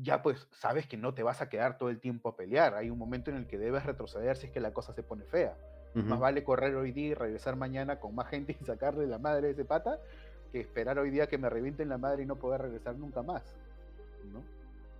ya 0.00 0.22
pues 0.22 0.46
sabes 0.52 0.86
que 0.86 0.96
no 0.96 1.12
te 1.12 1.24
vas 1.24 1.42
a 1.42 1.48
quedar 1.48 1.76
todo 1.76 1.90
el 1.90 1.98
tiempo 1.98 2.28
a 2.28 2.36
pelear. 2.36 2.74
Hay 2.76 2.88
un 2.88 2.98
momento 2.98 3.32
en 3.32 3.36
el 3.36 3.48
que 3.48 3.58
debes 3.58 3.84
retroceder 3.84 4.36
si 4.36 4.46
es 4.46 4.52
que 4.52 4.60
la 4.60 4.72
cosa 4.72 4.92
se 4.92 5.02
pone 5.02 5.24
fea. 5.24 5.56
Más 5.92 6.20
vale 6.20 6.44
correr 6.44 6.76
hoy 6.76 6.92
día 6.92 7.08
y 7.08 7.14
regresar 7.14 7.56
mañana 7.56 7.98
con 7.98 8.14
más 8.14 8.28
gente 8.28 8.56
y 8.60 8.64
sacarle 8.64 9.08
la 9.08 9.18
madre 9.18 9.48
de 9.48 9.54
ese 9.54 9.64
pata 9.64 9.98
que 10.52 10.60
esperar 10.60 11.00
hoy 11.00 11.10
día 11.10 11.26
que 11.26 11.36
me 11.36 11.50
revienten 11.50 11.88
la 11.88 11.98
madre 11.98 12.22
y 12.22 12.26
no 12.26 12.36
poder 12.36 12.62
regresar 12.62 12.94
nunca 12.94 13.22
más. 13.22 13.42
¿no? 14.32 14.40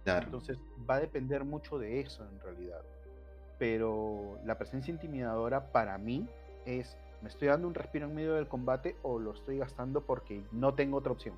Claro. 0.02 0.24
Entonces 0.24 0.58
va 0.88 0.96
a 0.96 1.00
depender 1.00 1.44
mucho 1.44 1.78
de 1.78 2.00
eso 2.00 2.28
en 2.28 2.40
realidad. 2.40 2.82
Pero 3.56 4.36
la 4.44 4.58
presencia 4.58 4.90
intimidadora 4.90 5.70
para 5.70 5.96
mí 5.96 6.28
es 6.66 6.96
¿Me 7.22 7.28
estoy 7.28 7.48
dando 7.48 7.68
un 7.68 7.74
respiro 7.74 8.06
en 8.06 8.14
medio 8.14 8.34
del 8.34 8.48
combate 8.48 8.96
o 9.02 9.18
lo 9.18 9.32
estoy 9.32 9.58
gastando 9.58 10.00
porque 10.00 10.42
no 10.52 10.74
tengo 10.74 10.96
otra 10.98 11.12
opción? 11.12 11.36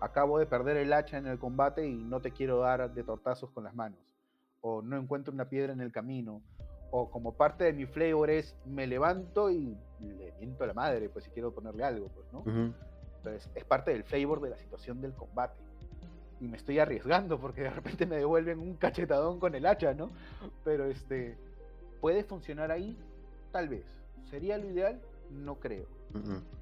Acabo 0.00 0.38
de 0.38 0.46
perder 0.46 0.76
el 0.76 0.92
hacha 0.92 1.18
en 1.18 1.26
el 1.26 1.38
combate 1.38 1.86
y 1.86 1.94
no 1.94 2.20
te 2.20 2.30
quiero 2.30 2.60
dar 2.60 2.94
de 2.94 3.02
tortazos 3.02 3.50
con 3.50 3.64
las 3.64 3.74
manos. 3.74 3.98
O 4.60 4.82
no 4.82 4.96
encuentro 4.96 5.32
una 5.32 5.48
piedra 5.48 5.72
en 5.72 5.80
el 5.80 5.90
camino. 5.90 6.42
O 6.92 7.10
como 7.10 7.36
parte 7.36 7.64
de 7.64 7.72
mi 7.72 7.86
flavor 7.86 8.30
es 8.30 8.56
me 8.64 8.86
levanto 8.86 9.50
y 9.50 9.76
le 10.00 10.32
miento 10.38 10.64
a 10.64 10.68
la 10.68 10.74
madre, 10.74 11.08
pues 11.08 11.24
si 11.24 11.30
quiero 11.30 11.52
ponerle 11.52 11.84
algo, 11.84 12.08
pues, 12.08 12.32
¿no? 12.32 12.44
Entonces 13.16 13.50
es 13.54 13.64
parte 13.64 13.90
del 13.90 14.04
flavor 14.04 14.40
de 14.40 14.50
la 14.50 14.56
situación 14.58 15.00
del 15.00 15.12
combate. 15.14 15.60
Y 16.40 16.46
me 16.48 16.56
estoy 16.56 16.78
arriesgando 16.78 17.38
porque 17.38 17.62
de 17.62 17.70
repente 17.70 18.06
me 18.06 18.16
devuelven 18.16 18.60
un 18.60 18.76
cachetadón 18.76 19.40
con 19.40 19.54
el 19.56 19.66
hacha, 19.66 19.92
¿no? 19.92 20.10
Pero 20.64 20.84
este, 20.84 21.36
¿puede 22.00 22.22
funcionar 22.24 22.70
ahí? 22.70 22.96
Tal 23.52 23.68
vez 23.68 23.99
¿Sería 24.24 24.58
lo 24.58 24.68
ideal? 24.68 25.00
No 25.30 25.58
creo. 25.60 25.86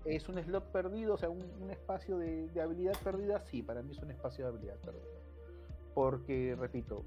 ¿Es 0.05 0.29
un 0.29 0.39
slot 0.43 0.65
perdido, 0.73 1.15
o 1.15 1.17
sea, 1.17 1.31
un, 1.31 1.71
espacio 1.71 2.19
de, 2.19 2.51
habilidad 2.61 2.97
perdida? 3.03 3.41
Sí, 3.41 3.63
para 3.63 3.83
mí 3.83 3.93
es 3.93 3.99
un 3.99 4.11
espacio 4.11 4.45
de 4.45 4.51
habilidad 4.51 4.77
perdida. 4.77 5.05
Porque, 5.95 6.55
repito, 6.59 7.05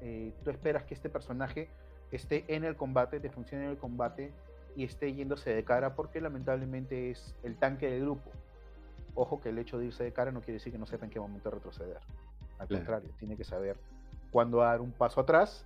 eh, 0.00 0.32
tú 0.42 0.50
esperas 0.50 0.84
que 0.84 0.94
este 0.94 1.10
personaje 1.10 1.68
esté 2.10 2.44
en 2.48 2.64
el 2.64 2.76
combate, 2.76 3.20
te 3.20 3.30
funcione 3.30 3.64
en 3.64 3.70
el 3.70 3.78
combate 3.78 4.32
y 4.76 4.84
esté 4.84 5.12
yéndose 5.14 5.54
de 5.54 5.64
cara 5.64 5.94
porque 5.94 6.20
lamentablemente 6.20 7.10
es 7.10 7.34
el 7.42 7.56
tanque 7.56 7.90
del 7.90 8.02
grupo. 8.02 8.30
Ojo 9.14 9.40
que 9.40 9.50
el 9.50 9.58
hecho 9.58 9.78
de 9.78 9.86
irse 9.86 10.04
de 10.04 10.12
cara 10.12 10.32
no 10.32 10.40
quiere 10.40 10.54
decir 10.54 10.72
que 10.72 10.78
no 10.78 10.86
sepa 10.86 11.04
en 11.04 11.10
qué 11.10 11.20
momento 11.20 11.50
retroceder. 11.50 11.98
Al 12.58 12.68
contrario, 12.68 13.10
tiene 13.18 13.36
que 13.36 13.44
saber 13.44 13.78
cuándo 14.30 14.58
dar 14.58 14.80
un 14.80 14.90
paso 14.90 15.20
atrás 15.20 15.64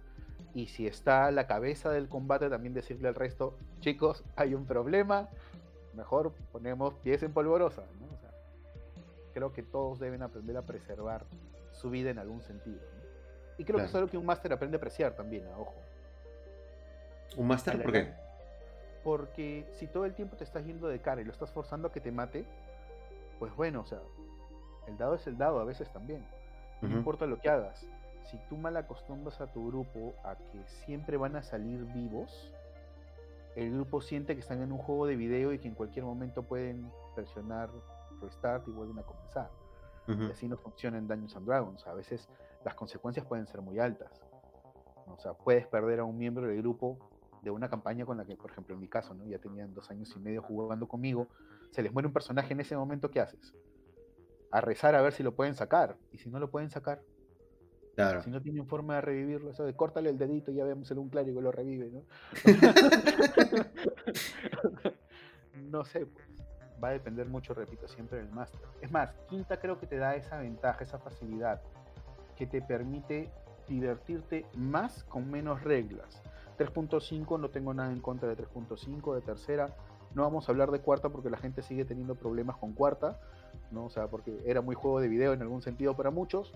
y 0.54 0.66
si 0.66 0.86
está 0.86 1.26
a 1.26 1.30
la 1.30 1.46
cabeza 1.46 1.90
del 1.90 2.08
combate 2.08 2.48
también 2.48 2.74
decirle 2.74 3.08
al 3.08 3.14
resto, 3.14 3.56
chicos, 3.80 4.24
hay 4.36 4.54
un 4.54 4.66
problema, 4.66 5.28
mejor 5.94 6.32
ponemos 6.52 6.94
pies 6.94 7.22
en 7.22 7.32
polvorosa. 7.32 7.84
creo 9.34 9.52
que 9.52 9.62
todos 9.62 10.00
deben 10.00 10.22
aprender 10.22 10.56
a 10.56 10.62
preservar 10.62 11.24
su 11.70 11.90
vida 11.90 12.10
en 12.10 12.18
algún 12.18 12.42
sentido. 12.42 12.80
Y 13.56 13.64
creo 13.64 13.78
que 13.78 13.84
es 13.84 13.94
algo 13.94 14.08
que 14.08 14.18
un 14.18 14.26
máster 14.26 14.52
aprende 14.52 14.76
a 14.76 14.78
apreciar 14.78 15.14
también, 15.14 15.46
ojo. 15.56 15.74
¿Un 17.36 17.46
máster 17.46 17.80
por 17.82 17.92
qué? 17.92 18.14
Porque 19.04 19.68
si 19.72 19.86
todo 19.86 20.04
el 20.04 20.14
tiempo 20.14 20.36
te 20.36 20.44
estás 20.44 20.64
yendo 20.64 20.88
de 20.88 21.00
cara 21.00 21.20
y 21.20 21.24
lo 21.24 21.32
estás 21.32 21.50
forzando 21.52 21.88
a 21.88 21.92
que 21.92 22.00
te 22.00 22.10
mate, 22.10 22.44
pues 23.38 23.54
bueno, 23.54 23.82
o 23.82 23.86
sea, 23.86 24.00
el 24.86 24.96
dado 24.96 25.14
es 25.14 25.26
el 25.26 25.38
dado 25.38 25.60
a 25.60 25.64
veces 25.64 25.88
también. 25.92 26.26
No 26.80 26.96
importa 26.96 27.26
lo 27.26 27.40
que 27.40 27.48
hagas 27.48 27.88
si 28.30 28.38
tú 28.48 28.56
mal 28.56 28.76
acostumbras 28.76 29.40
a 29.40 29.46
tu 29.46 29.68
grupo 29.68 30.14
a 30.22 30.36
que 30.36 30.62
siempre 30.84 31.16
van 31.16 31.36
a 31.36 31.42
salir 31.42 31.84
vivos, 31.94 32.52
el 33.56 33.72
grupo 33.72 34.00
siente 34.00 34.34
que 34.34 34.40
están 34.40 34.62
en 34.62 34.70
un 34.70 34.78
juego 34.78 35.06
de 35.06 35.16
video 35.16 35.52
y 35.52 35.58
que 35.58 35.68
en 35.68 35.74
cualquier 35.74 36.04
momento 36.04 36.42
pueden 36.42 36.90
presionar 37.14 37.70
restart 38.20 38.68
y 38.68 38.70
vuelven 38.70 38.98
a 38.98 39.02
comenzar. 39.02 39.50
Y 40.06 40.30
así 40.30 40.48
no 40.48 40.56
funciona 40.56 40.96
en 40.96 41.06
Dungeons 41.06 41.36
and 41.36 41.46
Dragons. 41.46 41.86
A 41.86 41.92
veces 41.92 42.30
las 42.64 42.74
consecuencias 42.74 43.26
pueden 43.26 43.46
ser 43.46 43.60
muy 43.60 43.78
altas. 43.78 44.22
O 45.06 45.18
sea, 45.18 45.34
puedes 45.34 45.66
perder 45.66 46.00
a 46.00 46.04
un 46.04 46.16
miembro 46.16 46.46
del 46.46 46.56
grupo 46.58 46.98
de 47.42 47.50
una 47.50 47.68
campaña 47.68 48.06
con 48.06 48.16
la 48.16 48.24
que, 48.24 48.34
por 48.34 48.50
ejemplo, 48.50 48.74
en 48.74 48.80
mi 48.80 48.88
caso, 48.88 49.14
¿no? 49.14 49.26
ya 49.26 49.38
tenían 49.38 49.74
dos 49.74 49.90
años 49.90 50.12
y 50.16 50.18
medio 50.18 50.42
jugando 50.42 50.88
conmigo, 50.88 51.28
se 51.70 51.82
les 51.82 51.92
muere 51.92 52.06
un 52.06 52.12
personaje 52.12 52.54
en 52.54 52.60
ese 52.60 52.74
momento, 52.74 53.10
¿qué 53.10 53.20
haces? 53.20 53.54
A 54.50 54.62
rezar 54.62 54.94
a 54.94 55.02
ver 55.02 55.12
si 55.12 55.22
lo 55.22 55.34
pueden 55.34 55.54
sacar. 55.54 55.96
Y 56.10 56.18
si 56.18 56.30
no 56.30 56.38
lo 56.38 56.50
pueden 56.50 56.70
sacar, 56.70 57.02
si 58.22 58.30
no 58.30 58.40
tienen 58.40 58.66
forma 58.66 58.96
de 58.96 59.00
revivirlo, 59.00 59.50
eso 59.50 59.64
córtale 59.76 60.10
el 60.10 60.18
dedito 60.18 60.52
y 60.52 60.54
ya 60.54 60.64
vemos 60.64 60.90
en 60.90 60.98
un 60.98 61.08
clérigo 61.08 61.40
lo 61.40 61.50
revive, 61.50 61.90
¿no? 61.90 62.02
no 65.70 65.84
sé, 65.84 66.06
pues. 66.06 66.26
Va 66.82 66.88
a 66.88 66.92
depender 66.92 67.26
mucho, 67.26 67.54
repito, 67.54 67.88
siempre 67.88 68.18
del 68.18 68.30
máster. 68.30 68.60
Es 68.80 68.92
más, 68.92 69.12
Quinta 69.28 69.58
creo 69.58 69.80
que 69.80 69.88
te 69.88 69.96
da 69.96 70.14
esa 70.14 70.38
ventaja, 70.38 70.84
esa 70.84 71.00
facilidad, 71.00 71.60
que 72.36 72.46
te 72.46 72.62
permite 72.62 73.32
divertirte 73.66 74.46
más 74.54 75.02
con 75.04 75.28
menos 75.28 75.64
reglas. 75.64 76.22
3.5 76.56 77.40
no 77.40 77.50
tengo 77.50 77.74
nada 77.74 77.90
en 77.90 78.00
contra 78.00 78.28
de 78.28 78.36
3.5, 78.36 79.16
de 79.16 79.20
tercera. 79.22 79.74
No 80.14 80.22
vamos 80.22 80.48
a 80.48 80.52
hablar 80.52 80.70
de 80.70 80.80
cuarta 80.80 81.08
porque 81.08 81.30
la 81.30 81.36
gente 81.36 81.62
sigue 81.62 81.84
teniendo 81.84 82.14
problemas 82.14 82.56
con 82.56 82.72
cuarta 82.72 83.18
¿no? 83.70 83.86
O 83.86 83.90
sea, 83.90 84.08
porque 84.08 84.38
era 84.46 84.60
muy 84.60 84.74
juego 84.74 85.00
de 85.00 85.08
video 85.08 85.32
en 85.32 85.42
algún 85.42 85.62
sentido 85.62 85.94
para 85.94 86.10
muchos. 86.10 86.52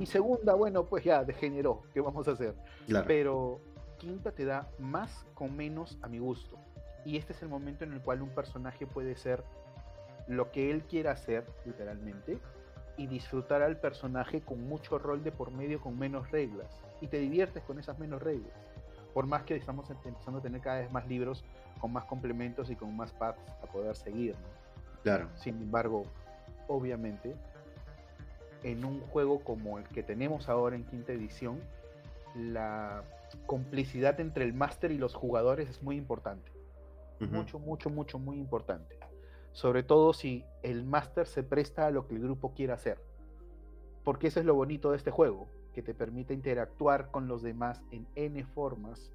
Y 0.00 0.06
segunda, 0.06 0.54
bueno, 0.54 0.84
pues 0.84 1.04
ya 1.04 1.24
degeneró, 1.24 1.82
¿qué 1.92 2.00
vamos 2.00 2.28
a 2.28 2.32
hacer? 2.32 2.54
Pero 3.06 3.60
quinta 3.98 4.32
te 4.32 4.44
da 4.44 4.68
más 4.78 5.24
con 5.34 5.56
menos 5.56 5.98
a 6.02 6.08
mi 6.08 6.18
gusto. 6.18 6.56
Y 7.04 7.16
este 7.16 7.32
es 7.32 7.42
el 7.42 7.48
momento 7.48 7.84
en 7.84 7.92
el 7.92 8.00
cual 8.00 8.22
un 8.22 8.30
personaje 8.30 8.86
puede 8.86 9.16
ser 9.16 9.42
lo 10.28 10.52
que 10.52 10.70
él 10.70 10.82
quiera 10.82 11.12
hacer, 11.12 11.44
literalmente, 11.64 12.38
y 12.96 13.06
disfrutar 13.06 13.62
al 13.62 13.78
personaje 13.78 14.40
con 14.40 14.66
mucho 14.68 14.98
rol 14.98 15.24
de 15.24 15.32
por 15.32 15.50
medio, 15.50 15.80
con 15.80 15.98
menos 15.98 16.30
reglas. 16.30 16.68
Y 17.00 17.08
te 17.08 17.18
diviertes 17.18 17.62
con 17.64 17.78
esas 17.78 17.98
menos 17.98 18.22
reglas. 18.22 18.52
Por 19.14 19.26
más 19.26 19.42
que 19.42 19.56
estamos 19.56 19.90
empezando 19.90 20.38
a 20.38 20.42
tener 20.42 20.60
cada 20.60 20.80
vez 20.80 20.92
más 20.92 21.06
libros 21.08 21.44
con 21.80 21.92
más 21.92 22.04
complementos 22.04 22.70
y 22.70 22.76
con 22.76 22.96
más 22.96 23.12
paths 23.12 23.42
a 23.62 23.66
poder 23.66 23.96
seguir. 23.96 24.36
Claro. 25.02 25.28
Sin 25.34 25.56
embargo, 25.60 26.04
obviamente, 26.68 27.34
en 28.62 28.84
un 28.84 29.00
juego 29.00 29.40
como 29.40 29.78
el 29.78 29.84
que 29.88 30.02
tenemos 30.02 30.48
ahora 30.48 30.76
en 30.76 30.84
quinta 30.84 31.12
edición, 31.12 31.60
la 32.34 33.04
complicidad 33.46 34.20
entre 34.20 34.44
el 34.44 34.54
máster 34.54 34.90
y 34.90 34.98
los 34.98 35.14
jugadores 35.14 35.68
es 35.68 35.82
muy 35.82 35.96
importante. 35.96 36.50
Mucho, 37.20 37.60
mucho, 37.60 37.88
mucho, 37.88 38.18
muy 38.18 38.36
importante. 38.36 38.98
Sobre 39.52 39.84
todo 39.84 40.12
si 40.12 40.44
el 40.62 40.84
máster 40.84 41.26
se 41.26 41.44
presta 41.44 41.86
a 41.86 41.90
lo 41.92 42.08
que 42.08 42.16
el 42.16 42.20
grupo 42.20 42.52
quiera 42.52 42.74
hacer. 42.74 42.98
Porque 44.02 44.26
eso 44.26 44.40
es 44.40 44.46
lo 44.46 44.56
bonito 44.56 44.90
de 44.90 44.96
este 44.96 45.12
juego, 45.12 45.46
que 45.72 45.82
te 45.82 45.94
permite 45.94 46.34
interactuar 46.34 47.12
con 47.12 47.28
los 47.28 47.42
demás 47.42 47.80
en 47.92 48.08
N 48.16 48.44
formas 48.44 49.12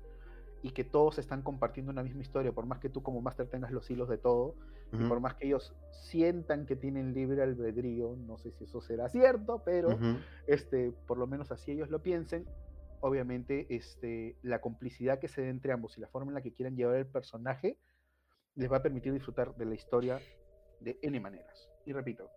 y 0.61 0.71
que 0.71 0.85
todos 0.85 1.19
están 1.19 1.41
compartiendo 1.41 1.91
una 1.91 2.03
misma 2.03 2.21
historia, 2.21 2.53
por 2.53 2.65
más 2.65 2.79
que 2.79 2.89
tú 2.89 3.03
como 3.03 3.21
máster 3.21 3.47
tengas 3.47 3.71
los 3.71 3.89
hilos 3.89 4.07
de 4.07 4.17
todo, 4.17 4.55
y 4.91 5.07
por 5.07 5.19
más 5.19 5.35
que 5.35 5.47
ellos 5.47 5.75
sientan 5.91 6.65
que 6.65 6.75
tienen 6.75 7.13
libre 7.13 7.43
albedrío, 7.43 8.15
no 8.15 8.37
sé 8.37 8.51
si 8.51 8.63
eso 8.63 8.81
será 8.81 9.09
cierto, 9.09 9.61
pero 9.65 9.97
este, 10.47 10.91
por 11.05 11.17
lo 11.17 11.27
menos 11.27 11.51
así 11.51 11.71
ellos 11.71 11.89
lo 11.89 12.01
piensen, 12.01 12.45
obviamente 13.01 13.67
este, 13.69 14.37
la 14.41 14.59
complicidad 14.59 15.19
que 15.19 15.27
se 15.27 15.41
dé 15.41 15.49
entre 15.49 15.73
ambos 15.73 15.97
y 15.97 16.01
la 16.01 16.07
forma 16.07 16.31
en 16.31 16.35
la 16.35 16.41
que 16.41 16.53
quieran 16.53 16.75
llevar 16.75 16.95
el 16.95 17.07
personaje 17.07 17.77
les 18.55 18.71
va 18.71 18.77
a 18.77 18.81
permitir 18.81 19.13
disfrutar 19.13 19.55
de 19.55 19.65
la 19.65 19.75
historia 19.75 20.19
de 20.79 20.97
N 21.01 21.19
maneras. 21.19 21.69
Y 21.85 21.93
repito, 21.93 22.29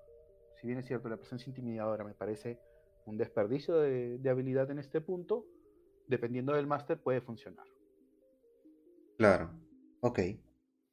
si 0.61 0.67
bien 0.67 0.79
es 0.79 0.87
cierto, 0.87 1.09
la 1.09 1.17
presencia 1.17 1.49
intimidadora 1.49 2.05
me 2.05 2.15
parece 2.15 2.61
un 3.07 3.17
desperdicio 3.17 3.77
de, 3.79 4.19
de 4.19 4.31
habilidad 4.31 4.71
en 4.71 4.79
este 4.79 5.01
punto, 5.01 5.47
dependiendo 6.07 6.53
del 6.53 6.67
máster 6.67 7.01
puede 7.01 7.21
funcionar. 7.21 7.67
Claro, 9.17 9.51
ok. 10.01 10.21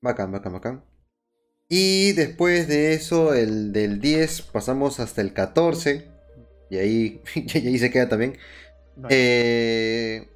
Bacán, 0.01 0.31
bacán, 0.31 0.53
bacán. 0.53 0.96
Y 1.69 2.13
después 2.13 2.67
de 2.67 2.93
eso, 2.93 3.33
el 3.33 3.73
del 3.73 3.99
10 3.99 4.43
pasamos 4.43 4.99
hasta 4.99 5.21
el 5.21 5.33
14. 5.33 6.07
Y 6.69 6.77
ahí, 6.77 7.21
ahí 7.55 7.77
se 7.77 7.91
queda 7.91 8.07
también. 8.07 8.37
Eh, 9.09 10.29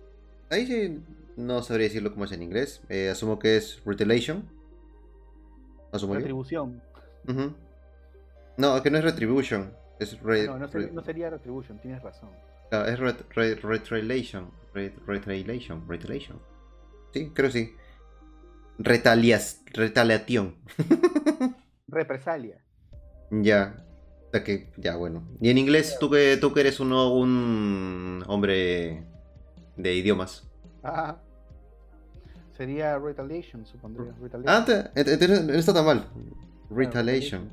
ahí 0.50 0.68
sí, 0.68 1.00
no 1.38 1.64
sabría 1.64 1.88
decirlo 1.88 2.12
como 2.12 2.26
es 2.26 2.32
en 2.34 2.44
inglés. 2.44 2.82
Eh, 2.90 3.10
asumo 3.10 3.40
que 3.40 3.58
es 3.58 3.82
Retaliation. 3.86 4.48
Retribución. 5.94 6.82
No, 8.58 8.84
que 8.84 8.92
no 8.92 8.98
es 8.98 9.04
Retribution. 9.04 9.74
Es 10.00 10.22
no, 10.22 10.58
no, 10.58 11.04
sería 11.04 11.30
Retribution, 11.30 11.80
tienes 11.80 12.02
razón. 12.02 12.30
es 12.90 13.00
Retaliation. 13.00 14.52
Retaliation. 15.88 16.40
Sí, 17.14 17.32
creo 17.34 17.52
que 17.52 17.54
sí. 17.54 17.76
Retalias, 18.78 19.62
retaliación. 19.74 20.56
Represalia. 21.88 22.64
Ya. 23.30 23.76
que, 24.46 24.72
ya, 24.78 24.96
bueno. 24.96 25.28
Y 25.40 25.50
en 25.50 25.58
inglés, 25.58 25.98
tú 26.00 26.10
que, 26.10 26.38
tú 26.38 26.54
que 26.54 26.62
eres 26.62 26.80
uno, 26.80 27.14
un 27.14 28.24
hombre 28.28 29.04
de 29.78 29.96
idiomas. 29.96 30.50
Ah. 30.84 31.18
Sería 32.56 33.00
retaliation, 33.00 33.66
supondría. 33.66 34.14
Ah, 34.46 34.66
entonces 34.96 35.44
no 35.46 35.54
está 35.54 35.74
tan 35.74 35.86
mal. 35.86 36.08
Retaliation. 36.70 37.50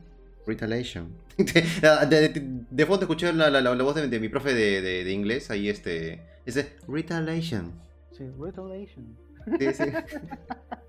Retaliation. 0.46 1.14
de, 1.36 2.86
fondo 2.86 3.02
escuché 3.02 3.32
la, 3.32 3.50
la, 3.50 3.60
la, 3.60 3.82
voz 3.82 3.94
de, 3.94 4.20
mi 4.20 4.28
profe 4.28 4.54
de, 4.54 4.82
de, 4.82 5.12
inglés, 5.12 5.50
ahí 5.50 5.68
este. 5.68 6.22
Dice, 6.44 6.76
retaliation. 6.86 7.72
Sí, 8.12 8.24
retaliation. 8.38 9.16
Sí, 9.58 9.72
sí. 9.72 9.84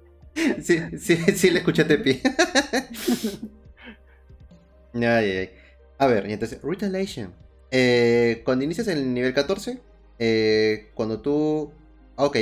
Sí, 0.62 0.80
sí, 0.98 1.18
sí, 1.36 1.50
le 1.50 1.60
escuché 1.60 1.84
a 1.84 1.88
Tepi. 1.88 2.22
ay, 4.94 5.04
ay, 5.04 5.50
A 5.98 6.08
ver, 6.08 6.30
y 6.30 6.34
entonces, 6.34 6.60
Retaliation. 6.62 7.34
Eh, 7.72 8.42
cuando 8.46 8.66
inicias 8.66 8.88
en 8.88 8.98
el 8.98 9.14
nivel 9.14 9.34
14, 9.34 9.80
eh, 10.20 10.90
cuando 10.94 11.22
tú. 11.22 11.72
Ah, 12.16 12.26
ok. 12.26 12.38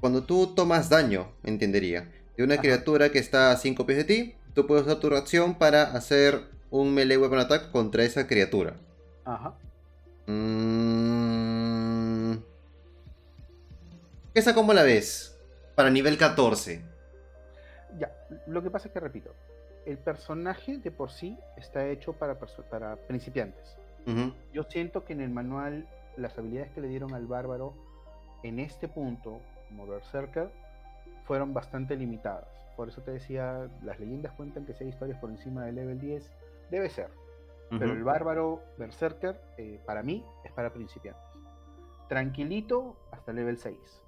Cuando 0.00 0.24
tú 0.24 0.54
tomas 0.54 0.88
daño, 0.88 1.32
entendería, 1.44 2.10
de 2.36 2.44
una 2.44 2.58
criatura 2.58 3.12
que 3.12 3.18
está 3.18 3.50
a 3.50 3.56
5 3.56 3.84
pies 3.84 3.98
de 3.98 4.04
ti, 4.04 4.34
tú 4.54 4.66
puedes 4.66 4.86
usar 4.86 4.98
tu 4.98 5.10
reacción 5.10 5.58
para 5.58 5.82
hacer 5.82 6.44
un 6.70 6.94
melee 6.94 7.18
weapon 7.18 7.38
attack 7.38 7.70
contra 7.70 8.04
esa 8.04 8.26
criatura. 8.26 8.76
Ajá. 9.26 9.54
Mm... 10.26 12.38
¿Esa 14.32 14.54
cómo 14.54 14.72
la 14.72 14.84
ves? 14.84 15.29
Para 15.80 15.88
nivel 15.88 16.18
14. 16.18 16.84
Ya, 17.98 18.12
lo 18.46 18.62
que 18.62 18.70
pasa 18.70 18.88
es 18.88 18.92
que 18.92 19.00
repito, 19.00 19.34
el 19.86 19.96
personaje 19.96 20.76
de 20.76 20.90
por 20.90 21.10
sí 21.10 21.38
está 21.56 21.88
hecho 21.88 22.12
para, 22.12 22.38
para 22.38 22.96
principiantes. 22.96 23.78
Yo 24.52 24.64
siento 24.64 25.06
que 25.06 25.14
en 25.14 25.22
el 25.22 25.30
manual 25.30 25.88
las 26.18 26.36
habilidades 26.36 26.70
que 26.72 26.82
le 26.82 26.88
dieron 26.88 27.14
al 27.14 27.26
bárbaro 27.26 27.72
en 28.42 28.58
este 28.58 28.88
punto, 28.88 29.40
como 29.68 29.86
Berserker, 29.86 30.50
fueron 31.24 31.54
bastante 31.54 31.96
limitadas. 31.96 32.48
Por 32.76 32.88
eso 32.88 33.00
te 33.00 33.12
decía, 33.12 33.70
las 33.82 33.98
leyendas 33.98 34.34
cuentan 34.34 34.66
que 34.66 34.74
si 34.74 34.84
hay 34.84 34.90
historias 34.90 35.18
por 35.18 35.30
encima 35.30 35.64
del 35.64 35.76
level 35.76 35.98
10, 35.98 36.30
debe 36.70 36.90
ser. 36.90 37.08
Pero 37.70 37.94
el 37.94 38.04
bárbaro 38.04 38.60
Berserker, 38.76 39.40
eh, 39.56 39.80
para 39.86 40.02
mí, 40.02 40.26
es 40.44 40.52
para 40.52 40.74
principiantes. 40.74 41.24
Tranquilito 42.06 42.96
hasta 43.12 43.32
level 43.32 43.56
6 43.56 44.02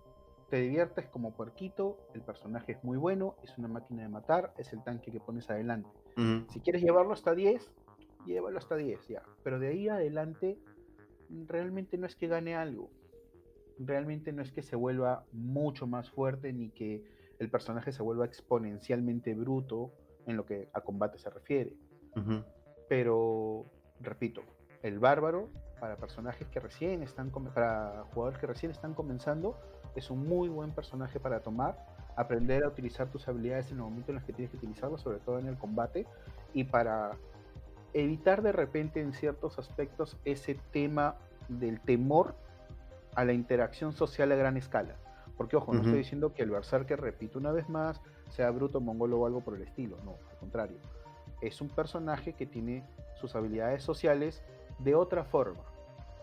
te 0.53 0.59
diviertes 0.59 1.07
como 1.07 1.33
puerquito, 1.33 1.97
el 2.13 2.21
personaje 2.21 2.73
es 2.73 2.85
muy 2.85 2.99
bueno, 2.99 3.37
es 3.43 3.57
una 3.57 3.69
máquina 3.69 4.03
de 4.03 4.11
matar, 4.11 4.53
es 4.59 4.71
el 4.75 4.85
tanque 4.85 5.11
que 5.11 5.19
pones 5.19 5.49
adelante. 5.49 5.89
Si 6.51 6.61
quieres 6.61 6.83
llevarlo 6.83 7.15
hasta 7.15 7.35
10, 7.35 7.73
llévalo 8.27 8.59
hasta 8.59 8.77
10 8.77 9.09
ya. 9.09 9.23
Pero 9.43 9.59
de 9.59 9.69
ahí 9.69 9.89
adelante, 9.89 10.59
realmente 11.47 11.97
no 11.97 12.07
es 12.07 12.17
que 12.17 12.29
gane 12.29 12.55
algo. 12.55 12.91
Realmente 13.79 14.31
no 14.35 14.43
es 14.43 14.53
que 14.53 14.63
se 14.63 14.77
vuelva 14.77 15.25
mucho 15.33 15.87
más 15.87 16.11
fuerte 16.11 16.53
ni 16.53 16.69
que 16.69 17.03
el 17.39 17.49
personaje 17.49 17.91
se 17.91 18.03
vuelva 18.03 18.27
exponencialmente 18.27 19.35
bruto 19.35 19.95
en 20.27 20.37
lo 20.37 20.45
que 20.45 20.69
a 20.75 20.83
combate 20.83 21.19
se 21.19 21.31
refiere. 21.31 21.75
Pero, 22.91 23.65
repito, 24.01 24.43
el 24.83 24.99
bárbaro, 24.99 25.49
para 25.81 25.97
personajes 25.97 26.47
que 26.49 26.61
recién 26.61 27.03
están, 27.03 27.31
para 27.31 28.05
jugadores 28.13 28.39
que 28.39 28.47
recién 28.47 28.71
están 28.71 28.93
comenzando, 28.93 29.57
es 29.95 30.11
un 30.11 30.27
muy 30.27 30.49
buen 30.49 30.71
personaje 30.73 31.21
para 31.21 31.41
tomar, 31.41 31.77
aprender 32.17 32.65
a 32.65 32.69
utilizar 32.69 33.09
tus 33.09 33.27
habilidades 33.29 33.71
en 33.71 33.79
el 33.79 33.83
momento 33.83 34.11
en 34.11 34.17
los 34.17 34.25
que 34.25 34.33
tienes 34.33 34.51
que 34.51 34.57
utilizarlo, 34.57 34.99
sobre 34.99 35.19
todo 35.19 35.39
en 35.39 35.47
el 35.47 35.57
combate, 35.57 36.07
y 36.53 36.65
para 36.65 37.13
evitar 37.95 38.43
de 38.43 38.53
repente 38.53 39.01
en 39.01 39.13
ciertos 39.13 39.59
aspectos 39.59 40.17
ese 40.25 40.55
tema 40.73 41.17
del 41.49 41.81
temor 41.81 42.35
a 43.15 43.25
la 43.25 43.33
interacción 43.33 43.93
social 43.93 44.33
a 44.33 44.37
gran 44.37 44.57
escala. 44.57 44.97
Porque 45.37 45.57
ojo, 45.57 45.73
no 45.73 45.81
estoy 45.81 45.99
diciendo 45.99 46.35
que 46.35 46.43
el 46.43 46.51
Berserker, 46.51 47.01
repito 47.01 47.39
una 47.39 47.53
vez 47.53 47.69
más, 47.69 48.01
sea 48.29 48.51
bruto, 48.51 48.81
mongolo 48.81 49.19
o 49.19 49.27
algo 49.27 49.41
por 49.41 49.57
el 49.57 49.63
estilo, 49.63 49.99
no, 50.05 50.17
al 50.31 50.37
contrario. 50.39 50.77
Es 51.41 51.61
un 51.61 51.69
personaje 51.69 52.35
que 52.35 52.47
tiene 52.47 52.85
sus 53.15 53.35
habilidades 53.35 53.83
sociales 53.83 54.43
de 54.79 54.95
otra 54.95 55.25
forma. 55.25 55.63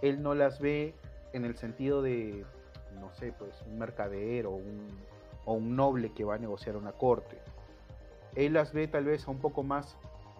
Él 0.01 0.21
no 0.21 0.33
las 0.35 0.59
ve 0.59 0.95
en 1.33 1.45
el 1.45 1.55
sentido 1.57 2.01
de 2.01 2.45
no 2.99 3.11
sé, 3.13 3.33
pues 3.37 3.61
un 3.67 3.77
mercader 3.77 4.45
o 4.45 4.51
un, 4.51 4.87
o 5.45 5.53
un 5.53 5.75
noble 5.75 6.11
que 6.11 6.23
va 6.23 6.35
a 6.35 6.37
negociar 6.37 6.75
una 6.75 6.91
corte. 6.91 7.37
Él 8.35 8.53
las 8.53 8.73
ve 8.73 8.87
tal 8.87 9.05
vez 9.05 9.27
un 9.27 9.39
poco 9.39 9.63
más 9.63 9.97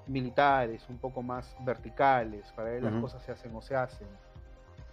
militares, 0.08 0.88
un 0.90 0.98
poco 0.98 1.22
más 1.22 1.56
verticales, 1.62 2.52
para 2.54 2.76
él 2.76 2.84
las 2.84 2.94
cosas 3.02 3.24
se 3.24 3.32
hacen 3.32 3.56
o 3.56 3.62
se 3.62 3.76
hacen. 3.76 4.08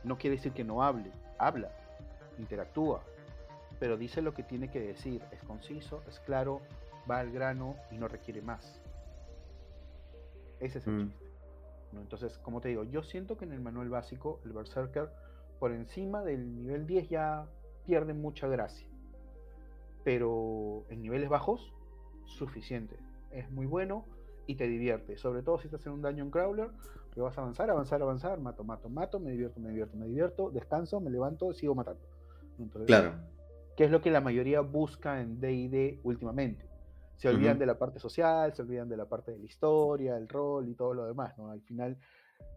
No 0.05 0.19
quiere 0.19 0.37
decir 0.37 0.53
que 0.53 0.65
no 0.65 0.83
hable, 0.83 1.11
habla, 1.39 1.71
interactúa, 2.39 3.01
pero 3.79 3.97
dice 3.97 4.23
lo 4.23 4.35
que 4.35 4.43
tiene 4.43 4.71
que 4.71 4.81
decir, 4.81 5.23
es 5.33 5.43
conciso, 5.43 6.03
es 6.09 6.21
claro, 6.21 6.61
va 7.11 7.19
al 7.19 7.31
grano 7.31 7.77
y 7.91 7.97
no 7.97 8.09
requiere 8.09 8.43
más. 8.43 8.81
Ese 10.61 10.79
es 10.79 10.87
el 10.87 10.93
mm. 10.93 11.09
chiste. 11.09 11.27
Entonces, 11.93 12.39
como 12.39 12.61
te 12.61 12.69
digo, 12.69 12.85
yo 12.85 13.03
siento 13.03 13.37
que 13.37 13.45
en 13.45 13.53
el 13.53 13.61
manual 13.61 13.89
básico, 13.89 14.41
el 14.45 14.53
Berserker, 14.53 15.11
por 15.59 15.73
encima 15.73 16.23
del 16.23 16.55
nivel 16.55 16.87
10 16.87 17.09
ya 17.09 17.47
pierde 17.85 18.15
mucha 18.15 18.49
gracia. 18.49 18.89
Pero 20.05 20.85
en 20.91 21.03
niveles 21.03 21.29
bajos, 21.29 21.73
suficiente. 22.25 22.97
Es 23.31 23.51
muy 23.51 23.67
bueno 23.67 24.05
y 24.47 24.57
te 24.57 24.67
divierte. 24.69 25.17
Sobre 25.17 25.43
todo 25.43 25.59
si 25.59 25.67
estás 25.67 25.85
en 25.87 25.93
un 25.93 26.03
dungeon 26.03 26.31
crawler, 26.31 26.71
que 27.13 27.21
vas 27.21 27.37
a 27.39 27.41
avanzar, 27.41 27.71
avanzar, 27.71 28.03
avanzar, 28.03 28.39
mato, 28.41 28.63
mato, 28.63 28.89
mato, 28.89 29.19
me 29.19 29.31
divierto, 29.31 29.59
me 29.59 29.71
divierto, 29.71 29.97
me 29.97 30.07
divierto, 30.07 30.51
descanso, 30.51 31.01
me 31.01 31.11
levanto, 31.11 31.53
sigo 31.53 31.75
matando. 31.75 32.03
claro. 32.87 33.15
¿Qué 33.77 33.85
es 33.85 33.91
lo 33.91 34.01
que 34.01 34.11
la 34.11 34.23
mayoría 34.23 34.63
busca 34.63 35.21
en 35.21 35.39
DD 35.39 36.01
últimamente? 36.03 36.67
Se 37.17 37.29
olvidan 37.29 37.59
de 37.59 37.67
la 37.67 37.79
parte 37.79 37.99
social, 37.99 38.55
se 38.55 38.63
olvidan 38.63 38.89
de 38.89 38.97
la 38.97 39.07
parte 39.07 39.33
de 39.33 39.39
la 39.39 39.45
historia, 39.45 40.17
el 40.17 40.29
rol 40.29 40.69
y 40.69 40.75
todo 40.75 40.95
lo 40.95 41.07
demás, 41.07 41.37
¿no? 41.39 41.51
Al 41.51 41.61
final 41.63 41.99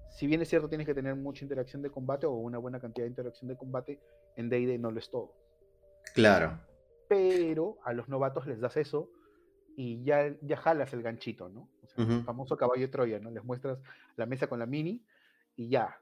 si 0.10 0.28
bien 0.28 0.42
es 0.42 0.50
cierto, 0.50 0.68
tienes 0.68 0.88
que 0.88 0.94
tener 0.94 1.16
mucha 1.16 1.46
interacción 1.46 1.82
de 1.82 1.90
combate 1.90 2.26
o 2.26 2.32
una 2.32 2.58
buena 2.58 2.80
cantidad 2.80 3.06
de 3.06 3.10
interacción 3.10 3.48
de 3.48 3.58
combate, 3.58 4.00
en 4.36 4.50
DD 4.50 4.80
no 4.80 4.92
lo 4.92 5.00
es 5.00 5.10
todo. 5.10 5.34
Claro. 6.14 6.60
Pero 7.08 7.78
a 7.84 7.94
los 7.94 8.10
novatos 8.10 8.48
les 8.48 8.60
das 8.60 8.78
eso 8.78 9.10
y 9.76 10.04
ya, 10.04 10.34
ya 10.42 10.58
jalas 10.58 10.94
el 10.94 11.02
ganchito, 11.02 11.50
¿no? 11.50 11.70
El 11.98 12.24
famoso 12.24 12.56
caballo 12.56 12.82
de 12.82 12.88
Troya, 12.88 13.20
¿no? 13.20 13.30
Les 13.30 13.44
muestras 13.44 13.78
la 14.16 14.26
mesa 14.26 14.48
con 14.48 14.60
la 14.60 14.66
mini 14.66 15.04
y 15.58 15.70
ya 15.70 16.00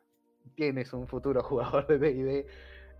tienes 0.55 0.93
un 0.93 1.07
futuro 1.07 1.41
jugador 1.43 1.87
de 1.87 1.97
DD 1.97 2.47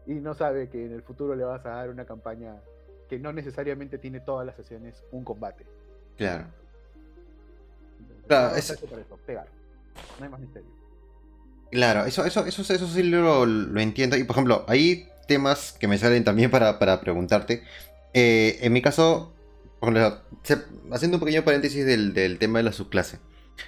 y 0.08 0.16
no 0.16 0.34
sabe 0.34 0.70
que 0.70 0.86
en 0.86 0.94
el 0.94 1.04
futuro 1.04 1.36
le 1.36 1.44
vas 1.44 1.66
a 1.66 1.70
dar 1.70 1.90
una 1.90 2.06
campaña 2.06 2.62
que 3.08 3.20
no 3.20 3.34
necesariamente 3.34 3.98
tiene 3.98 4.20
todas 4.20 4.46
las 4.46 4.56
sesiones 4.56 5.04
un 5.12 5.24
combate. 5.24 5.66
Claro. 6.16 6.48
Claro, 8.28 8.56
es... 8.56 8.86
pegar. 9.26 9.48
No 10.18 10.26
hay 10.26 10.32
más 10.32 10.40
misterio. 10.40 10.87
Claro, 11.72 12.06
eso, 12.06 12.26
eso, 12.26 12.46
eso, 12.46 12.62
eso 12.62 12.88
sí 12.88 13.04
lo, 13.04 13.46
lo, 13.46 13.82
entiendo. 13.82 14.16
Y 14.18 14.24
por 14.24 14.36
ejemplo, 14.36 14.66
hay 14.68 15.08
temas 15.28 15.76
que 15.78 15.88
me 15.88 15.98
salen 15.98 16.24
también 16.24 16.50
para, 16.50 16.80
para 16.80 17.02
preguntarte. 17.02 17.64
Eh, 18.14 18.60
en 18.62 18.74
mi 18.74 18.82
caso, 18.82 19.34
haciendo 20.92 21.18
un 21.18 21.24
pequeño 21.24 21.44
paréntesis 21.44 21.86
del, 21.86 22.14
del, 22.14 22.40
tema 22.40 22.60
de 22.60 22.64
la 22.64 22.72
subclase. 22.72 23.20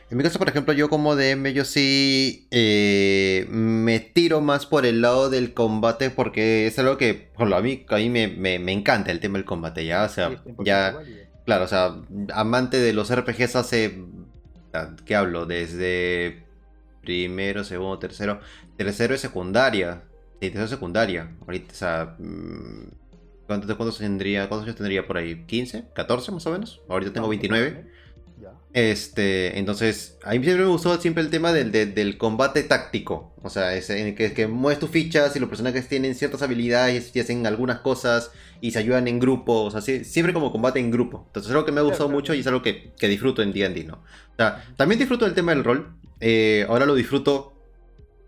En 0.10 0.18
mi 0.18 0.24
caso, 0.24 0.38
por 0.39 0.47
ejemplo, 0.47 0.74
yo 0.74 0.88
como 0.88 1.16
DM, 1.16 1.52
yo 1.52 1.66
sí 1.66 2.47
eh, 2.52 3.47
me 3.50 4.00
tiro 4.00 4.39
más 4.39 4.66
por 4.66 4.86
el 4.86 5.02
lado 5.02 5.30
del 5.30 5.54
combate 5.54 6.12
porque 6.12 6.68
es 6.68 6.78
algo 6.78 6.97
que, 6.97 7.14
por 7.14 7.47
ejemplo, 7.47 7.58
a 7.58 7.62
mí, 7.62 7.86
a 7.89 7.95
mí 7.97 8.10
me, 8.10 8.28
me, 8.28 8.60
me, 8.60 8.72
encanta 8.72 9.12
el 9.12 9.20
tema 9.20 9.39
del 9.39 9.45
combate, 9.45 9.86
¿ya? 9.86 10.04
O 10.04 10.10
sea, 10.10 10.41
ya... 10.64 10.95
Claro, 11.45 11.66
o 11.66 11.68
sea, 11.68 11.95
amante 12.34 12.78
de 12.78 12.93
los 12.93 13.14
RPGs 13.14 13.56
hace... 13.56 14.04
¿Qué 15.06 15.16
hablo? 15.16 15.47
Desde 15.47 16.43
primero, 17.02 17.64
segundo, 17.64 18.00
tercero. 18.00 18.39
Tercero 18.78 19.14
es 19.14 19.22
secundaria. 19.22 20.04
Sí, 20.34 20.47
tercero 20.47 20.66
es 20.66 20.72
secundaria. 20.72 21.36
Ahorita, 21.41 21.74
o 21.74 21.76
sea... 21.76 22.16
Mm, 22.20 22.89
¿Cuántos, 23.47 23.76
cuántos, 23.78 23.97
tendría, 23.97 24.47
¿Cuántos 24.47 24.66
años 24.68 24.76
tendría 24.76 25.08
por 25.08 25.18
ahí? 25.18 25.43
¿15? 25.47 25.91
¿14 25.95 26.32
más 26.32 26.45
o 26.45 26.52
menos? 26.52 26.82
Ahorita 26.88 27.12
tengo 27.12 27.28
29. 27.28 27.84
Este, 28.72 29.58
entonces, 29.58 30.20
a 30.24 30.32
mí 30.32 30.43
siempre 30.43 30.64
me 30.64 30.70
gustó 30.70 30.95
siempre 31.02 31.24
el 31.24 31.32
tema 31.32 31.52
del, 31.52 31.72
del, 31.72 32.18
combate 32.18 32.62
táctico. 32.62 33.34
O 33.41 33.50
sea, 33.50 33.74
es 33.74 33.89
en 33.89 34.14
que, 34.14 34.34
que 34.34 34.47
mueves 34.47 34.80
tus 34.80 34.91
fichas 34.91 35.36
y 35.36 35.39
los 35.39 35.50
personajes 35.50 35.88
tienen 35.88 36.14
ciertas 36.14 36.43
habilidades 36.43 37.12
y 37.16 37.20
hacen 37.20 37.47
algunas 37.47 37.80
cosas 37.80 38.32
y 38.62 38.72
se 38.72 38.80
ayudan 38.80 39.08
en 39.08 39.20
grupo. 39.20 39.64
O 39.64 39.72
sea, 39.72 39.82
siempre 39.82 40.34
como 40.34 40.52
combate 40.52 40.80
en 40.80 40.91
grupo. 40.91 41.24
Entonces 41.28 41.50
es 41.50 41.56
algo 41.56 41.66
que 41.66 41.72
me 41.72 41.80
ha 41.80 41.84
gustado 41.84 42.10
mucho 42.10 42.36
y 42.36 42.41
es 42.41 42.47
algo 42.47 42.62
que, 42.62 42.91
que 43.00 43.08
disfruto 43.08 43.41
en 43.41 43.52
D&D, 43.52 43.86
¿no? 43.86 43.95
O 43.95 44.36
sea, 44.38 44.64
también 44.78 45.00
disfruto 45.00 45.26
del 45.26 45.34
tema 45.34 45.54
del 45.56 45.64
rol. 45.64 45.95
Eh, 46.20 46.65
ahora 46.67 46.86
lo 46.86 46.95
disfruto, 46.95 47.53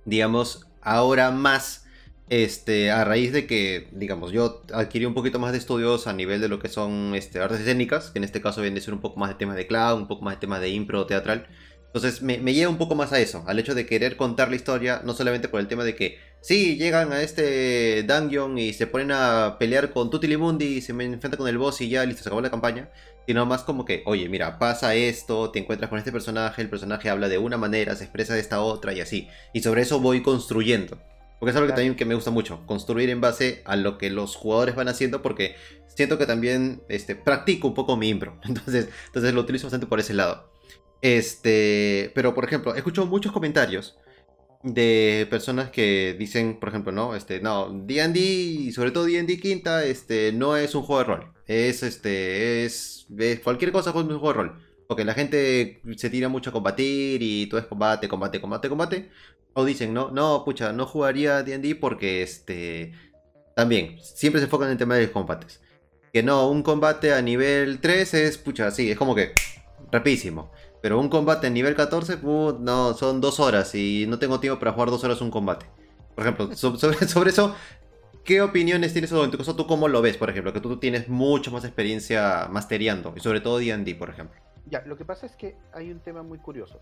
digamos, 0.05 0.67
ahora 0.81 1.31
más 1.31 1.85
este, 2.31 2.91
a 2.91 3.03
raíz 3.03 3.33
de 3.33 3.45
que, 3.45 3.89
digamos, 3.91 4.31
yo 4.31 4.61
adquirí 4.73 5.05
un 5.05 5.13
poquito 5.13 5.37
más 5.37 5.51
de 5.51 5.57
estudios 5.57 6.07
a 6.07 6.13
nivel 6.13 6.39
de 6.39 6.47
lo 6.47 6.59
que 6.59 6.69
son 6.69 7.13
este, 7.13 7.41
artes 7.41 7.59
escénicas, 7.59 8.09
que 8.09 8.19
en 8.19 8.23
este 8.23 8.41
caso 8.41 8.61
viene 8.61 8.79
a 8.79 8.81
ser 8.81 8.93
un 8.93 9.01
poco 9.01 9.19
más 9.19 9.29
de 9.29 9.35
temas 9.35 9.57
de 9.57 9.67
clown, 9.67 10.03
un 10.03 10.07
poco 10.07 10.23
más 10.23 10.35
de 10.35 10.39
temas 10.39 10.61
de 10.61 10.69
impro 10.69 11.05
teatral. 11.05 11.47
Entonces 11.87 12.21
me, 12.21 12.37
me, 12.37 12.53
lleva 12.53 12.71
un 12.71 12.77
poco 12.77 12.95
más 12.95 13.11
a 13.11 13.19
eso, 13.19 13.43
al 13.47 13.59
hecho 13.59 13.75
de 13.75 13.85
querer 13.85 14.15
contar 14.15 14.49
la 14.49 14.55
historia, 14.55 15.01
no 15.03 15.13
solamente 15.13 15.49
por 15.49 15.59
el 15.59 15.67
tema 15.67 15.83
de 15.83 15.93
que, 15.93 16.19
sí, 16.39 16.77
llegan 16.77 17.11
a 17.11 17.21
este 17.21 18.03
dungeon 18.03 18.57
y 18.57 18.71
se 18.71 18.87
ponen 18.87 19.11
a 19.11 19.57
pelear 19.59 19.91
con 19.91 20.09
Tutilimundi 20.09 20.77
y 20.77 20.81
se 20.81 20.93
me 20.93 21.03
enfrentan 21.03 21.37
con 21.37 21.49
el 21.49 21.57
boss 21.57 21.81
y 21.81 21.89
ya, 21.89 22.05
listo, 22.05 22.23
se 22.23 22.29
acabó 22.29 22.39
la 22.39 22.49
campaña, 22.49 22.89
sino 23.27 23.45
más 23.45 23.63
como 23.63 23.85
que, 23.85 24.03
oye, 24.05 24.27
mira, 24.29 24.59
pasa 24.59 24.95
esto, 24.95 25.51
te 25.51 25.59
encuentras 25.59 25.89
con 25.89 25.99
este 25.99 26.11
personaje, 26.11 26.61
el 26.61 26.69
personaje 26.69 27.09
habla 27.09 27.29
de 27.29 27.37
una 27.37 27.57
manera, 27.57 27.95
se 27.95 28.03
expresa 28.03 28.33
de 28.33 28.39
esta 28.39 28.61
otra 28.61 28.93
y 28.93 29.01
así. 29.01 29.27
Y 29.53 29.61
sobre 29.61 29.83
eso 29.83 29.99
voy 29.99 30.21
construyendo. 30.21 30.99
Porque 31.39 31.51
es 31.51 31.55
algo 31.55 31.67
que 31.67 31.73
también 31.73 31.95
que 31.95 32.05
me 32.05 32.13
gusta 32.13 32.29
mucho, 32.29 32.65
construir 32.67 33.09
en 33.09 33.19
base 33.19 33.63
a 33.65 33.75
lo 33.75 33.97
que 33.97 34.11
los 34.11 34.35
jugadores 34.35 34.75
van 34.75 34.89
haciendo, 34.89 35.21
porque 35.21 35.55
siento 35.87 36.17
que 36.17 36.27
también 36.27 36.83
este, 36.87 37.15
practico 37.15 37.67
un 37.67 37.73
poco 37.73 37.97
mi 37.97 38.09
impro. 38.09 38.39
Entonces, 38.43 38.89
entonces 39.07 39.33
lo 39.33 39.41
utilizo 39.41 39.65
bastante 39.65 39.87
por 39.87 39.99
ese 39.99 40.13
lado. 40.13 40.51
Este, 41.01 42.11
pero 42.13 42.35
por 42.35 42.45
ejemplo, 42.45 42.75
escucho 42.75 43.07
muchos 43.07 43.31
comentarios 43.31 43.97
de 44.63 45.27
personas 45.29 45.71
que 45.71 46.15
dicen, 46.17 46.59
por 46.59 46.69
ejemplo, 46.69 46.91
no, 46.91 47.15
este, 47.15 47.41
no, 47.41 47.69
D&D 47.69 48.19
y 48.19 48.71
sobre 48.71 48.91
todo 48.91 49.05
D&D 49.05 49.39
quinta, 49.39 49.83
este, 49.85 50.31
no 50.31 50.55
es 50.57 50.75
un 50.75 50.83
juego 50.83 50.99
de 50.99 51.07
rol, 51.07 51.33
es, 51.47 51.83
este, 51.83 52.65
es, 52.65 53.07
cualquier 53.43 53.71
cosa 53.71 53.89
es 53.89 53.95
un 53.95 54.07
juego 54.07 54.27
de 54.27 54.33
rol, 54.33 54.59
porque 54.87 55.05
la 55.05 55.13
gente 55.13 55.81
se 55.97 56.09
tira 56.09 56.29
mucho 56.29 56.49
a 56.49 56.53
combatir 56.53 57.21
y 57.21 57.47
todo 57.47 57.59
es 57.59 57.65
combate, 57.65 58.07
combate, 58.07 58.39
combate, 58.41 58.69
combate, 58.69 59.09
o 59.53 59.65
dicen, 59.65 59.93
no, 59.93 60.11
no, 60.11 60.43
pucha, 60.45 60.71
no 60.73 60.85
jugaría 60.85 61.43
D&D 61.43 61.75
porque 61.75 62.21
este... 62.23 62.93
También, 63.55 63.97
siempre 64.01 64.39
se 64.39 64.45
enfocan 64.45 64.67
en 64.67 64.73
el 64.73 64.77
tema 64.77 64.95
de 64.95 65.03
los 65.03 65.11
combates. 65.11 65.61
Que 66.13 66.23
no, 66.23 66.49
un 66.49 66.63
combate 66.63 67.13
a 67.13 67.21
nivel 67.21 67.79
3 67.79 68.13
es, 68.13 68.37
pucha, 68.37 68.71
sí, 68.71 68.91
es 68.91 68.97
como 68.97 69.13
que 69.13 69.33
rapidísimo. 69.91 70.51
Pero 70.81 70.99
un 70.99 71.09
combate 71.09 71.47
a 71.47 71.49
nivel 71.49 71.75
14, 71.75 72.19
no, 72.59 72.93
son 72.93 73.21
dos 73.21 73.39
horas 73.39 73.75
y 73.75 74.05
no 74.07 74.19
tengo 74.19 74.39
tiempo 74.39 74.59
para 74.59 74.71
jugar 74.71 74.89
dos 74.89 75.03
horas 75.03 75.21
un 75.21 75.31
combate. 75.31 75.65
Por 76.15 76.23
ejemplo, 76.25 76.55
sobre, 76.55 76.77
sobre 77.07 77.29
eso, 77.29 77.55
¿qué 78.23 78.41
opiniones 78.41 78.93
tienes 78.93 79.09
sobre 79.09 79.29
tu 79.29 79.37
caso? 79.37 79.55
¿Tú 79.55 79.67
cómo 79.67 79.87
lo 79.87 80.01
ves, 80.01 80.17
por 80.17 80.29
ejemplo? 80.29 80.53
Que 80.53 80.59
tú 80.59 80.77
tienes 80.77 81.07
mucho 81.07 81.51
más 81.51 81.63
experiencia 81.63 82.47
masteriando, 82.49 83.13
y 83.15 83.19
sobre 83.19 83.41
todo 83.41 83.59
D&D, 83.59 83.95
por 83.95 84.09
ejemplo. 84.09 84.39
Ya, 84.69 84.83
lo 84.85 84.97
que 84.97 85.05
pasa 85.05 85.25
es 85.25 85.35
que 85.35 85.55
hay 85.73 85.91
un 85.91 85.99
tema 85.99 86.23
muy 86.23 86.37
curioso 86.37 86.79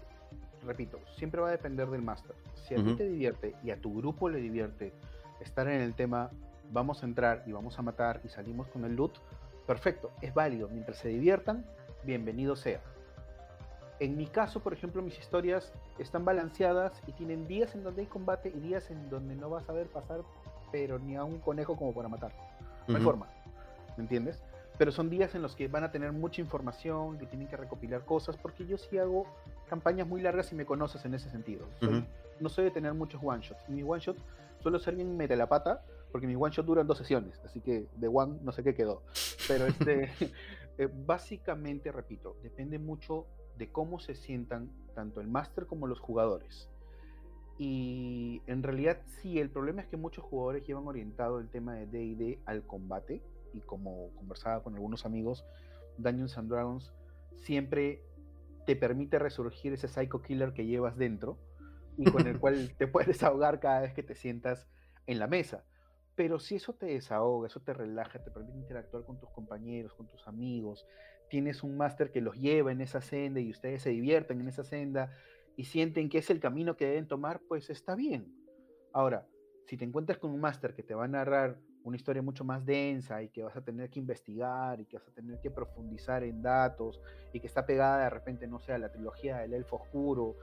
repito, 0.66 1.00
siempre 1.18 1.42
va 1.42 1.50
a 1.50 1.52
depender 1.52 1.90
del 1.90 2.02
máster. 2.02 2.36
Si 2.56 2.76
a 2.76 2.78
ti 2.78 2.94
te 2.96 3.08
divierte 3.08 3.56
y 3.64 3.72
a 3.72 3.78
tu 3.78 3.96
grupo 3.96 4.30
le 4.30 4.40
divierte 4.40 4.94
estar 5.42 5.68
en 5.68 5.82
el 5.82 5.94
tema, 5.94 6.32
vamos 6.72 7.04
a 7.04 7.06
entrar 7.06 7.44
y 7.46 7.52
vamos 7.52 7.80
a 7.80 7.82
matar 7.82 8.22
y 8.24 8.30
salimos 8.30 8.68
con 8.68 8.86
el 8.86 8.96
loot, 8.96 9.18
perfecto, 9.66 10.12
es 10.22 10.34
válido. 10.34 10.70
Mientras 10.70 10.98
se 10.98 11.10
diviertan, 11.10 11.66
bienvenido 12.04 12.56
sea. 12.56 12.82
En 14.00 14.16
mi 14.16 14.28
caso, 14.28 14.62
por 14.62 14.74
ejemplo, 14.74 15.02
mis 15.02 15.18
historias 15.20 15.74
están 15.98 16.24
balanceadas 16.24 17.02
y 17.08 17.12
tienen 17.12 17.48
días 17.48 17.76
en 17.76 17.84
donde 17.84 18.02
hay 18.02 18.08
combate 18.08 18.50
y 18.50 18.60
días 18.60 18.90
en 18.92 19.10
donde 19.10 19.36
no 19.36 19.50
vas 19.50 19.68
a 19.70 19.74
ver 19.74 19.88
pasar, 19.88 20.22
pero 20.72 21.00
ni 21.00 21.16
a 21.16 21.24
un 21.24 21.40
conejo 21.40 21.76
como 21.76 21.94
para 21.94 22.08
matar. 22.08 22.32
No 22.88 22.98
hay 22.98 23.04
forma. 23.04 23.28
¿Me 23.98 24.04
entiendes? 24.04 24.42
pero 24.80 24.94
son 24.94 25.10
días 25.10 25.36
en 25.36 25.42
los 25.42 25.58
que 25.58 25.68
van 25.68 25.84
a 25.84 25.92
tener 25.92 26.14
mucha 26.14 26.40
información, 26.40 27.20
que 27.20 27.26
tienen 27.26 27.50
que 27.50 27.58
recopilar 27.58 28.06
cosas, 28.06 28.38
porque 28.38 28.66
yo 28.66 28.78
sí 28.78 28.98
hago 28.98 29.26
campañas 29.68 30.08
muy 30.08 30.22
largas 30.22 30.54
y 30.54 30.56
me 30.56 30.66
conoces 30.66 31.04
en 31.04 31.14
ese 31.14 31.30
sentido. 31.30 31.68
No 32.40 32.48
soy 32.48 32.64
de 32.64 32.72
tener 32.72 32.94
muchos 32.94 33.22
one 33.22 33.42
shots. 33.42 33.68
Mi 33.68 33.84
one 33.84 34.00
shot 34.00 34.16
suelo 34.64 34.80
ser 34.80 34.96
bien 34.96 35.18
mete 35.18 35.36
la 35.36 35.50
pata, 35.50 35.84
porque 36.14 36.28
mi 36.28 36.36
one 36.38 36.54
shot 36.54 36.66
duran 36.66 36.88
dos 36.88 36.98
sesiones, 36.98 37.42
así 37.44 37.60
que 37.60 37.88
de 37.98 38.08
one 38.08 38.40
no 38.42 38.54
sé 38.54 38.64
qué 38.64 38.74
quedó. 38.74 39.02
Pero 39.50 39.68
este, 39.68 40.12
eh, 40.78 40.88
básicamente, 41.06 41.92
repito, 41.92 42.38
depende 42.42 42.80
mucho 42.80 43.26
de 43.60 43.70
cómo 43.72 44.00
se 44.00 44.16
sientan 44.16 44.72
tanto 44.96 45.22
el 45.22 45.28
máster 45.28 45.68
como 45.68 45.86
los 45.86 46.00
jugadores. 46.00 46.70
Y 47.58 48.42
en 48.48 48.64
realidad 48.64 49.02
sí, 49.22 49.38
el 49.38 49.50
problema 49.50 49.82
es 49.82 49.88
que 49.88 49.98
muchos 49.98 50.24
jugadores 50.24 50.66
llevan 50.66 50.88
orientado 50.88 51.40
el 51.40 51.50
tema 51.50 51.76
de 51.76 51.86
DD 51.86 52.40
al 52.46 52.64
combate 52.66 53.22
y 53.54 53.60
como 53.60 54.12
conversaba 54.16 54.64
con 54.64 54.76
algunos 54.76 55.06
amigos, 55.06 55.46
Dungeons 55.98 56.38
and 56.38 56.50
Dragons 56.50 56.94
siempre 57.36 58.02
te 58.66 58.78
permite 58.78 59.20
resurgir 59.20 59.74
ese 59.74 59.90
psycho 59.90 60.22
killer 60.22 60.54
que 60.54 60.66
llevas 60.66 60.96
dentro 60.98 61.38
y 61.98 62.10
con 62.10 62.26
el 62.28 62.40
cual 62.40 62.74
te 62.78 62.88
puedes 62.88 63.10
desahogar 63.10 63.60
cada 63.60 63.82
vez 63.82 63.94
que 63.94 64.04
te 64.04 64.16
sientas 64.16 64.70
en 65.06 65.20
la 65.20 65.28
mesa. 65.28 65.66
Pero 66.16 66.40
si 66.40 66.56
eso 66.56 66.74
te 66.74 66.86
desahoga, 66.86 67.48
eso 67.48 67.60
te 67.60 67.74
relaja, 67.74 68.24
te 68.24 68.32
permite 68.32 68.58
interactuar 68.58 69.04
con 69.04 69.20
tus 69.20 69.30
compañeros, 69.32 69.94
con 69.96 70.08
tus 70.08 70.26
amigos, 70.28 70.86
tienes 71.30 71.64
un 71.64 71.78
máster 71.78 72.12
que 72.12 72.22
los 72.22 72.36
lleva 72.38 72.72
en 72.72 72.82
esa 72.82 73.02
senda 73.02 73.40
y 73.40 73.52
ustedes 73.52 73.84
se 73.84 73.92
divierten 73.92 74.42
en 74.42 74.48
esa 74.48 74.64
senda 74.64 75.12
y 75.56 75.66
sienten 75.66 76.10
que 76.10 76.18
es 76.18 76.30
el 76.30 76.40
camino 76.40 76.76
que 76.76 76.86
deben 76.86 77.08
tomar, 77.08 77.42
pues 77.48 77.70
está 77.70 77.96
bien. 77.96 78.34
Ahora, 78.92 79.28
si 79.66 79.78
te 79.78 79.86
encuentras 79.86 80.18
con 80.18 80.32
un 80.32 80.40
máster 80.40 80.74
que 80.74 80.84
te 80.84 80.96
va 80.96 81.06
a 81.06 81.08
narrar 81.08 81.58
una 81.84 81.96
historia 81.96 82.22
mucho 82.22 82.44
más 82.44 82.66
densa 82.66 83.22
y 83.22 83.30
que 83.30 83.44
vas 83.44 83.56
a 83.56 83.62
tener 83.62 83.90
que 83.90 84.00
investigar 84.00 84.80
y 84.80 84.86
que 84.86 84.98
vas 84.98 85.08
a 85.08 85.12
tener 85.12 85.40
que 85.40 85.52
profundizar 85.52 86.24
en 86.24 86.42
datos 86.42 87.00
y 87.34 87.40
que 87.40 87.48
está 87.48 87.66
pegada 87.66 88.04
de 88.04 88.10
repente, 88.10 88.48
no 88.48 88.60
sé, 88.60 88.74
a 88.74 88.78
la 88.78 88.92
trilogía 88.92 89.38
del 89.38 89.54
Elfo 89.54 89.78
Oscuro 89.78 90.36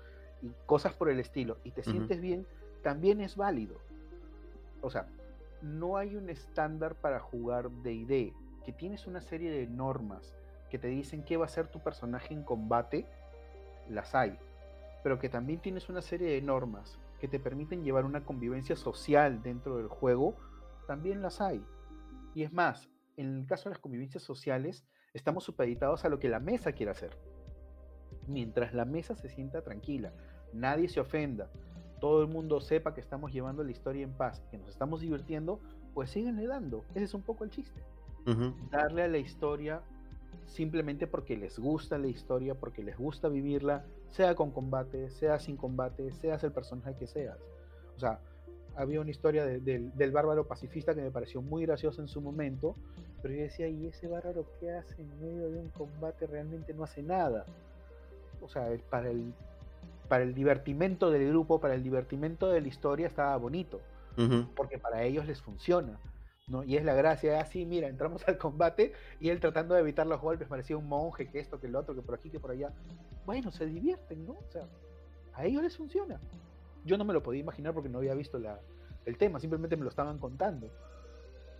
y 0.42 0.50
cosas 0.66 0.94
por 0.94 1.10
el 1.10 1.18
estilo 1.18 1.58
y 1.64 1.72
te 1.72 1.82
sientes 1.82 2.20
bien, 2.20 2.46
también 2.82 3.20
es 3.20 3.36
válido. 3.36 3.80
O 4.80 4.90
sea, 4.90 5.08
no 5.62 5.96
hay 5.96 6.14
un 6.14 6.30
estándar 6.30 6.94
para 6.94 7.20
jugar 7.20 7.70
D&D, 7.70 8.32
que 8.64 8.72
tienes 8.72 9.06
una 9.06 9.20
serie 9.20 9.50
de 9.50 9.66
normas 9.66 10.34
que 10.76 10.80
te 10.80 10.88
dicen 10.88 11.24
qué 11.24 11.38
va 11.38 11.46
a 11.46 11.48
ser 11.48 11.68
tu 11.68 11.80
personaje 11.80 12.34
en 12.34 12.42
combate, 12.42 13.06
las 13.88 14.14
hay, 14.14 14.38
pero 15.02 15.18
que 15.18 15.30
también 15.30 15.58
tienes 15.58 15.88
una 15.88 16.02
serie 16.02 16.30
de 16.30 16.42
normas 16.42 16.98
que 17.18 17.28
te 17.28 17.40
permiten 17.40 17.82
llevar 17.82 18.04
una 18.04 18.26
convivencia 18.26 18.76
social 18.76 19.42
dentro 19.42 19.78
del 19.78 19.88
juego 19.88 20.36
también 20.86 21.22
las 21.22 21.40
hay. 21.40 21.64
Y 22.34 22.42
es 22.42 22.52
más, 22.52 22.90
en 23.16 23.38
el 23.38 23.46
caso 23.46 23.64
de 23.64 23.70
las 23.70 23.78
convivencias 23.78 24.22
sociales, 24.22 24.84
estamos 25.14 25.44
supeditados 25.44 26.04
a 26.04 26.10
lo 26.10 26.18
que 26.18 26.28
la 26.28 26.40
mesa 26.40 26.72
quiere 26.72 26.92
hacer. 26.92 27.16
Mientras 28.26 28.74
la 28.74 28.84
mesa 28.84 29.16
se 29.16 29.30
sienta 29.30 29.62
tranquila, 29.62 30.12
nadie 30.52 30.90
se 30.90 31.00
ofenda, 31.00 31.50
todo 32.00 32.20
el 32.20 32.28
mundo 32.28 32.60
sepa 32.60 32.92
que 32.92 33.00
estamos 33.00 33.32
llevando 33.32 33.64
la 33.64 33.70
historia 33.70 34.04
en 34.04 34.12
paz, 34.12 34.44
que 34.50 34.58
nos 34.58 34.68
estamos 34.68 35.00
divirtiendo, 35.00 35.58
pues 35.94 36.10
síganle 36.10 36.46
dando. 36.46 36.84
Ese 36.90 37.04
es 37.04 37.14
un 37.14 37.22
poco 37.22 37.44
el 37.44 37.50
chiste. 37.50 37.82
Darle 38.70 39.04
a 39.04 39.08
la 39.08 39.18
historia 39.18 39.82
simplemente 40.46 41.06
porque 41.06 41.36
les 41.36 41.58
gusta 41.58 41.98
la 41.98 42.06
historia, 42.06 42.54
porque 42.54 42.82
les 42.82 42.96
gusta 42.96 43.28
vivirla, 43.28 43.84
sea 44.10 44.34
con 44.34 44.50
combate, 44.50 45.10
sea 45.10 45.38
sin 45.38 45.56
combate, 45.56 46.12
seas 46.12 46.42
el 46.44 46.52
personaje 46.52 46.94
que 46.98 47.06
seas. 47.06 47.38
O 47.96 48.00
sea, 48.00 48.20
había 48.76 49.00
una 49.00 49.10
historia 49.10 49.44
del 49.46 50.12
bárbaro 50.12 50.46
pacifista 50.46 50.94
que 50.94 51.00
me 51.02 51.10
pareció 51.10 51.40
muy 51.40 51.64
graciosa 51.64 52.02
en 52.02 52.08
su 52.08 52.20
momento, 52.20 52.76
pero 53.22 53.34
yo 53.34 53.42
decía, 53.42 53.68
¿y 53.68 53.86
ese 53.86 54.06
bárbaro 54.06 54.46
qué 54.60 54.70
hace 54.70 55.00
en 55.00 55.20
medio 55.20 55.50
de 55.50 55.58
un 55.58 55.68
combate? 55.70 56.26
Realmente 56.26 56.74
no 56.74 56.84
hace 56.84 57.02
nada. 57.02 57.46
O 58.42 58.48
sea, 58.48 58.68
para 58.90 59.10
el, 59.10 59.32
para 60.08 60.24
el 60.24 60.34
divertimento 60.34 61.10
del 61.10 61.28
grupo, 61.28 61.58
para 61.58 61.74
el 61.74 61.82
divertimento 61.82 62.48
de 62.48 62.60
la 62.60 62.68
historia 62.68 63.06
estaba 63.06 63.36
bonito, 63.36 63.80
porque 64.54 64.78
para 64.78 65.02
ellos 65.02 65.26
les 65.26 65.40
funciona. 65.40 65.98
¿No? 66.48 66.62
Y 66.62 66.76
es 66.76 66.84
la 66.84 66.94
gracia, 66.94 67.40
así, 67.40 67.64
ah, 67.64 67.66
mira, 67.66 67.88
entramos 67.88 68.26
al 68.28 68.38
combate 68.38 68.92
y 69.18 69.30
él 69.30 69.40
tratando 69.40 69.74
de 69.74 69.80
evitar 69.80 70.06
los 70.06 70.20
golpes 70.20 70.46
parecía 70.46 70.76
un 70.76 70.88
monje, 70.88 71.28
que 71.28 71.40
esto, 71.40 71.58
que 71.58 71.66
el 71.66 71.74
otro, 71.74 71.94
que 71.94 72.02
por 72.02 72.14
aquí, 72.14 72.30
que 72.30 72.38
por 72.38 72.52
allá. 72.52 72.72
Bueno, 73.24 73.50
se 73.50 73.66
divierten, 73.66 74.24
¿no? 74.24 74.32
O 74.34 74.50
sea, 74.50 74.66
a 75.34 75.44
ellos 75.44 75.62
les 75.62 75.76
funciona. 75.76 76.20
Yo 76.84 76.96
no 76.96 77.04
me 77.04 77.12
lo 77.12 77.22
podía 77.22 77.40
imaginar 77.40 77.74
porque 77.74 77.88
no 77.88 77.98
había 77.98 78.14
visto 78.14 78.38
la, 78.38 78.60
el 79.06 79.18
tema, 79.18 79.40
simplemente 79.40 79.76
me 79.76 79.82
lo 79.82 79.88
estaban 79.88 80.18
contando. 80.18 80.70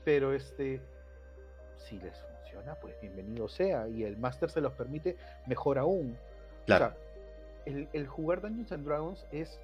Pero 0.05 0.33
este, 0.33 0.81
si 1.79 1.99
les 1.99 2.17
funciona, 2.23 2.77
pues 2.77 2.95
bienvenido 3.01 3.49
sea. 3.49 3.89
Y 3.89 4.05
el 4.05 4.17
Master 4.17 4.51
se 4.51 4.61
los 4.61 4.73
permite, 4.75 5.17
mejor 5.49 5.79
aún. 5.79 6.17
Claro. 6.65 6.87
O 6.87 6.89
sea, 6.91 6.97
el, 7.65 7.89
el 7.93 8.07
jugar 8.07 8.41
Dungeons 8.41 8.71
and 8.71 8.87
Dragons 8.87 9.27
es 9.33 9.59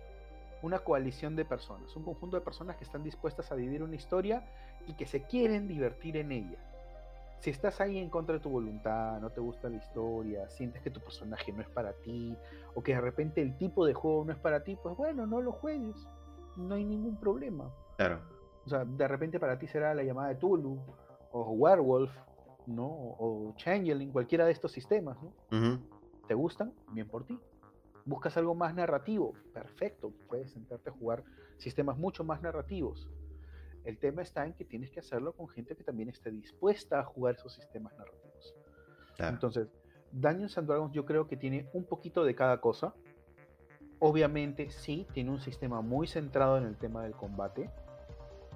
una 0.63 0.79
coalición 0.79 1.37
de 1.37 1.45
personas, 1.45 1.95
un 1.97 2.05
conjunto 2.05 2.37
de 2.37 2.43
personas 2.43 2.77
que 2.77 2.85
están 2.85 3.03
dispuestas 3.03 3.51
a 3.53 3.55
vivir 3.55 3.83
una 3.83 3.97
historia 3.97 4.45
y 4.87 4.95
que 4.95 5.07
se 5.07 5.23
quieren 5.23 5.69
divertir 5.69 6.17
en 6.17 6.33
ella. 6.33 6.59
Si 7.41 7.51
estás 7.51 7.81
ahí 7.81 7.99
en 7.99 8.09
contra 8.09 8.37
de 8.37 8.41
tu 8.41 8.51
voluntad, 8.51 9.21
no 9.21 9.31
te 9.31 9.41
gusta 9.41 9.69
la 9.69 9.77
historia, 9.77 10.49
sientes 10.49 10.81
que 10.81 10.91
tu 10.91 11.01
personaje 11.01 11.53
no 11.53 11.61
es 11.61 11.69
para 11.69 11.93
ti, 11.93 12.37
o 12.75 12.83
que 12.83 12.95
de 12.95 13.01
repente 13.01 13.43
el 13.43 13.59
tipo 13.59 13.85
de 13.85 13.95
juego 13.95 14.25
no 14.25 14.33
es 14.33 14.39
para 14.39 14.63
ti, 14.63 14.79
pues 14.81 14.97
bueno, 14.97 15.27
no 15.27 15.41
lo 15.41 15.51
juegues. 15.51 16.07
No 16.57 16.77
hay 16.77 16.85
ningún 16.85 17.17
problema. 17.17 17.69
Claro. 17.97 18.21
O 18.65 18.69
sea, 18.69 18.85
de 18.85 19.09
repente 19.09 19.41
para 19.41 19.59
ti 19.59 19.67
será 19.67 19.93
la 19.93 20.05
llamada 20.05 20.29
de 20.29 20.37
Tulu, 20.37 20.79
o 21.33 21.51
Werewolf, 21.53 22.13
¿no? 22.67 22.87
O 22.87 23.53
Changeling, 23.57 24.13
cualquiera 24.13 24.45
de 24.47 24.53
estos 24.53 24.71
sistemas, 24.71 25.19
¿no? 25.21 25.81
¿Te 26.29 26.35
gustan? 26.35 26.73
Bien 26.93 27.09
por 27.09 27.25
ti. 27.25 27.41
¿Buscas 28.05 28.37
algo 28.37 28.55
más 28.55 28.75
narrativo? 28.75 29.35
Perfecto, 29.55 30.13
puedes 30.29 30.51
sentarte 30.51 30.91
a 30.91 30.93
jugar 30.93 31.23
sistemas 31.59 31.97
mucho 31.97 32.25
más 32.25 32.43
narrativos. 32.43 33.09
El 33.85 33.99
tema 33.99 34.23
está 34.23 34.47
en 34.47 34.55
que 34.55 34.65
tienes 34.65 34.91
que 34.91 35.01
hacerlo 35.01 35.33
con 35.33 35.49
gente 35.49 35.77
que 35.77 35.85
también 35.85 36.09
esté 36.09 36.31
dispuesta 36.31 37.01
a 37.01 37.05
jugar 37.05 37.35
esos 37.35 37.53
sistemas 37.53 37.93
narrativos. 37.97 38.55
Entonces, 39.19 39.69
Dungeons 40.11 40.59
and 40.59 40.69
Dragons 40.69 40.93
yo 40.93 41.05
creo 41.05 41.27
que 41.27 41.37
tiene 41.37 41.69
un 41.73 41.85
poquito 41.85 42.25
de 42.25 42.35
cada 42.35 42.61
cosa. 42.61 42.95
Obviamente 43.99 44.71
sí, 44.71 45.07
tiene 45.13 45.31
un 45.31 45.41
sistema 45.41 45.81
muy 45.81 46.07
centrado 46.07 46.59
en 46.59 46.65
el 46.65 46.77
tema 46.77 47.05
del 47.05 47.13
combate, 47.13 47.71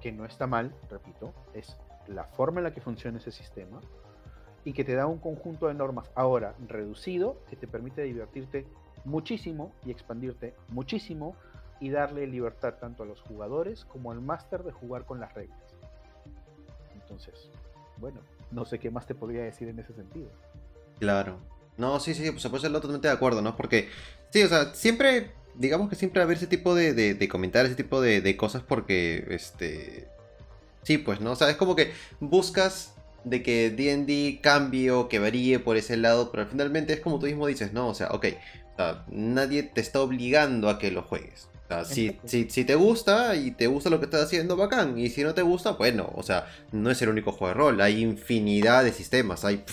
que 0.01 0.11
no 0.11 0.25
está 0.25 0.45
mal, 0.45 0.75
repito, 0.89 1.33
es 1.53 1.77
la 2.07 2.25
forma 2.25 2.59
en 2.59 2.65
la 2.65 2.73
que 2.73 2.81
funciona 2.81 3.17
ese 3.17 3.31
sistema 3.31 3.81
y 4.63 4.73
que 4.73 4.83
te 4.83 4.95
da 4.95 5.07
un 5.07 5.19
conjunto 5.19 5.67
de 5.67 5.73
normas 5.73 6.11
ahora 6.15 6.53
reducido 6.67 7.41
que 7.49 7.55
te 7.55 7.67
permite 7.67 8.01
divertirte 8.03 8.65
muchísimo 9.07 9.73
y 9.85 9.91
expandirte 9.91 10.53
muchísimo 10.67 11.35
y 11.79 11.89
darle 11.89 12.27
libertad 12.27 12.75
tanto 12.79 13.03
a 13.03 13.05
los 13.05 13.21
jugadores 13.21 13.85
como 13.85 14.11
al 14.11 14.21
máster 14.21 14.63
de 14.63 14.71
jugar 14.71 15.05
con 15.05 15.19
las 15.19 15.33
reglas. 15.33 15.59
Entonces, 16.93 17.49
bueno, 17.97 18.19
no 18.51 18.65
sé 18.65 18.79
qué 18.79 18.91
más 18.91 19.07
te 19.07 19.15
podría 19.15 19.43
decir 19.43 19.69
en 19.69 19.79
ese 19.79 19.93
sentido. 19.93 20.29
Claro. 20.99 21.37
No, 21.77 21.99
sí, 21.99 22.13
sí, 22.13 22.29
pues 22.31 22.45
puede 22.47 22.61
ser 22.61 22.71
totalmente 22.71 23.07
de 23.07 23.13
acuerdo, 23.13 23.41
¿no? 23.41 23.55
Porque, 23.55 23.89
sí, 24.31 24.43
o 24.43 24.47
sea, 24.47 24.73
siempre, 24.73 25.31
digamos 25.55 25.89
que 25.89 25.95
siempre 25.95 26.21
haber 26.21 26.37
ese 26.37 26.47
tipo 26.47 26.75
de, 26.75 26.93
de, 26.93 27.29
comentarios, 27.29 27.71
ese 27.71 27.81
tipo 27.81 28.01
de, 28.01 28.21
de, 28.21 28.35
cosas 28.35 28.63
porque, 28.63 29.25
este... 29.29 30.07
Sí, 30.81 30.97
pues, 30.97 31.21
¿no? 31.21 31.31
O 31.31 31.35
sea, 31.35 31.49
es 31.49 31.57
como 31.57 31.75
que 31.75 31.91
buscas 32.19 32.95
de 33.23 33.43
que 33.43 33.69
D&D 33.69 34.39
cambie 34.41 34.89
o 34.91 35.07
que 35.07 35.19
varíe 35.19 35.59
por 35.59 35.77
ese 35.77 35.97
lado, 35.97 36.31
pero 36.31 36.47
finalmente 36.47 36.93
es 36.93 36.99
como 36.99 37.19
tú 37.19 37.27
mismo 37.27 37.45
dices, 37.45 37.73
¿no? 37.73 37.87
O 37.87 37.93
sea, 37.93 38.07
ok, 38.09 38.25
nadie 39.07 39.63
te 39.63 39.81
está 39.81 40.01
obligando 40.01 40.69
a 40.69 40.79
que 40.79 40.91
lo 40.91 41.03
juegues. 41.03 41.49
si, 41.85 42.19
si, 42.25 42.65
te 42.65 42.75
gusta 42.75 43.35
y 43.35 43.51
te 43.51 43.67
gusta 43.67 43.89
lo 43.89 43.99
que 43.99 44.05
estás 44.05 44.23
haciendo, 44.23 44.55
bacán. 44.55 44.97
Y 44.97 45.09
si 45.09 45.23
no 45.23 45.33
te 45.33 45.41
gusta, 45.41 45.71
bueno, 45.71 46.11
o 46.15 46.23
sea, 46.23 46.47
no 46.71 46.89
es 46.89 47.01
el 47.01 47.09
único 47.09 47.31
juego 47.31 47.49
de 47.49 47.53
rol. 47.53 47.81
Hay 47.81 48.01
infinidad 48.01 48.83
de 48.83 48.91
sistemas. 48.91 49.43
Hay. 49.45 49.63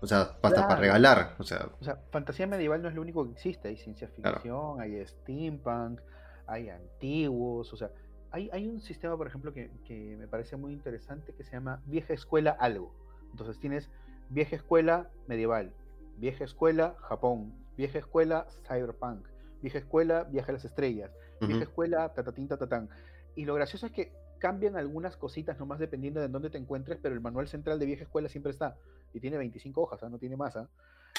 o 0.00 0.06
sea, 0.06 0.36
hasta 0.42 0.68
para 0.68 0.76
regalar. 0.76 1.34
O 1.38 1.44
sea. 1.44 1.68
fantasía 2.10 2.46
medieval 2.46 2.82
no 2.82 2.88
es 2.88 2.94
lo 2.94 3.02
único 3.02 3.24
que 3.24 3.32
existe. 3.32 3.68
Hay 3.68 3.76
ciencia 3.76 4.08
ficción, 4.08 4.80
hay 4.80 5.04
steampunk, 5.06 6.00
hay 6.46 6.70
antiguos. 6.70 7.72
O 7.72 7.76
sea, 7.76 7.90
hay, 8.30 8.50
hay 8.52 8.66
un 8.66 8.80
sistema, 8.80 9.16
por 9.16 9.26
ejemplo, 9.26 9.52
que, 9.52 9.70
que 9.84 10.16
me 10.18 10.26
parece 10.26 10.56
muy 10.56 10.72
interesante 10.72 11.32
que 11.34 11.44
se 11.44 11.52
llama 11.52 11.82
Vieja 11.86 12.12
Escuela 12.14 12.56
Algo. 12.58 12.92
Entonces 13.30 13.58
tienes 13.60 13.90
Vieja 14.28 14.56
Escuela 14.56 15.08
Medieval, 15.28 15.72
Vieja 16.16 16.44
Escuela 16.44 16.96
Japón, 17.00 17.52
vieja 17.76 17.98
escuela, 17.98 18.46
cyberpunk, 18.66 19.26
vieja 19.62 19.78
escuela, 19.78 20.24
viaje 20.24 20.50
a 20.50 20.54
las 20.54 20.64
estrellas, 20.64 21.10
vieja 21.40 21.62
escuela, 21.62 22.12
tatatín, 22.12 22.48
tatatán. 22.48 22.88
Y 23.34 23.44
lo 23.44 23.54
gracioso 23.54 23.86
es 23.86 23.92
que 23.92 24.12
cambian 24.38 24.76
algunas 24.76 25.16
cositas 25.16 25.58
nomás 25.58 25.78
dependiendo 25.78 26.20
de 26.20 26.28
dónde 26.28 26.50
te 26.50 26.58
encuentres, 26.58 26.98
pero 27.00 27.14
el 27.14 27.20
manual 27.20 27.48
central 27.48 27.78
de 27.78 27.86
vieja 27.86 28.04
escuela 28.04 28.28
siempre 28.28 28.52
está. 28.52 28.76
Y 29.12 29.20
tiene 29.20 29.38
25 29.38 29.80
hojas, 29.80 30.02
¿ah? 30.02 30.08
no 30.08 30.18
tiene 30.18 30.36
más. 30.36 30.56
¿ah? 30.56 30.68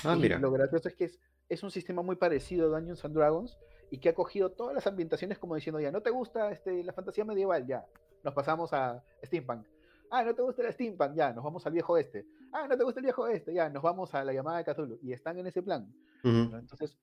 ah 0.04 0.16
mira. 0.16 0.40
Lo 0.40 0.52
gracioso 0.52 0.88
es 0.88 0.96
que 0.96 1.06
es, 1.06 1.20
es, 1.50 1.64
un 1.64 1.72
sistema 1.72 2.02
muy 2.02 2.16
parecido 2.16 2.68
a 2.68 2.80
Dungeons 2.80 3.04
and 3.06 3.16
Dragons 3.16 3.58
y 3.90 4.00
que 4.00 4.10
ha 4.10 4.16
cogido 4.16 4.52
todas 4.52 4.76
las 4.76 4.88
ambientaciones 4.88 5.40
como 5.40 5.56
diciendo, 5.56 5.80
ya, 5.80 5.92
¿no 5.92 6.02
te 6.02 6.10
gusta 6.10 6.52
este, 6.52 6.84
la 6.84 6.94
fantasía 6.94 7.26
medieval? 7.26 7.66
Ya, 7.66 7.86
nos 8.24 8.34
pasamos 8.34 8.74
a 8.74 9.04
Steampunk. 9.24 9.66
Ah, 10.10 10.24
¿no 10.24 10.34
te 10.34 10.42
gusta 10.42 10.66
el 10.66 10.74
Steampunk? 10.74 11.16
Ya, 11.16 11.34
nos 11.34 11.44
vamos 11.44 11.66
al 11.66 11.74
viejo 11.74 11.98
este. 11.98 12.26
Ah, 12.52 12.68
¿no 12.68 12.78
te 12.78 12.84
gusta 12.84 13.00
el 13.00 13.06
viejo 13.06 13.28
este? 13.28 13.54
Ya, 13.54 13.70
nos 13.70 13.84
vamos 13.84 14.14
a 14.14 14.24
la 14.24 14.34
llamada 14.34 14.58
de 14.58 14.66
Cthulhu. 14.66 15.00
Y 15.02 15.14
están 15.14 15.38
en 15.38 15.48
ese 15.48 15.62
plan. 15.62 15.94
Entonces, 16.24 16.98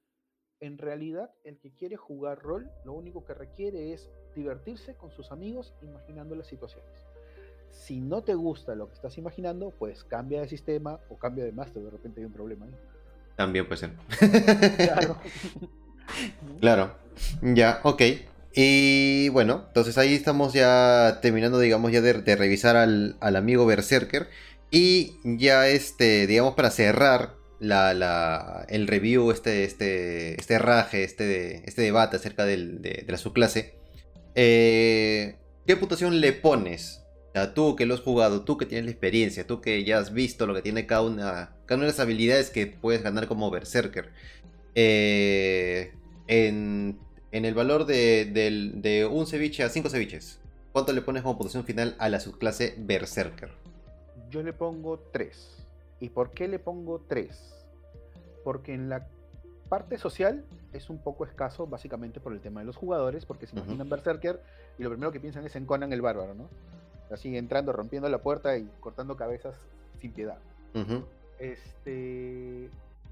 en 0.61 0.79
realidad, 0.79 1.31
el 1.45 1.59
que 1.59 1.73
quiere 1.73 1.97
jugar 1.97 2.41
rol, 2.43 2.71
lo 2.85 2.93
único 2.93 3.25
que 3.25 3.35
requiere 3.35 3.93
es 3.93 4.11
divertirse 4.35 4.95
con 4.95 5.11
sus 5.11 5.31
amigos 5.33 5.75
imaginando 5.83 6.35
las 6.35 6.47
situaciones. 6.47 7.07
Si 7.71 8.01
no 8.01 8.23
te 8.23 8.35
gusta 8.35 8.75
lo 8.75 8.89
que 8.89 8.95
estás 8.95 9.19
imaginando, 9.19 9.73
pues 9.79 10.05
cambia 10.05 10.41
de 10.41 10.49
sistema 10.49 11.01
o 11.09 11.19
cambia 11.19 11.45
de 11.45 11.53
máster, 11.53 11.83
de 11.83 11.91
repente 11.91 12.21
hay 12.21 12.27
un 12.27 12.33
problema 12.33 12.67
ahí. 12.67 12.75
También 13.37 13.67
puede 13.67 13.79
ser. 13.79 13.91
Claro. 14.77 15.17
claro. 16.61 16.95
Ya, 17.43 17.81
ok. 17.83 18.03
Y 18.55 19.29
bueno, 19.31 19.65
entonces 19.67 19.99
ahí 19.99 20.15
estamos 20.15 20.53
ya 20.53 21.19
terminando, 21.21 21.59
digamos, 21.59 21.91
ya 21.91 22.01
de, 22.01 22.37
revisar 22.37 22.77
al, 22.77 23.17
al, 23.21 23.35
amigo 23.35 23.67
Berserker. 23.67 24.29
Y 24.75 25.21
ya 25.23 25.69
este, 25.69 26.27
digamos, 26.27 26.55
para 26.55 26.69
cerrar 26.69 27.37
el 27.61 28.89
review, 28.89 29.31
este, 29.31 29.63
este, 29.63 30.35
este 30.35 30.59
raje, 30.59 31.05
este, 31.05 31.63
este 31.65 31.83
debate 31.83 32.17
acerca 32.17 32.45
de, 32.45 33.05
la 33.07 33.17
subclase, 33.17 33.77
eh, 34.35 35.37
¿qué 35.65 35.77
puntuación 35.77 36.21
le 36.21 36.33
pones? 36.33 37.05
O 37.37 37.49
tú 37.51 37.77
que 37.77 37.87
lo 37.87 37.95
has 37.95 38.01
jugado, 38.01 38.43
tú 38.43 38.59
que 38.59 38.67
tienes 38.67 38.87
la 38.87 38.91
experiencia, 38.91 39.47
tú 39.47 39.61
que 39.61 39.85
ya 39.85 39.99
has 39.99 40.13
visto 40.13 40.45
lo 40.45 40.55
que 40.57 40.63
tiene 40.63 40.87
cada 40.87 41.03
una, 41.03 41.55
cada 41.67 41.77
una 41.77 41.87
de 41.87 41.93
las 41.93 42.01
habilidades 42.01 42.51
que 42.51 42.67
puedes 42.67 43.05
ganar 43.05 43.29
como 43.29 43.53
Berserker. 43.53 44.11
Eh, 44.75 45.93
en, 46.27 46.99
el 47.31 47.55
valor 47.55 47.87
de, 47.87 48.25
de 48.75 49.07
un 49.07 49.29
ceviche 49.29 49.63
a 49.63 49.69
cinco 49.69 49.89
ceviches, 49.89 50.41
¿cuánto 50.73 50.93
le 50.93 51.01
pones 51.01 51.23
como 51.23 51.39
puntuación 51.39 51.65
final 51.65 51.95
a 52.01 52.09
la 52.09 52.19
subclase 52.19 52.75
Berserker? 52.77 53.51
Yo 54.35 54.43
le 54.43 54.53
pongo 54.53 54.99
3. 55.13 55.67
¿Y 56.01 56.09
por 56.09 56.33
qué 56.33 56.49
le 56.49 56.59
pongo 56.59 57.01
3? 57.07 57.55
porque 58.45 58.75
en 58.75 58.89
la 58.89 59.09
parte 59.69 59.99
social 59.99 60.45
es 60.73 60.91
un 60.91 60.99
poco 60.99 61.25
escaso, 61.25 61.67
básicamente 61.67 62.21
por 62.21 62.33
el 62.33 62.41
tema 62.41 62.61
de 62.61 62.67
los 62.67 62.77
jugadores, 62.77 63.25
porque 63.25 63.47
se 63.47 63.57
imaginan 63.57 63.89
Berserker 63.89 64.41
y 64.79 64.83
lo 64.83 64.91
primero 64.91 65.11
que 65.11 65.19
piensan 65.19 65.45
es 65.47 65.57
en 65.57 65.65
Conan 65.65 65.93
el 65.93 66.03
Bárbaro, 66.03 66.35
¿no? 66.35 66.49
Así 67.11 67.37
entrando, 67.37 67.73
rompiendo 67.73 68.09
la 68.09 68.19
puerta 68.19 68.57
y 68.57 68.71
cortando 68.81 69.17
cabezas 69.17 69.57
sin 70.01 70.13
piedad. 70.13 70.39
Este. 71.39 72.69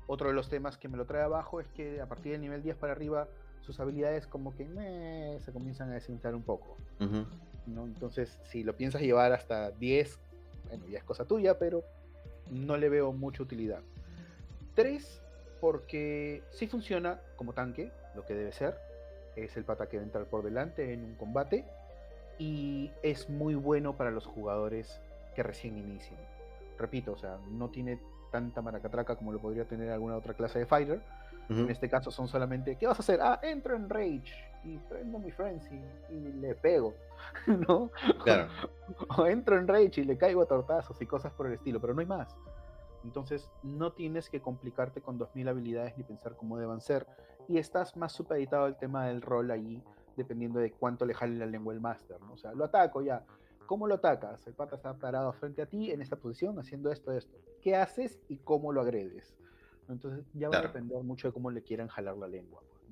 Otro 0.06 0.28
de 0.28 0.34
los 0.34 0.48
temas 0.48 0.76
que 0.76 0.88
me 0.88 0.96
lo 0.96 1.06
trae 1.06 1.22
abajo 1.22 1.60
es 1.60 1.68
que 1.68 2.00
a 2.00 2.06
partir 2.06 2.32
del 2.32 2.40
nivel 2.42 2.62
10 2.62 2.76
para 2.76 2.92
arriba, 2.92 3.28
sus 3.62 3.80
habilidades 3.80 4.26
como 4.26 4.54
que 4.54 4.66
se 5.40 5.52
comienzan 5.52 5.90
a 5.90 5.94
desinflar 5.94 6.34
un 6.34 6.42
poco. 6.42 6.76
¿no? 7.66 7.84
Entonces, 7.86 8.38
si 8.44 8.64
lo 8.64 8.76
piensas 8.76 9.00
llevar 9.00 9.32
hasta 9.32 9.70
10, 9.70 10.18
bueno, 10.72 10.86
ya 10.90 10.98
es 10.98 11.04
cosa 11.04 11.26
tuya, 11.26 11.58
pero 11.58 11.84
no 12.50 12.78
le 12.78 12.88
veo 12.88 13.12
mucha 13.12 13.42
utilidad. 13.42 13.80
3 14.74 15.20
porque 15.60 16.42
sí 16.50 16.66
funciona 16.66 17.20
como 17.36 17.52
tanque, 17.52 17.92
lo 18.14 18.24
que 18.24 18.34
debe 18.34 18.52
ser. 18.52 18.78
Es 19.36 19.56
el 19.56 19.64
pata 19.64 19.88
que 19.88 19.98
va 19.98 20.02
a 20.02 20.06
entrar 20.06 20.24
por 20.24 20.42
delante 20.42 20.94
en 20.94 21.04
un 21.04 21.14
combate. 21.14 21.64
Y 22.38 22.90
es 23.02 23.28
muy 23.28 23.54
bueno 23.54 23.96
para 23.96 24.10
los 24.10 24.24
jugadores 24.24 24.98
que 25.34 25.42
recién 25.42 25.76
inician. 25.76 26.18
Repito, 26.78 27.12
o 27.12 27.18
sea, 27.18 27.38
no 27.50 27.68
tiene 27.68 28.00
tanta 28.30 28.62
maracatraca 28.62 29.16
como 29.16 29.30
lo 29.30 29.38
podría 29.38 29.66
tener 29.66 29.90
alguna 29.90 30.16
otra 30.16 30.32
clase 30.32 30.58
de 30.58 30.66
fighter. 30.66 31.00
En 31.48 31.70
este 31.70 31.88
caso 31.88 32.10
son 32.10 32.28
solamente, 32.28 32.76
¿qué 32.76 32.86
vas 32.86 32.98
a 32.98 33.02
hacer? 33.02 33.20
Ah, 33.20 33.38
entro 33.42 33.76
en 33.76 33.88
Rage 33.88 34.32
y 34.64 34.78
prendo 34.78 35.18
mi 35.18 35.30
frenzy 35.30 35.80
y 36.10 36.14
le 36.14 36.54
pego, 36.54 36.94
¿no? 37.46 37.90
Claro. 38.24 38.48
O, 39.16 39.26
entro 39.26 39.58
en 39.58 39.66
Rage 39.66 40.02
y 40.02 40.04
le 40.04 40.18
caigo 40.18 40.42
a 40.42 40.46
tortazos 40.46 41.00
y 41.00 41.06
cosas 41.06 41.32
por 41.32 41.46
el 41.46 41.54
estilo, 41.54 41.80
pero 41.80 41.94
no 41.94 42.00
hay 42.00 42.06
más. 42.06 42.36
Entonces 43.04 43.50
no 43.62 43.92
tienes 43.92 44.28
que 44.28 44.40
complicarte 44.40 45.00
con 45.00 45.18
2000 45.18 45.48
habilidades 45.48 45.96
ni 45.96 46.04
pensar 46.04 46.36
cómo 46.36 46.58
deban 46.58 46.80
ser. 46.80 47.06
Y 47.48 47.58
estás 47.58 47.96
más 47.96 48.12
supeditado 48.12 48.64
al 48.64 48.76
tema 48.76 49.06
del 49.06 49.22
rol 49.22 49.50
ahí, 49.50 49.82
dependiendo 50.16 50.60
de 50.60 50.72
cuánto 50.72 51.06
le 51.06 51.14
jale 51.14 51.36
la 51.36 51.46
lengua 51.46 51.72
el 51.72 51.80
máster, 51.80 52.20
¿no? 52.20 52.34
O 52.34 52.36
sea, 52.36 52.52
lo 52.52 52.64
ataco 52.64 53.02
ya. 53.02 53.24
¿Cómo 53.66 53.86
lo 53.86 53.94
atacas? 53.94 54.46
El 54.46 54.54
pata 54.54 54.76
está 54.76 54.94
parado 54.94 55.32
frente 55.32 55.62
a 55.62 55.66
ti 55.66 55.90
en 55.90 56.02
esta 56.02 56.16
posición 56.16 56.58
haciendo 56.58 56.92
esto, 56.92 57.12
esto. 57.12 57.36
¿Qué 57.62 57.74
haces 57.74 58.20
y 58.28 58.36
cómo 58.38 58.72
lo 58.72 58.82
agredes? 58.82 59.34
Entonces 59.88 60.24
ya 60.34 60.48
va 60.48 60.58
a 60.58 60.62
depender 60.62 61.02
mucho 61.02 61.28
de 61.28 61.32
cómo 61.32 61.50
le 61.50 61.62
quieran 61.62 61.88
jalar 61.88 62.16
la 62.16 62.28
lengua. 62.28 62.62
Pues, 62.68 62.82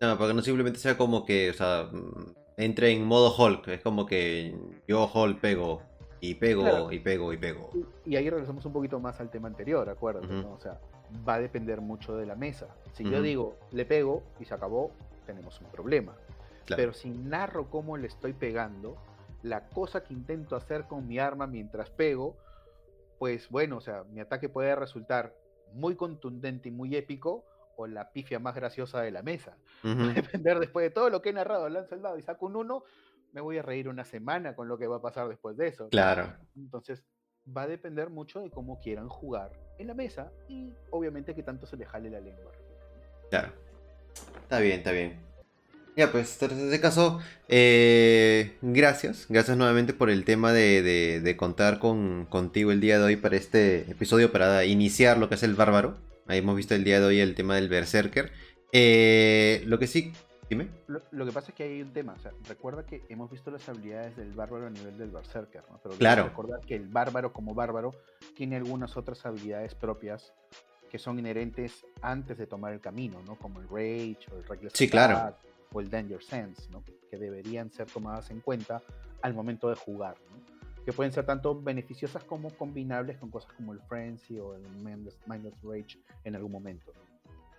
¿no? 0.00 0.08
no, 0.08 0.18
porque 0.18 0.34
no 0.34 0.42
simplemente 0.42 0.78
sea 0.78 0.96
como 0.96 1.24
que, 1.24 1.50
o 1.50 1.54
sea, 1.54 1.88
mm, 1.92 2.34
entre 2.56 2.90
en 2.92 3.04
modo 3.04 3.34
Hulk. 3.36 3.68
Es 3.68 3.82
como 3.82 4.06
que 4.06 4.56
yo 4.86 5.10
Hulk 5.12 5.40
pego 5.40 5.82
y 6.20 6.34
pego 6.34 6.92
y 6.92 6.98
pego 6.98 7.32
y 7.32 7.36
pego. 7.38 7.70
Y, 8.04 8.16
ahí 8.16 8.28
regresamos 8.28 8.64
un 8.66 8.72
poquito 8.72 9.00
más 9.00 9.20
al 9.20 9.30
tema 9.30 9.48
anterior, 9.48 9.88
acuérdate, 9.88 10.28
¿no? 10.28 10.52
O 10.52 10.60
sea, 10.60 10.78
va 11.26 11.34
a 11.34 11.40
depender 11.40 11.80
mucho 11.80 12.16
de 12.16 12.26
la 12.26 12.34
mesa. 12.34 12.68
Si 12.92 13.04
yo 13.04 13.22
digo, 13.22 13.56
le 13.72 13.84
pego 13.84 14.22
y 14.38 14.44
se 14.44 14.54
acabó, 14.54 14.92
tenemos 15.26 15.60
un 15.60 15.68
problema. 15.68 16.14
Pero 16.66 16.92
si 16.92 17.10
narro 17.10 17.68
cómo 17.68 17.96
le 17.96 18.06
estoy 18.06 18.32
pegando, 18.32 18.96
la 19.42 19.68
cosa 19.68 20.04
que 20.04 20.12
intento 20.12 20.54
hacer 20.54 20.84
con 20.84 21.08
mi 21.08 21.18
arma 21.18 21.46
mientras 21.46 21.90
pego, 21.90 22.36
pues 23.18 23.48
bueno, 23.48 23.78
o 23.78 23.80
sea, 23.80 24.04
mi 24.04 24.20
ataque 24.20 24.48
puede 24.48 24.74
resultar 24.76 25.34
muy 25.72 25.96
contundente 25.96 26.68
y 26.68 26.72
muy 26.72 26.96
épico 26.96 27.44
o 27.76 27.86
la 27.86 28.12
pifia 28.12 28.38
más 28.38 28.54
graciosa 28.54 29.00
de 29.00 29.10
la 29.10 29.22
mesa. 29.22 29.56
Va 29.84 30.10
a 30.10 30.14
depender 30.14 30.58
después 30.58 30.84
de 30.84 30.90
todo 30.90 31.10
lo 31.10 31.22
que 31.22 31.30
he 31.30 31.32
narrado, 31.32 31.68
lanzo 31.68 31.94
el 31.94 32.02
dado 32.02 32.18
y 32.18 32.22
saco 32.22 32.46
un 32.46 32.56
1, 32.56 32.84
me 33.32 33.40
voy 33.40 33.58
a 33.58 33.62
reír 33.62 33.88
una 33.88 34.04
semana 34.04 34.54
con 34.54 34.68
lo 34.68 34.76
que 34.76 34.86
va 34.86 34.96
a 34.96 35.02
pasar 35.02 35.28
después 35.28 35.56
de 35.56 35.68
eso. 35.68 35.88
Claro. 35.88 36.34
Entonces, 36.56 37.04
va 37.56 37.62
a 37.62 37.68
depender 37.68 38.10
mucho 38.10 38.40
de 38.40 38.50
cómo 38.50 38.80
quieran 38.80 39.08
jugar 39.08 39.52
en 39.78 39.86
la 39.86 39.94
mesa 39.94 40.32
y 40.48 40.72
obviamente 40.90 41.34
que 41.34 41.42
tanto 41.42 41.66
se 41.66 41.76
le 41.76 41.86
jale 41.86 42.10
la 42.10 42.20
lengua. 42.20 42.52
Claro. 43.30 43.52
Está 44.42 44.58
bien, 44.58 44.78
está 44.78 44.92
bien. 44.92 45.29
Ya, 45.96 46.12
pues, 46.12 46.40
en 46.42 46.52
este 46.52 46.80
caso, 46.80 47.20
eh, 47.48 48.56
gracias. 48.62 49.26
Gracias 49.28 49.56
nuevamente 49.56 49.92
por 49.92 50.10
el 50.10 50.24
tema 50.24 50.52
de, 50.52 51.34
contar 51.36 51.78
con, 51.78 52.26
contigo 52.26 52.72
el 52.72 52.80
día 52.80 52.98
de 52.98 53.04
hoy 53.04 53.16
para 53.16 53.36
este 53.36 53.90
episodio, 53.90 54.32
para 54.32 54.64
iniciar 54.64 55.18
lo 55.18 55.28
que 55.28 55.34
es 55.34 55.42
el 55.42 55.54
bárbaro. 55.54 55.96
Ahí 56.26 56.38
hemos 56.38 56.56
visto 56.56 56.74
el 56.74 56.84
día 56.84 57.00
de 57.00 57.06
hoy 57.06 57.20
el 57.20 57.34
tema 57.34 57.56
del 57.56 57.68
berserker. 57.68 58.30
Eh, 58.72 59.62
lo 59.66 59.78
que 59.80 59.88
sí, 59.88 60.12
dime. 60.48 60.68
Lo, 60.86 61.26
que 61.26 61.32
pasa 61.32 61.48
es 61.48 61.54
que 61.54 61.64
hay 61.64 61.82
un 61.82 61.92
tema. 61.92 62.14
O 62.16 62.20
sea, 62.20 62.32
recuerda 62.48 62.86
que 62.86 63.02
hemos 63.08 63.30
visto 63.30 63.50
las 63.50 63.68
habilidades 63.68 64.16
del 64.16 64.32
bárbaro 64.32 64.68
a 64.68 64.70
nivel 64.70 64.96
del 64.96 65.10
berserker, 65.10 65.64
¿no? 65.68 65.80
Pero 65.82 65.96
claro. 65.96 66.24
recordar 66.24 66.60
que 66.60 66.76
el 66.76 66.86
bárbaro 66.86 67.32
como 67.32 67.52
bárbaro 67.52 67.92
tiene 68.36 68.56
algunas 68.56 68.96
otras 68.96 69.26
habilidades 69.26 69.74
propias 69.74 70.32
que 70.88 70.98
son 70.98 71.18
inherentes 71.18 71.84
antes 72.00 72.38
de 72.38 72.46
tomar 72.46 72.72
el 72.72 72.80
camino, 72.80 73.20
¿no? 73.26 73.34
Como 73.36 73.60
el 73.60 73.68
rage 73.68 74.18
o 74.32 74.36
el 74.36 74.44
reckless 74.44 74.72
sí, 74.74 74.88
claro 74.88 75.36
o 75.72 75.80
el 75.80 75.90
Danger 75.90 76.22
Sense, 76.22 76.68
¿no? 76.70 76.82
que 77.10 77.16
deberían 77.16 77.70
ser 77.70 77.86
tomadas 77.86 78.30
en 78.30 78.40
cuenta 78.40 78.82
al 79.22 79.34
momento 79.34 79.68
de 79.68 79.74
jugar, 79.74 80.14
que 80.84 80.92
pueden 80.92 81.12
ser 81.12 81.26
tanto 81.26 81.60
beneficiosas 81.60 82.24
como 82.24 82.50
combinables 82.50 83.18
con 83.18 83.30
cosas 83.30 83.52
como 83.52 83.72
el 83.72 83.80
Frenzy 83.80 84.38
o 84.38 84.54
el 84.54 84.62
Mindless 85.26 85.54
Rage 85.62 85.98
en 86.24 86.36
algún 86.36 86.52
momento. 86.52 86.92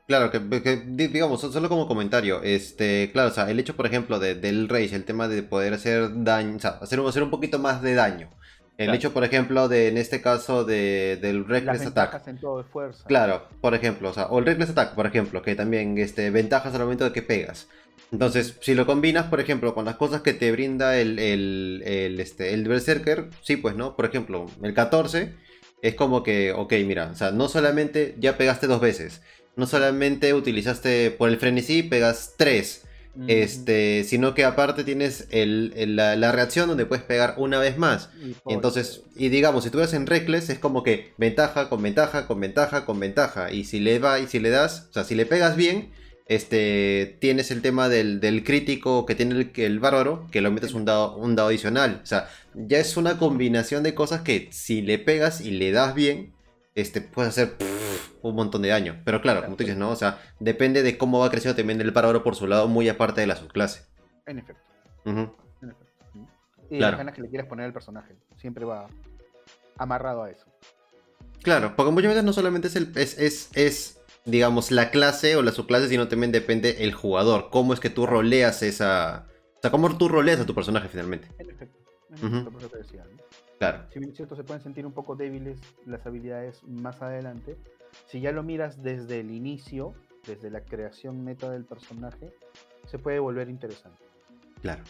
Claro, 0.07 0.29
que, 0.29 0.39
digamos, 0.39 1.39
solo 1.39 1.69
como 1.69 1.87
comentario, 1.87 2.41
este, 2.43 3.11
claro, 3.13 3.29
o 3.29 3.31
sea, 3.31 3.49
el 3.49 3.59
hecho, 3.59 3.77
por 3.77 3.85
ejemplo, 3.85 4.19
de, 4.19 4.35
del 4.35 4.67
Rage, 4.67 4.95
el 4.95 5.05
tema 5.05 5.27
de 5.27 5.41
poder 5.43 5.73
hacer 5.73 6.23
daño, 6.23 6.57
o 6.57 6.59
sea, 6.59 6.71
hacer 6.81 7.23
un 7.23 7.29
poquito 7.29 7.59
más 7.59 7.81
de 7.81 7.93
daño. 7.93 8.29
El 8.77 8.95
hecho, 8.95 9.13
por 9.13 9.23
ejemplo, 9.23 9.67
de 9.67 9.89
en 9.89 9.97
este 9.97 10.21
caso 10.21 10.63
de, 10.63 11.19
del 11.21 11.45
Reckless 11.45 11.85
Attack. 11.85 12.27
En 12.27 12.39
todo 12.39 12.57
de 12.57 12.63
fuerza. 12.63 13.03
Claro, 13.05 13.47
por 13.61 13.75
ejemplo, 13.75 14.09
o 14.09 14.13
sea, 14.13 14.25
o 14.27 14.39
el 14.39 14.45
Reckless 14.45 14.71
Attack, 14.71 14.95
por 14.95 15.05
ejemplo, 15.05 15.41
que 15.41 15.55
también 15.55 15.97
este, 15.97 16.29
ventajas 16.31 16.73
al 16.73 16.81
momento 16.81 17.03
de 17.03 17.11
que 17.11 17.21
pegas. 17.21 17.67
Entonces, 18.11 18.57
si 18.59 18.73
lo 18.73 18.85
combinas, 18.85 19.27
por 19.27 19.39
ejemplo, 19.39 19.73
con 19.73 19.85
las 19.85 19.95
cosas 19.95 20.21
que 20.21 20.33
te 20.33 20.51
brinda 20.51 20.97
el, 20.97 21.19
el, 21.19 21.83
el, 21.85 22.19
este, 22.19 22.53
el 22.53 22.67
Berserker, 22.67 23.29
sí, 23.41 23.55
pues, 23.55 23.75
¿no? 23.75 23.95
Por 23.95 24.05
ejemplo, 24.05 24.47
el 24.61 24.73
14 24.73 25.33
es 25.81 25.95
como 25.95 26.23
que, 26.23 26.51
ok, 26.51 26.73
mira, 26.85 27.09
o 27.11 27.15
sea, 27.15 27.31
no 27.31 27.47
solamente 27.47 28.15
ya 28.19 28.37
pegaste 28.37 28.67
dos 28.67 28.81
veces, 28.81 29.21
no 29.55 29.65
solamente 29.65 30.33
utilizaste 30.33 31.11
por 31.11 31.29
el 31.29 31.37
frenesí, 31.37 31.83
pegas 31.83 32.35
tres, 32.37 32.85
este, 33.27 34.03
sino 34.05 34.33
que 34.33 34.45
aparte 34.45 34.83
tienes 34.83 35.27
el, 35.31 35.95
la, 35.95 36.31
reacción 36.31 36.69
donde 36.69 36.85
puedes 36.85 37.03
pegar 37.03 37.35
una 37.37 37.59
vez 37.59 37.77
más. 37.77 38.09
Y 38.47 38.53
Entonces, 38.53 39.01
y 39.15 39.29
digamos, 39.29 39.63
si 39.63 39.69
tú 39.69 39.79
eres 39.79 39.93
en 39.93 40.07
Reckless, 40.07 40.49
es 40.49 40.59
como 40.59 40.83
que 40.83 41.13
ventaja, 41.17 41.69
con 41.69 41.81
ventaja, 41.81 42.27
con 42.27 42.39
ventaja, 42.39 42.85
con 42.85 42.99
ventaja. 42.99 43.51
Y 43.51 43.65
si 43.65 43.79
le 43.79 43.99
va, 43.99 44.19
y 44.19 44.27
si 44.27 44.39
le 44.39 44.49
das, 44.49 44.87
o 44.89 44.93
sea, 44.93 45.03
si 45.03 45.15
le 45.15 45.25
pegas 45.25 45.55
bien, 45.55 45.91
este, 46.27 47.17
tienes 47.19 47.51
el 47.51 47.61
tema 47.61 47.89
del, 47.89 48.43
crítico 48.45 49.05
que 49.05 49.15
tiene 49.15 49.35
el, 49.35 49.51
el, 49.55 49.79
bárbaro, 49.79 50.27
que 50.31 50.39
lo 50.39 50.49
metes 50.51 50.73
un 50.73 50.85
dado, 50.85 51.17
un 51.17 51.35
dado 51.35 51.49
adicional. 51.49 51.99
O 52.03 52.05
sea, 52.05 52.29
ya 52.53 52.79
es 52.79 52.95
una 52.95 53.17
combinación 53.17 53.83
de 53.83 53.93
cosas 53.93 54.21
que 54.21 54.47
si 54.51 54.81
le 54.81 54.97
pegas 54.99 55.41
y 55.41 55.51
le 55.51 55.71
das 55.71 55.93
bien, 55.93 56.31
este, 56.75 57.01
puedes 57.01 57.29
hacer 57.29 57.55
un 58.21 58.35
montón 58.35 58.61
de 58.61 58.69
daño. 58.69 59.01
Pero 59.03 59.21
claro, 59.21 59.43
como 59.43 59.55
tú 59.55 59.63
dices, 59.63 59.77
¿no? 59.77 59.89
O 59.89 59.95
sea, 59.95 60.19
depende 60.39 60.83
de 60.83 60.97
cómo 60.97 61.19
va 61.19 61.29
creciendo 61.29 61.55
también 61.55 61.81
el 61.81 61.91
bárbaro 61.91 62.23
por 62.23 62.35
su 62.35 62.47
lado, 62.47 62.67
muy 62.67 62.89
aparte 62.89 63.21
de 63.21 63.27
la 63.27 63.35
subclase. 63.35 63.85
En 64.25 64.39
efecto. 64.39 64.63
En 65.05 65.17
efecto. 65.17 65.85
Y 66.69 66.79
las 66.79 66.97
ganas 66.97 67.13
que 67.13 67.21
le 67.21 67.29
quieres 67.29 67.47
poner 67.47 67.65
al 67.65 67.73
personaje. 67.73 68.15
Siempre 68.37 68.65
va 68.65 68.87
amarrado 69.77 70.23
a 70.23 70.31
eso. 70.31 70.45
Claro, 71.43 71.75
porque 71.75 71.91
muchas 71.91 72.09
veces 72.09 72.23
no 72.23 72.33
solamente 72.33 72.67
es 72.67 72.75
el. 72.75 72.91
es, 72.95 73.17
es, 73.17 73.49
es 73.55 73.99
digamos, 74.25 74.71
la 74.71 74.91
clase 74.91 75.35
o 75.35 75.41
la 75.41 75.51
subclase, 75.51 75.89
sino 75.89 76.07
también 76.07 76.31
depende 76.31 76.83
el 76.83 76.93
jugador. 76.93 77.49
Cómo 77.49 77.73
es 77.73 77.79
que 77.79 77.89
tú 77.89 78.05
roleas 78.05 78.61
esa. 78.63 79.27
O 79.57 79.61
sea, 79.61 79.71
cómo 79.71 79.97
tú 79.97 80.07
roleas 80.07 80.39
a 80.39 80.45
tu 80.45 80.55
personaje 80.55 80.87
finalmente. 80.87 81.27
En 81.39 81.49
efecto. 81.49 81.77
por 82.51 82.61
eso 82.61 82.69
te 82.69 82.77
decía, 82.77 83.05
Claro. 83.61 83.85
Si 83.93 83.99
bien 83.99 84.09
es 84.09 84.17
cierto, 84.17 84.35
se 84.35 84.43
pueden 84.43 84.63
sentir 84.63 84.87
un 84.87 84.91
poco 84.91 85.15
débiles 85.15 85.59
las 85.85 86.03
habilidades 86.07 86.63
más 86.63 86.99
adelante. 87.03 87.57
Si 88.07 88.19
ya 88.19 88.31
lo 88.31 88.41
miras 88.41 88.81
desde 88.81 89.19
el 89.19 89.29
inicio, 89.29 89.93
desde 90.25 90.49
la 90.49 90.61
creación 90.61 91.23
meta 91.23 91.47
del 91.51 91.63
personaje, 91.63 92.33
se 92.89 92.97
puede 92.97 93.19
volver 93.19 93.49
interesante. 93.49 94.01
Claro. 94.63 94.81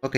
Ok. 0.00 0.16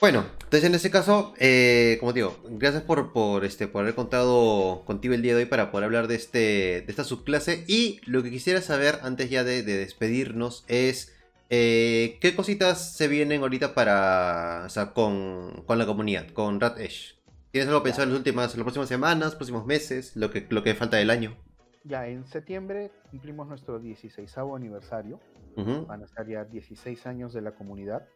Bueno, 0.00 0.26
entonces 0.42 0.64
en 0.64 0.74
este 0.74 0.90
caso, 0.90 1.32
eh, 1.38 1.96
como 2.00 2.12
digo, 2.12 2.36
gracias 2.48 2.82
por, 2.82 3.12
por, 3.12 3.44
este, 3.44 3.68
por 3.68 3.82
haber 3.82 3.94
contado 3.94 4.82
contigo 4.84 5.14
el 5.14 5.22
día 5.22 5.36
de 5.36 5.42
hoy 5.42 5.46
para 5.46 5.70
poder 5.70 5.84
hablar 5.84 6.08
de, 6.08 6.16
este, 6.16 6.38
de 6.38 6.86
esta 6.88 7.04
subclase. 7.04 7.62
Y 7.68 8.00
lo 8.04 8.24
que 8.24 8.30
quisiera 8.30 8.60
saber 8.62 8.98
antes 9.02 9.30
ya 9.30 9.44
de, 9.44 9.62
despedirnos 9.62 10.64
es 10.66 11.12
eh, 11.50 12.18
qué 12.20 12.34
cositas 12.34 12.94
se 12.96 13.08
vienen 13.08 13.42
ahorita 13.42 13.74
para, 13.74 14.64
o 14.66 14.68
sea, 14.68 14.92
con, 14.92 15.62
con 15.66 15.78
la 15.78 15.86
comunidad, 15.86 16.28
con 16.28 16.60
Rat 16.60 16.78
Edge. 16.78 17.16
¿Tienes 17.50 17.68
algo 17.68 17.82
pensado 17.82 18.04
en 18.04 18.10
las 18.10 18.18
últimas, 18.18 18.52
en 18.54 18.60
las 18.60 18.64
próximas 18.64 18.88
semanas, 18.88 19.34
próximos 19.34 19.66
meses, 19.66 20.16
lo 20.16 20.30
que, 20.30 20.46
lo 20.48 20.62
que 20.62 20.74
falta 20.74 20.96
del 20.96 21.10
año? 21.10 21.36
Ya, 21.84 22.06
en 22.06 22.24
septiembre 22.26 22.90
cumplimos 23.10 23.48
nuestro 23.48 23.78
16 23.78 24.38
aniversario. 24.38 25.20
Van 25.54 26.00
a 26.00 26.06
estar 26.06 26.26
ya 26.26 26.44
16 26.44 27.06
años 27.06 27.34
de 27.34 27.42
la 27.42 27.52
comunidad 27.52 28.08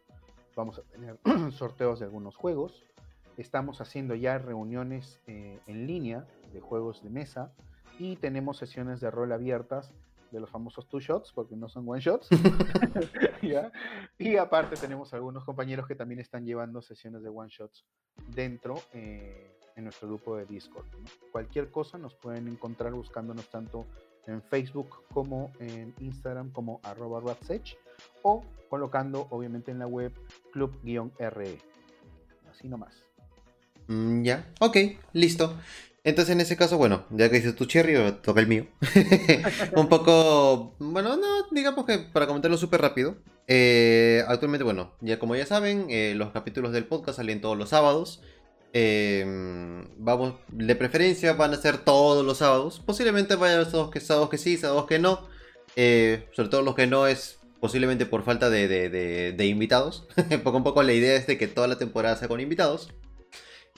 vamos 0.57 0.79
a 0.79 0.81
tener 0.81 1.17
sorteos 1.53 1.99
de 1.99 2.05
algunos 2.05 2.35
juegos. 2.35 2.83
Estamos 3.37 3.79
haciendo 3.79 4.15
ya 4.15 4.39
reuniones 4.39 5.21
eh, 5.27 5.59
en 5.67 5.87
línea 5.87 6.25
de 6.51 6.59
juegos 6.59 7.03
de 7.03 7.09
mesa 7.09 7.53
y 7.99 8.17
tenemos 8.17 8.57
sesiones 8.57 8.99
de 8.99 9.11
rol 9.11 9.31
abiertas 9.31 9.93
de 10.31 10.39
los 10.39 10.49
famosos 10.49 10.87
two 10.87 10.99
shots, 10.99 11.31
porque 11.33 11.55
no 11.55 11.69
son 11.69 11.87
one 11.87 12.01
shots. 12.01 12.29
Y 14.19 14.35
aparte 14.35 14.75
tenemos 14.75 15.13
algunos 15.13 15.43
compañeros 15.43 15.87
que 15.87 15.95
también 15.95 16.19
están 16.19 16.45
llevando 16.45 16.81
sesiones 16.81 17.21
de 17.21 17.29
one 17.29 17.49
shots 17.49 17.85
dentro 18.27 18.75
eh, 18.93 19.57
en 19.75 19.83
nuestro 19.83 20.07
grupo 20.07 20.35
de 20.35 20.45
Discord. 20.45 20.85
Cualquier 21.31 21.69
cosa 21.69 21.97
nos 21.97 22.15
pueden 22.15 22.47
encontrar 22.47 22.93
buscándonos 22.93 23.47
tanto 23.49 23.85
en 24.25 24.41
Facebook 24.41 25.03
como 25.13 25.51
en 25.59 25.93
Instagram 25.99 26.51
como 26.51 26.79
arroba 26.83 27.23
o 28.23 28.43
colocando 28.69 29.27
obviamente 29.29 29.71
en 29.71 29.79
la 29.79 29.87
web 29.87 30.13
club-re. 30.51 31.59
Así 32.49 32.67
nomás. 32.67 33.03
Mm, 33.87 34.23
ya, 34.23 34.51
ok, 34.59 34.77
listo. 35.13 35.55
Entonces 36.07 36.31
en 36.33 36.39
ese 36.39 36.55
caso, 36.55 36.77
bueno, 36.77 37.05
ya 37.09 37.29
que 37.29 37.35
dices 37.35 37.53
tu 37.53 37.65
cherry, 37.65 37.95
toca 38.23 38.39
el 38.39 38.47
mío. 38.47 38.65
un 39.75 39.89
poco, 39.89 40.73
bueno, 40.79 41.17
no, 41.17 41.27
digamos 41.51 41.85
que 41.85 41.99
para 41.99 42.25
comentarlo 42.27 42.55
súper 42.55 42.79
rápido. 42.79 43.17
Eh, 43.45 44.23
actualmente, 44.25 44.63
bueno, 44.63 44.93
ya 45.01 45.19
como 45.19 45.35
ya 45.35 45.45
saben, 45.45 45.87
eh, 45.89 46.13
los 46.15 46.31
capítulos 46.31 46.71
del 46.71 46.85
podcast 46.85 47.17
salen 47.17 47.41
todos 47.41 47.57
los 47.57 47.67
sábados. 47.67 48.21
Em, 48.71 49.85
vamos, 49.97 50.35
de 50.47 50.77
preferencia 50.77 51.33
van 51.33 51.53
a 51.53 51.57
ser 51.57 51.79
todos 51.79 52.25
los 52.25 52.37
sábados. 52.37 52.81
Posiblemente 52.85 53.35
vayan 53.35 53.59
los 53.59 53.71
sábados 53.71 53.91
que, 53.91 53.99
sábados 53.99 54.29
que 54.29 54.37
sí, 54.37 54.55
sábados 54.55 54.85
que 54.87 54.99
no. 54.99 55.27
Eh, 55.75 56.29
sobre 56.31 56.47
todo 56.47 56.61
los 56.61 56.73
que 56.73 56.87
no 56.87 57.05
es 57.05 57.39
posiblemente 57.59 58.05
por 58.05 58.23
falta 58.23 58.49
de, 58.49 58.69
de 58.69 59.45
invitados. 59.45 60.07
poco 60.45 60.59
a 60.59 60.63
poco 60.63 60.83
la 60.83 60.93
idea 60.93 61.17
es 61.17 61.27
de 61.27 61.37
que 61.37 61.49
toda 61.49 61.67
la 61.67 61.77
temporada 61.77 62.15
sea 62.15 62.29
con 62.29 62.39
invitados. 62.39 62.93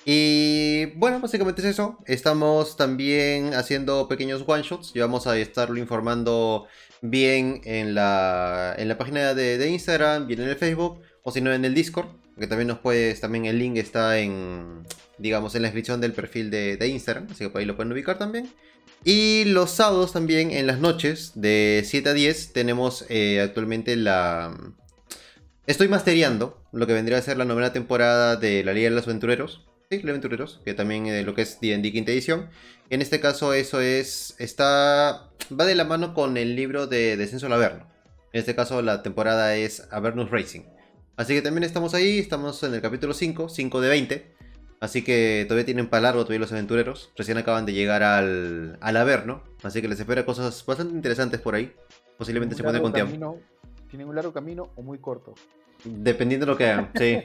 Y 0.05 0.87
bueno, 0.97 1.19
básicamente 1.19 1.61
es 1.61 1.67
eso. 1.67 1.99
Estamos 2.05 2.77
también 2.77 3.53
haciendo 3.53 4.07
pequeños 4.07 4.43
one 4.45 4.63
shots. 4.63 4.91
Y 4.95 4.99
vamos 4.99 5.27
a 5.27 5.37
estarlo 5.37 5.77
informando 5.77 6.67
bien 7.01 7.61
en 7.65 7.95
la, 7.95 8.75
en 8.77 8.87
la 8.87 8.97
página 8.97 9.33
de, 9.33 9.69
Instagram, 9.69 10.27
bien 10.27 10.41
en 10.41 10.49
el 10.49 10.55
Facebook, 10.55 11.01
o 11.23 11.31
si 11.31 11.41
no 11.41 11.51
en 11.53 11.65
el 11.65 11.73
Discord. 11.73 12.07
Que 12.37 12.47
también 12.47 12.69
nos 12.69 12.79
puedes, 12.79 13.19
también 13.19 13.45
el 13.45 13.59
link 13.59 13.75
está 13.75 14.17
en, 14.17 14.85
digamos, 15.17 15.55
en 15.55 15.63
la 15.63 15.67
descripción 15.67 15.99
del 15.99 16.13
perfil 16.13 16.49
de, 16.49 16.87
Instagram. 16.87 17.27
Así 17.29 17.43
que 17.43 17.49
por 17.49 17.59
ahí 17.59 17.65
lo 17.65 17.75
pueden 17.75 17.91
ubicar 17.91 18.17
también. 18.17 18.49
Y 19.03 19.45
los 19.45 19.71
sábados 19.71 20.13
también, 20.13 20.51
en 20.51 20.65
las 20.67 20.79
noches, 20.79 21.33
de 21.35 21.83
7 21.85 22.09
a 22.09 22.13
10, 22.13 22.53
tenemos 22.53 23.05
eh, 23.09 23.41
actualmente 23.41 23.95
la... 23.95 24.57
Estoy 25.67 25.87
masteriando 25.87 26.63
lo 26.71 26.87
que 26.87 26.93
vendría 26.93 27.17
a 27.17 27.21
ser 27.21 27.37
la 27.37 27.45
novena 27.45 27.71
temporada 27.71 28.35
de 28.37 28.63
la 28.63 28.73
Liga 28.73 28.89
de 28.89 28.95
los 28.95 29.05
Aventureros. 29.05 29.68
Sí, 29.91 30.07
Aventureros, 30.07 30.61
que 30.63 30.75
también 30.75 31.07
eh, 31.07 31.23
lo 31.23 31.33
que 31.33 31.41
es 31.41 31.59
D&D 31.59 31.91
quinta 31.91 32.11
edición. 32.11 32.47
En 32.91 33.01
este 33.01 33.19
caso 33.19 33.53
eso 33.53 33.81
es, 33.81 34.35
está, 34.37 35.31
va 35.59 35.65
de 35.65 35.73
la 35.73 35.83
mano 35.83 36.13
con 36.13 36.37
el 36.37 36.55
libro 36.55 36.85
de 36.85 37.17
Descenso 37.17 37.47
al 37.47 37.53
Averno. 37.53 37.87
En 38.31 38.39
este 38.39 38.53
caso 38.53 38.83
la 38.83 39.01
temporada 39.01 39.55
es 39.55 39.87
Avernus 39.89 40.29
Racing. 40.29 40.61
Así 41.17 41.33
que 41.33 41.41
también 41.41 41.63
estamos 41.63 41.95
ahí, 41.95 42.19
estamos 42.19 42.61
en 42.61 42.75
el 42.75 42.81
capítulo 42.81 43.15
5, 43.15 43.49
5 43.49 43.81
de 43.81 43.89
20. 43.89 44.35
Así 44.79 45.03
que 45.03 45.45
todavía 45.47 45.65
tienen 45.65 45.89
para 45.89 46.01
largo 46.01 46.21
todavía 46.21 46.41
los 46.41 46.51
aventureros. 46.51 47.11
Recién 47.15 47.39
acaban 47.39 47.65
de 47.65 47.73
llegar 47.73 48.03
al, 48.03 48.77
al 48.81 48.95
Averno. 48.95 49.41
Así 49.63 49.81
que 49.81 49.87
les 49.87 49.99
espera 49.99 50.23
cosas 50.23 50.63
bastante 50.67 50.93
interesantes 50.93 51.41
por 51.41 51.55
ahí. 51.55 51.73
Posiblemente 52.15 52.55
se 52.55 52.61
pueden 52.61 52.83
con 52.83 52.93
tiempo. 52.93 53.39
¿Tienen 53.89 54.07
un 54.07 54.13
largo 54.13 54.33
camino 54.33 54.69
o 54.75 54.83
muy 54.83 54.99
corto? 54.99 55.33
Dependiendo 55.83 56.45
de 56.45 56.51
lo 56.51 56.57
que 56.57 56.67
hagan, 56.67 56.91
sí. 56.97 57.19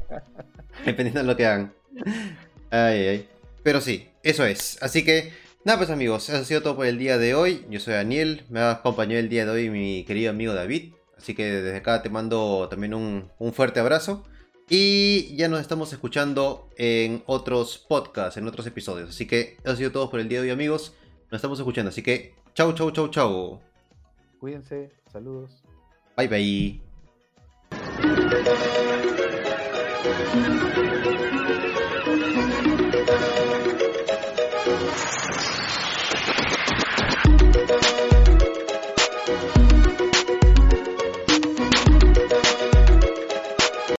Dependiendo 0.84 1.20
de 1.20 1.26
lo 1.26 1.36
que 1.36 1.46
hagan. 1.46 1.72
Ay, 2.70 3.06
ay. 3.06 3.28
Pero 3.62 3.80
sí, 3.80 4.08
eso 4.22 4.44
es. 4.44 4.78
Así 4.82 5.04
que, 5.04 5.32
nada, 5.64 5.78
pues 5.78 5.90
amigos, 5.90 6.28
eso 6.28 6.38
ha 6.38 6.44
sido 6.44 6.62
todo 6.62 6.76
por 6.76 6.86
el 6.86 6.98
día 6.98 7.18
de 7.18 7.34
hoy. 7.34 7.64
Yo 7.70 7.80
soy 7.80 7.94
Daniel, 7.94 8.44
me 8.48 8.60
ha 8.60 8.70
acompañado 8.70 9.20
el 9.20 9.28
día 9.28 9.44
de 9.44 9.50
hoy 9.50 9.70
mi 9.70 10.04
querido 10.04 10.30
amigo 10.30 10.54
David. 10.54 10.92
Así 11.16 11.34
que 11.34 11.44
desde 11.44 11.76
acá 11.76 12.02
te 12.02 12.08
mando 12.08 12.68
también 12.70 12.94
un, 12.94 13.30
fuerte 13.52 13.80
abrazo. 13.80 14.24
Y 14.68 15.34
ya 15.36 15.48
nos 15.48 15.60
estamos 15.60 15.92
escuchando 15.92 16.70
en 16.76 17.22
otros 17.26 17.78
podcasts, 17.78 18.36
en 18.36 18.46
otros 18.46 18.66
episodios. 18.66 19.10
Así 19.10 19.26
que 19.26 19.56
eso 19.62 19.72
ha 19.72 19.76
sido 19.76 19.90
todo 19.90 20.10
por 20.10 20.20
el 20.20 20.28
día 20.28 20.40
de 20.40 20.46
hoy, 20.46 20.50
amigos. 20.50 20.94
Nos 21.30 21.38
estamos 21.38 21.58
escuchando. 21.58 21.90
Así 21.90 22.02
que, 22.02 22.34
chau, 22.54 22.72
chau, 22.72 22.90
chau, 22.92 23.08
chau. 23.08 23.60
Cuídense, 24.38 24.90
saludos. 25.12 25.62
Bye, 26.16 26.28
bye. 26.28 26.89
Thank 28.02 28.18
you. 30.76 30.99